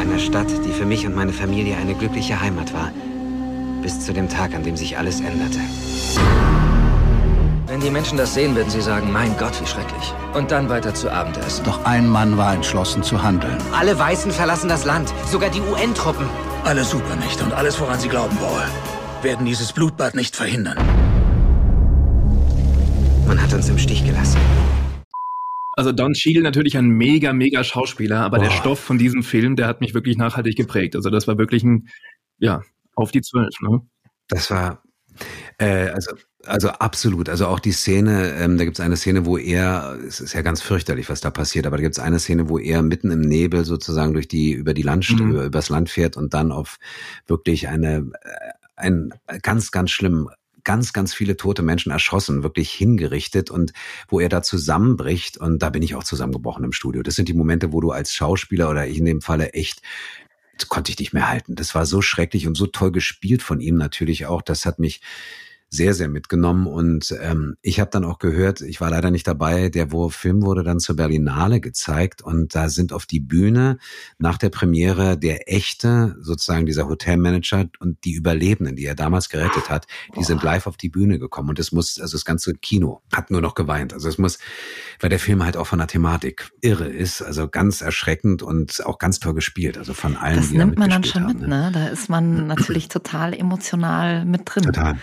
Einer 0.00 0.18
Stadt, 0.18 0.48
die 0.64 0.72
für 0.72 0.84
mich 0.84 1.06
und 1.06 1.14
meine 1.14 1.32
Familie 1.32 1.76
eine 1.76 1.94
glückliche 1.94 2.40
Heimat 2.40 2.74
war. 2.74 2.90
Bis 3.80 4.00
zu 4.00 4.12
dem 4.12 4.28
Tag, 4.28 4.56
an 4.56 4.64
dem 4.64 4.76
sich 4.76 4.98
alles 4.98 5.20
änderte. 5.20 5.60
Wenn 7.68 7.78
die 7.78 7.90
Menschen 7.90 8.18
das 8.18 8.34
sehen, 8.34 8.56
werden 8.56 8.70
sie 8.70 8.82
sagen, 8.82 9.12
mein 9.12 9.36
Gott, 9.38 9.60
wie 9.60 9.66
schrecklich. 9.66 10.12
Und 10.34 10.50
dann 10.50 10.68
weiter 10.68 10.94
zu 10.94 11.12
Abendessen. 11.12 11.64
Doch 11.64 11.84
ein 11.84 12.08
Mann 12.08 12.36
war 12.36 12.54
entschlossen 12.54 13.04
zu 13.04 13.22
handeln. 13.22 13.56
Alle 13.72 13.96
Weißen 13.96 14.32
verlassen 14.32 14.68
das 14.68 14.84
Land, 14.84 15.14
sogar 15.30 15.48
die 15.48 15.60
UN-Truppen. 15.60 16.26
Alle 16.64 16.82
Supermächte 16.82 17.44
und 17.44 17.52
alles, 17.52 17.80
woran 17.80 18.00
sie 18.00 18.08
glauben 18.08 18.36
wollen, 18.40 18.70
werden 19.22 19.46
dieses 19.46 19.72
Blutbad 19.72 20.16
nicht 20.16 20.34
verhindern. 20.34 20.76
Man 23.26 23.40
hat 23.40 23.52
uns 23.54 23.68
im 23.68 23.78
Stich 23.78 24.04
gelassen. 24.04 24.38
Also 25.74 25.92
Don 25.92 26.12
Cheadle 26.12 26.42
natürlich 26.42 26.76
ein 26.76 26.88
mega, 26.88 27.32
mega 27.32 27.64
Schauspieler, 27.64 28.20
aber 28.20 28.38
der 28.38 28.48
Boah. 28.48 28.56
Stoff 28.56 28.80
von 28.80 28.98
diesem 28.98 29.22
Film, 29.22 29.56
der 29.56 29.66
hat 29.66 29.80
mich 29.80 29.94
wirklich 29.94 30.18
nachhaltig 30.18 30.56
geprägt. 30.56 30.96
Also 30.96 31.08
das 31.08 31.26
war 31.26 31.38
wirklich 31.38 31.62
ein, 31.64 31.88
ja, 32.38 32.60
auf 32.94 33.10
die 33.10 33.22
Zwölf. 33.22 33.54
Ne? 33.62 33.80
Das 34.28 34.50
war, 34.50 34.82
äh, 35.58 35.88
also, 35.88 36.14
also 36.44 36.68
absolut. 36.68 37.30
Also 37.30 37.46
auch 37.46 37.58
die 37.58 37.72
Szene, 37.72 38.34
ähm, 38.34 38.58
da 38.58 38.64
gibt 38.64 38.78
es 38.78 38.84
eine 38.84 38.96
Szene, 38.96 39.24
wo 39.24 39.38
er, 39.38 39.98
es 40.06 40.20
ist 40.20 40.34
ja 40.34 40.42
ganz 40.42 40.60
fürchterlich, 40.60 41.08
was 41.08 41.22
da 41.22 41.30
passiert, 41.30 41.66
aber 41.66 41.78
da 41.78 41.82
gibt 41.82 41.96
es 41.96 42.02
eine 42.02 42.18
Szene, 42.18 42.50
wo 42.50 42.58
er 42.58 42.82
mitten 42.82 43.10
im 43.10 43.20
Nebel 43.20 43.64
sozusagen 43.64 44.12
durch 44.12 44.28
die, 44.28 44.52
über 44.52 44.74
die 44.74 44.82
Land, 44.82 45.08
Mhm. 45.10 45.30
über, 45.30 45.44
übers 45.44 45.70
Land 45.70 45.88
fährt 45.88 46.18
und 46.18 46.34
dann 46.34 46.52
auf 46.52 46.76
wirklich 47.26 47.68
eine, 47.68 48.10
äh, 48.22 48.52
ein 48.76 49.10
ganz, 49.40 49.70
ganz 49.70 49.90
schlimm 49.90 50.28
ganz, 50.64 50.92
ganz 50.92 51.14
viele 51.14 51.36
tote 51.36 51.62
Menschen 51.62 51.92
erschossen, 51.92 52.42
wirklich 52.42 52.70
hingerichtet 52.72 53.50
und 53.50 53.72
wo 54.08 54.20
er 54.20 54.28
da 54.28 54.42
zusammenbricht 54.42 55.36
und 55.36 55.60
da 55.60 55.70
bin 55.70 55.82
ich 55.82 55.94
auch 55.94 56.04
zusammengebrochen 56.04 56.64
im 56.64 56.72
Studio. 56.72 57.02
Das 57.02 57.14
sind 57.14 57.28
die 57.28 57.34
Momente, 57.34 57.72
wo 57.72 57.80
du 57.80 57.90
als 57.90 58.12
Schauspieler 58.12 58.70
oder 58.70 58.86
ich 58.86 58.98
in 58.98 59.04
dem 59.04 59.20
Falle 59.20 59.52
echt 59.52 59.82
konnte 60.68 60.92
ich 60.92 60.98
nicht 60.98 61.12
mehr 61.12 61.28
halten. 61.28 61.54
Das 61.54 61.74
war 61.74 61.86
so 61.86 62.02
schrecklich 62.02 62.46
und 62.46 62.56
so 62.56 62.66
toll 62.66 62.92
gespielt 62.92 63.42
von 63.42 63.60
ihm 63.60 63.76
natürlich 63.76 64.26
auch. 64.26 64.42
Das 64.42 64.64
hat 64.64 64.78
mich 64.78 65.00
sehr, 65.72 65.94
sehr 65.94 66.08
mitgenommen. 66.08 66.66
Und 66.66 67.16
ähm, 67.22 67.56
ich 67.62 67.80
habe 67.80 67.90
dann 67.90 68.04
auch 68.04 68.18
gehört, 68.18 68.60
ich 68.60 68.82
war 68.82 68.90
leider 68.90 69.10
nicht 69.10 69.26
dabei, 69.26 69.70
der 69.70 69.88
Film 70.10 70.42
wurde 70.42 70.62
dann 70.62 70.80
zur 70.80 70.96
Berlinale 70.96 71.60
gezeigt 71.60 72.20
und 72.20 72.54
da 72.54 72.68
sind 72.68 72.92
auf 72.92 73.06
die 73.06 73.20
Bühne 73.20 73.78
nach 74.18 74.36
der 74.36 74.50
Premiere 74.50 75.16
der 75.16 75.50
echte, 75.50 76.14
sozusagen 76.20 76.66
dieser 76.66 76.88
Hotelmanager 76.88 77.70
und 77.80 78.04
die 78.04 78.12
Überlebenden, 78.12 78.76
die 78.76 78.84
er 78.84 78.94
damals 78.94 79.30
gerettet 79.30 79.70
hat, 79.70 79.86
die 80.14 80.24
sind 80.24 80.42
live 80.42 80.66
auf 80.66 80.76
die 80.76 80.90
Bühne 80.90 81.18
gekommen 81.18 81.48
und 81.48 81.58
es 81.58 81.72
muss, 81.72 81.98
also 81.98 82.16
das 82.16 82.26
ganze 82.26 82.52
Kino 82.52 83.00
hat 83.10 83.30
nur 83.30 83.40
noch 83.40 83.54
geweint. 83.54 83.94
Also 83.94 84.10
es 84.10 84.18
muss, 84.18 84.38
weil 85.00 85.08
der 85.08 85.18
Film 85.18 85.42
halt 85.42 85.56
auch 85.56 85.66
von 85.66 85.78
der 85.78 85.88
Thematik 85.88 86.50
irre 86.60 86.88
ist, 86.88 87.22
also 87.22 87.48
ganz 87.48 87.80
erschreckend 87.80 88.42
und 88.42 88.84
auch 88.84 88.98
ganz 88.98 89.20
toll 89.20 89.32
gespielt, 89.32 89.78
also 89.78 89.94
von 89.94 90.18
allen, 90.18 90.36
Das 90.36 90.50
nimmt 90.50 90.78
man 90.78 90.90
dann 90.90 91.04
schon 91.04 91.26
mit, 91.26 91.40
ne? 91.40 91.70
Da 91.72 91.88
ist 91.88 92.10
man 92.10 92.46
natürlich 92.46 92.88
total 92.88 93.32
emotional 93.32 94.26
mit 94.26 94.42
drin. 94.44 94.64
Total. 94.64 94.98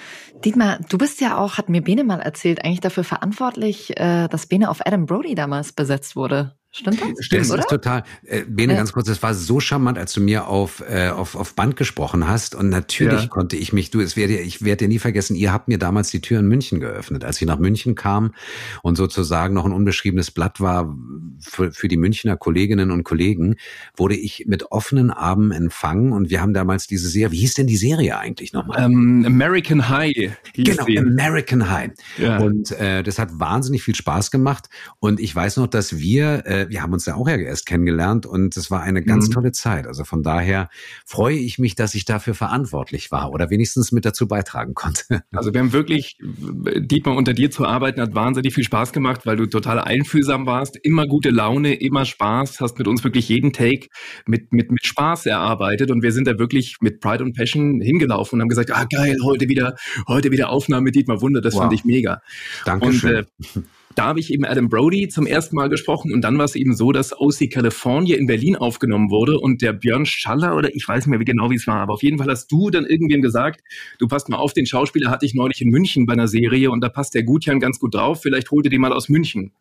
Dietmar, 0.45 0.79
du 0.87 0.97
bist 0.97 1.19
ja 1.19 1.37
auch, 1.37 1.57
hat 1.57 1.67
mir 1.67 1.81
Bene 1.81 2.03
mal 2.03 2.21
erzählt, 2.21 2.63
eigentlich 2.63 2.79
dafür 2.79 3.03
verantwortlich, 3.03 3.97
äh, 3.99 4.27
dass 4.29 4.47
Bene 4.47 4.69
auf 4.69 4.85
Adam 4.85 5.05
Brody 5.05 5.35
damals 5.35 5.73
besetzt 5.73 6.15
wurde. 6.15 6.58
Stimmt 6.71 7.01
das? 7.01 7.27
Das 7.31 7.49
oder? 7.51 7.59
ist 7.61 7.69
total. 7.69 8.03
Äh, 8.25 8.43
Bene, 8.47 8.73
Ja. 8.73 8.77
ganz 8.79 8.93
kurz, 8.93 9.07
das 9.07 9.23
war 9.23 9.33
so 9.33 9.59
charmant, 9.59 9.97
als 9.97 10.13
du 10.13 10.21
mir 10.21 10.45
auf, 10.47 10.83
äh, 10.87 11.09
auf, 11.09 11.35
auf 11.35 11.55
Band 11.55 11.75
gesprochen 11.75 12.27
hast. 12.27 12.53
Und 12.53 12.69
natürlich 12.69 13.23
Ja. 13.23 13.27
konnte 13.27 13.55
ich 13.55 13.73
mich, 13.73 13.89
du, 13.89 13.99
es 14.01 14.15
werde, 14.15 14.37
ich 14.37 14.63
werde 14.63 14.85
dir 14.85 14.87
nie 14.87 14.99
vergessen, 14.99 15.35
ihr 15.35 15.51
habt 15.51 15.67
mir 15.67 15.79
damals 15.79 16.11
die 16.11 16.21
Tür 16.21 16.39
in 16.41 16.47
München 16.47 16.79
geöffnet. 16.79 17.25
Als 17.25 17.41
ich 17.41 17.47
nach 17.47 17.57
München 17.57 17.95
kam 17.95 18.35
und 18.83 18.97
sozusagen 18.97 19.55
noch 19.55 19.65
ein 19.65 19.71
unbeschriebenes 19.71 20.29
Blatt 20.29 20.59
war 20.61 20.95
für, 21.41 21.71
für 21.71 21.87
die 21.87 21.97
Münchner 21.97 22.37
Kolleginnen 22.37 22.91
und 22.91 23.03
Kollegen, 23.03 23.55
wurde 23.97 24.15
ich 24.15 24.45
mit 24.47 24.71
offenen 24.71 25.09
Armen 25.09 25.51
empfangen. 25.51 26.11
Und 26.11 26.29
wir 26.29 26.39
haben 26.39 26.53
damals 26.53 26.85
diese 26.85 27.09
Serie, 27.09 27.31
wie 27.31 27.37
hieß 27.39 27.55
denn 27.55 27.65
die 27.67 27.77
Serie 27.77 28.19
eigentlich 28.19 28.53
nochmal? 28.53 28.83
Ähm, 28.85 29.23
American 29.25 29.89
High. 29.89 30.13
hieß 30.55 30.65
Genau, 30.65 30.85
die. 30.85 30.99
American 30.99 31.67
High. 31.71 31.91
Ja. 32.19 32.37
Und 32.37 32.71
äh, 32.73 33.01
das 33.01 33.17
hat 33.17 33.29
wahnsinnig 33.39 33.81
viel 33.81 33.95
Spaß 33.95 34.29
gemacht. 34.29 34.69
Und 34.99 35.19
ich 35.19 35.35
weiß 35.35 35.57
noch, 35.57 35.65
dass 35.67 35.97
wir, 35.97 36.45
äh, 36.45 36.58
wir 36.69 36.81
haben 36.81 36.91
uns 36.93 37.05
ja 37.05 37.15
auch 37.15 37.27
ja 37.27 37.35
erst 37.37 37.65
kennengelernt 37.65 38.25
und 38.25 38.57
es 38.57 38.69
war 38.69 38.81
eine 38.81 39.01
ganz 39.03 39.29
Mhm. 39.29 39.33
tolle 39.33 39.51
Zeit. 39.51 39.87
Also 39.87 40.03
von 40.03 40.23
daher 40.23 40.69
freue 41.05 41.35
ich 41.37 41.59
mich, 41.59 41.75
dass 41.75 41.95
ich 41.95 42.05
dafür 42.05 42.33
verantwortlich 42.33 43.11
war 43.11 43.31
oder 43.31 43.49
wenigstens 43.49 43.91
mit 43.91 44.03
dazu 44.05 44.27
beitragen 44.27 44.73
konnte. 44.73 45.03
Also 45.31 45.53
wir 45.53 45.61
haben 45.61 45.71
wirklich, 45.73 46.17
Dietmar, 46.21 47.15
unter 47.15 47.33
dir 47.33 47.51
zu 47.51 47.65
arbeiten 47.65 48.01
hat 48.01 48.15
wahnsinnig 48.15 48.53
viel 48.53 48.63
Spaß 48.63 48.91
gemacht, 48.91 49.25
weil 49.25 49.37
du 49.37 49.45
total 49.45 49.79
einfühlsam 49.79 50.45
warst, 50.45 50.75
immer 50.83 51.07
gute 51.07 51.29
Laune, 51.29 51.75
immer 51.75 52.03
Spaß, 52.03 52.59
hast 52.59 52.77
mit 52.79 52.87
uns 52.87 53.03
wirklich 53.03 53.29
jeden 53.29 53.53
Take 53.53 53.87
mit, 54.25 54.51
mit, 54.51 54.71
mit 54.71 54.85
Spaß 54.85 55.27
erarbeitet 55.27 55.91
und 55.91 56.01
wir 56.03 56.11
sind 56.11 56.27
da 56.27 56.37
wirklich 56.39 56.77
mit 56.81 56.99
Pride 56.99 57.23
und 57.23 57.35
Passion 57.35 57.79
hingelaufen 57.79 58.35
und 58.37 58.41
haben 58.41 58.49
gesagt, 58.49 58.71
ah 58.73 58.85
geil, 58.91 59.17
heute 59.23 59.47
wieder, 59.47 59.75
heute 60.07 60.31
wieder 60.31 60.49
Aufnahme 60.49 60.83
mit 60.85 60.95
Dietmar 60.95 61.21
Wunder, 61.21 61.41
das 61.41 61.53
Wow. 61.53 61.61
fand 61.61 61.73
ich 61.73 61.85
mega. 61.85 62.21
Dankeschön. 62.65 63.25
Und 63.45 63.55
äh, 63.55 63.61
da 63.95 64.05
habe 64.05 64.19
ich 64.19 64.31
eben 64.31 64.45
Adam 64.45 64.69
Brody 64.69 65.07
zum 65.07 65.25
ersten 65.25 65.55
Mal 65.55 65.69
gesprochen 65.69 66.13
und 66.13 66.21
dann 66.21 66.37
war 66.37 66.45
es 66.45 66.55
eben 66.55 66.75
so, 66.75 66.91
dass 66.91 67.19
OC 67.19 67.49
California 67.51 68.17
in 68.17 68.27
Berlin 68.27 68.55
aufgenommen 68.55 69.09
wurde 69.09 69.39
und 69.39 69.61
der 69.61 69.73
Björn 69.73 70.05
Schaller 70.05 70.55
oder 70.55 70.73
ich 70.75 70.87
weiß 70.87 71.05
nicht 71.05 71.09
mehr 71.09 71.19
wie 71.19 71.25
genau 71.25 71.49
wie 71.49 71.55
es 71.55 71.67
war, 71.67 71.77
aber 71.77 71.93
auf 71.93 72.03
jeden 72.03 72.17
Fall 72.17 72.29
hast 72.29 72.51
du 72.51 72.69
dann 72.69 72.85
irgendwem 72.85 73.21
gesagt, 73.21 73.61
du 73.97 74.07
passt 74.07 74.29
mal 74.29 74.37
auf, 74.37 74.53
den 74.53 74.65
Schauspieler 74.65 75.09
hatte 75.09 75.25
ich 75.25 75.33
neulich 75.33 75.61
in 75.61 75.69
München 75.69 76.05
bei 76.05 76.13
einer 76.13 76.27
Serie 76.27 76.71
und 76.71 76.81
da 76.81 76.89
passt 76.89 77.15
der 77.15 77.23
Gutjan 77.23 77.59
ganz 77.59 77.79
gut 77.79 77.95
drauf, 77.95 78.21
vielleicht 78.21 78.51
holt 78.51 78.65
ihr 78.65 78.71
den 78.71 78.81
mal 78.81 78.93
aus 78.93 79.09
München. 79.09 79.53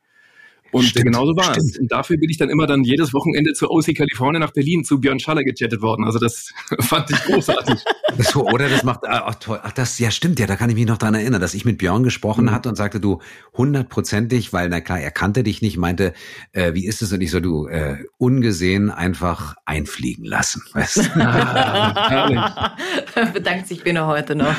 Und 0.70 0.82
Stimmt, 0.84 1.06
genauso 1.06 1.34
war 1.36 1.50
es. 1.56 1.56
stimmt. 1.64 1.78
Und 1.80 1.92
dafür 1.92 2.18
bin 2.18 2.28
ich 2.28 2.36
dann 2.36 2.50
immer 2.50 2.66
dann 2.66 2.84
jedes 2.84 3.14
Wochenende 3.14 3.52
zu 3.54 3.70
OC 3.70 3.94
California 3.94 4.38
nach 4.38 4.52
Berlin 4.52 4.84
zu 4.84 5.00
Björn 5.00 5.18
Schaller 5.18 5.42
gechattet 5.42 5.80
worden. 5.80 6.04
Also 6.04 6.18
das 6.18 6.50
fand 6.80 7.10
ich 7.10 7.16
großartig. 7.24 7.80
So, 8.18 8.46
oder 8.46 8.68
das 8.68 8.82
macht, 8.84 9.00
ach 9.06 9.34
toll, 9.36 9.60
ach 9.62 9.72
das, 9.72 9.98
ja 9.98 10.10
stimmt, 10.10 10.38
ja, 10.40 10.46
da 10.46 10.56
kann 10.56 10.68
ich 10.70 10.76
mich 10.76 10.86
noch 10.86 10.98
dran 10.98 11.14
erinnern, 11.14 11.40
dass 11.40 11.54
ich 11.54 11.64
mit 11.64 11.78
Björn 11.78 12.02
gesprochen 12.02 12.46
Mhm. 12.46 12.50
hatte 12.52 12.68
und 12.68 12.74
sagte, 12.76 13.00
du, 13.00 13.20
hundertprozentig, 13.56 14.52
weil, 14.52 14.68
na 14.68 14.80
klar, 14.80 15.00
er 15.00 15.10
kannte 15.10 15.42
dich 15.42 15.62
nicht, 15.62 15.76
meinte, 15.76 16.12
äh, 16.52 16.74
wie 16.74 16.86
ist 16.86 17.00
es? 17.02 17.12
Und 17.12 17.20
ich 17.20 17.30
so, 17.30 17.40
du, 17.40 17.66
äh, 17.68 17.96
ungesehen 18.18 18.90
einfach 18.90 19.54
einfliegen 19.64 20.24
lassen, 20.24 20.62
weißt 20.72 20.96
du? 21.14 21.20
Ah, 21.20 22.76
Bedankt 23.32 23.68
sich 23.68 23.82
Bene 23.84 24.06
heute 24.06 24.34
noch. 24.34 24.54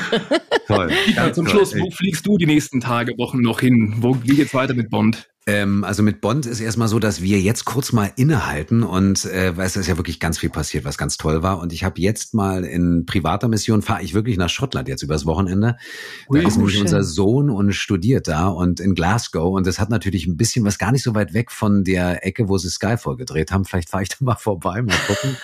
Toll. 0.66 0.90
Ja, 1.14 1.32
zum 1.32 1.46
toll, 1.46 1.56
Schluss, 1.56 1.72
ey. 1.74 1.82
wo 1.82 1.90
fliegst 1.90 2.26
du 2.26 2.36
die 2.38 2.46
nächsten 2.46 2.80
Tage, 2.80 3.16
Wochen 3.18 3.40
noch 3.40 3.60
hin? 3.60 3.94
Wo, 3.98 4.16
wie 4.22 4.36
geht's 4.36 4.54
weiter 4.54 4.74
mit 4.74 4.90
Bond? 4.90 5.28
Ähm, 5.46 5.84
also 5.84 6.02
mit 6.02 6.20
Bond 6.20 6.44
ist 6.44 6.60
erstmal 6.60 6.88
so, 6.88 6.98
dass 6.98 7.22
wir 7.22 7.40
jetzt 7.40 7.64
kurz 7.64 7.92
mal 7.92 8.12
innehalten 8.16 8.82
und 8.82 9.24
äh, 9.24 9.56
weil 9.56 9.66
es 9.66 9.74
ist 9.74 9.86
ja 9.86 9.96
wirklich 9.96 10.20
ganz 10.20 10.38
viel 10.38 10.50
passiert, 10.50 10.84
was 10.84 10.98
ganz 10.98 11.16
toll 11.16 11.42
war. 11.42 11.60
Und 11.60 11.72
ich 11.72 11.82
habe 11.82 12.00
jetzt 12.00 12.34
mal 12.34 12.64
in 12.64 13.06
privater 13.06 13.48
Mission 13.48 13.80
fahre 13.80 14.02
ich 14.02 14.12
wirklich 14.12 14.36
nach 14.36 14.50
Schottland 14.50 14.86
jetzt 14.88 15.02
übers 15.02 15.24
Wochenende. 15.24 15.76
Da 16.28 16.34
Ui, 16.34 16.44
ist 16.46 16.56
nämlich 16.56 16.74
schön. 16.74 16.82
unser 16.82 17.02
Sohn 17.02 17.48
und 17.48 17.72
studiert 17.72 18.28
da 18.28 18.48
und 18.48 18.80
in 18.80 18.94
Glasgow. 18.94 19.54
Und 19.54 19.66
das 19.66 19.78
hat 19.78 19.88
natürlich 19.88 20.26
ein 20.26 20.36
bisschen 20.36 20.64
was 20.64 20.78
gar 20.78 20.92
nicht 20.92 21.02
so 21.02 21.14
weit 21.14 21.32
weg 21.32 21.50
von 21.50 21.84
der 21.84 22.26
Ecke, 22.26 22.48
wo 22.50 22.58
sie 22.58 22.68
Skyfall 22.68 23.16
gedreht 23.16 23.50
haben. 23.50 23.64
Vielleicht 23.64 23.88
fahre 23.88 24.02
ich 24.02 24.08
da 24.10 24.16
mal 24.20 24.36
vorbei, 24.36 24.82
mal 24.82 24.96
gucken. 25.06 25.36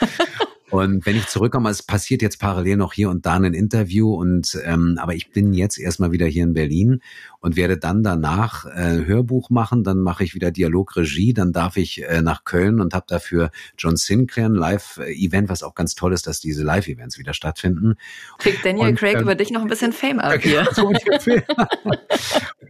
Und 0.71 1.07
wenn 1.07 1.17
ich 1.17 1.27
zurückkomme, 1.29 1.71
es 1.71 1.83
passiert 1.83 2.23
jetzt 2.23 2.39
parallel 2.41 2.77
noch 2.77 2.93
hier 2.93 3.09
und 3.09 3.25
da 3.25 3.35
ein 3.35 3.55
Interview 3.55 4.13
und 4.13 4.59
ähm, 4.65 4.99
aber 5.01 5.15
ich 5.15 5.31
bin 5.31 5.53
jetzt 5.53 5.79
erstmal 5.79 6.11
wieder 6.11 6.27
hier 6.27 6.43
in 6.43 6.55
Berlin 6.55 7.01
und 7.47 7.55
werde 7.55 7.79
dann 7.79 8.03
danach 8.03 8.67
äh, 8.67 9.05
Hörbuch 9.07 9.51
machen, 9.51 9.85
dann 9.85 9.99
mache 9.99 10.25
ich 10.25 10.35
wieder 10.35 10.51
Dialogregie, 10.51 11.33
dann 11.33 11.53
darf 11.53 11.77
ich 11.77 12.03
äh, 12.03 12.21
nach 12.21 12.43
Köln 12.43 12.81
und 12.81 12.93
habe 12.93 13.05
dafür 13.07 13.53
John 13.79 13.95
Sinclair 13.95 14.47
ein 14.47 14.57
Live-Event, 14.57 15.49
was 15.49 15.63
auch 15.63 15.77
ganz 15.77 15.95
toll 15.95 16.13
ist, 16.13 16.27
dass 16.27 16.41
diese 16.41 16.65
Live-Events 16.65 17.21
wieder 17.21 17.35
stattfinden. 17.35 17.95
Kriegt 18.39 18.65
Daniel 18.65 18.89
Und, 18.89 18.99
Craig 18.99 19.19
ähm, 19.19 19.23
über 19.23 19.37
dich 19.37 19.53
noch 19.53 19.63
ein 19.63 19.69
bisschen 19.69 19.93
Fame 19.93 20.19
ab 20.19 20.41
hier. 20.43 20.67
so 20.75 20.89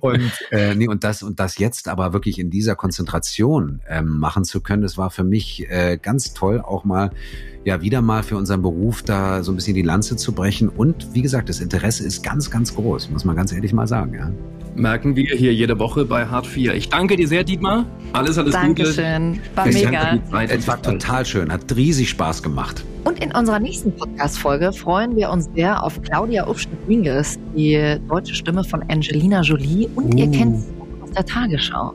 und 0.01 0.33
äh, 0.51 0.75
nee, 0.75 0.89
und 0.89 1.05
das 1.05 1.23
und 1.23 1.41
das 1.41 1.57
jetzt 1.57 1.89
aber 1.89 2.13
wirklich 2.13 2.39
in 2.39 2.51
dieser 2.51 2.77
Konzentration 2.77 3.81
ähm, 3.89 4.19
machen 4.19 4.45
zu 4.45 4.61
können, 4.61 4.83
das 4.83 4.99
war 4.99 5.11
für 5.11 5.25
mich 5.25 5.71
äh, 5.71 5.97
ganz 5.97 6.35
toll, 6.35 6.61
auch 6.61 6.85
mal 6.85 7.13
ja 7.65 7.81
wieder 7.81 8.03
mal 8.03 8.23
für 8.23 8.37
unseren 8.37 8.61
Beruf 8.61 9.03
da 9.03 9.43
so 9.43 9.53
ein 9.53 9.57
bisschen 9.57 9.75
die 9.75 9.83
Lanze 9.83 10.17
zu 10.17 10.33
brechen. 10.33 10.69
Und 10.69 11.15
wie 11.15 11.23
gesagt, 11.23 11.49
das 11.49 11.61
Interesse 11.61 12.05
ist 12.05 12.23
ganz, 12.23 12.51
ganz 12.51 12.75
groß, 12.75 13.11
muss 13.11 13.25
man 13.25 13.35
ganz 13.35 13.53
ehrlich 13.53 13.73
mal 13.73 13.89
sagen. 13.89 14.15
Ja. 14.15 14.31
Merken 14.77 15.17
wir 15.17 15.35
hier 15.35 15.55
jede 15.55 15.79
Woche 15.79 16.05
bei 16.05 16.27
Hart 16.27 16.47
4. 16.47 16.75
Ich 16.75 16.91
danke 16.91 17.17
dir 17.17 17.27
sehr, 17.27 17.45
Dietmar. 17.45 17.87
Alles, 18.13 18.37
alles 18.37 18.53
Dankeschön. 18.53 19.41
War 19.55 19.65
Gute. 19.65 19.87
mega. 19.87 20.19
Es 20.49 20.69
war 20.69 20.81
total 20.83 21.25
schön, 21.25 21.51
hat 21.51 21.75
riesig 21.75 22.11
Spaß 22.11 22.43
gemacht. 22.43 22.85
Und 23.05 23.23
in 23.25 23.33
unserer 23.33 23.59
nächsten 23.59 23.91
Podcast-Folge 23.97 24.73
freuen 24.75 25.17
wir 25.17 25.31
uns 25.31 25.49
sehr 25.55 25.83
auf 25.83 26.01
Claudia 26.03 26.47
Upschnitt-Minges, 26.47 27.39
die 27.57 27.97
deutsche 28.07 28.35
Stimme 28.35 28.65
von 28.65 28.83
Angelina 28.91 29.41
Jolie. 29.41 29.89
Und 29.95 30.15
ihr 30.15 30.27
Uh. 30.27 30.31
kennt 30.33 30.59
sie 30.61 30.69
auch 30.79 31.05
aus 31.05 31.11
der 31.13 31.25
Tagesschau. 31.25 31.95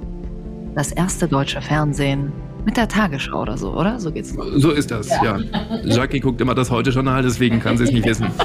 Das 0.76 0.92
erste 0.92 1.28
deutsche 1.28 1.62
Fernsehen 1.62 2.32
mit 2.66 2.78
der 2.78 2.88
Tagesschau 2.88 3.44
oder 3.44 3.58
so, 3.58 3.74
oder? 3.76 4.00
So 4.00 4.12
geht's. 4.12 4.34
So 4.56 4.72
ist 4.72 4.90
das, 4.90 5.08
ja. 5.10 5.38
Jackie 5.84 6.20
guckt 6.20 6.42
immer 6.42 6.56
das 6.56 6.72
Heute-Journal, 6.72 7.22
deswegen 7.22 7.60
kann 7.60 7.78
sie 7.78 7.84
es 7.84 7.92
nicht 7.92 8.06
wissen. 8.08 8.26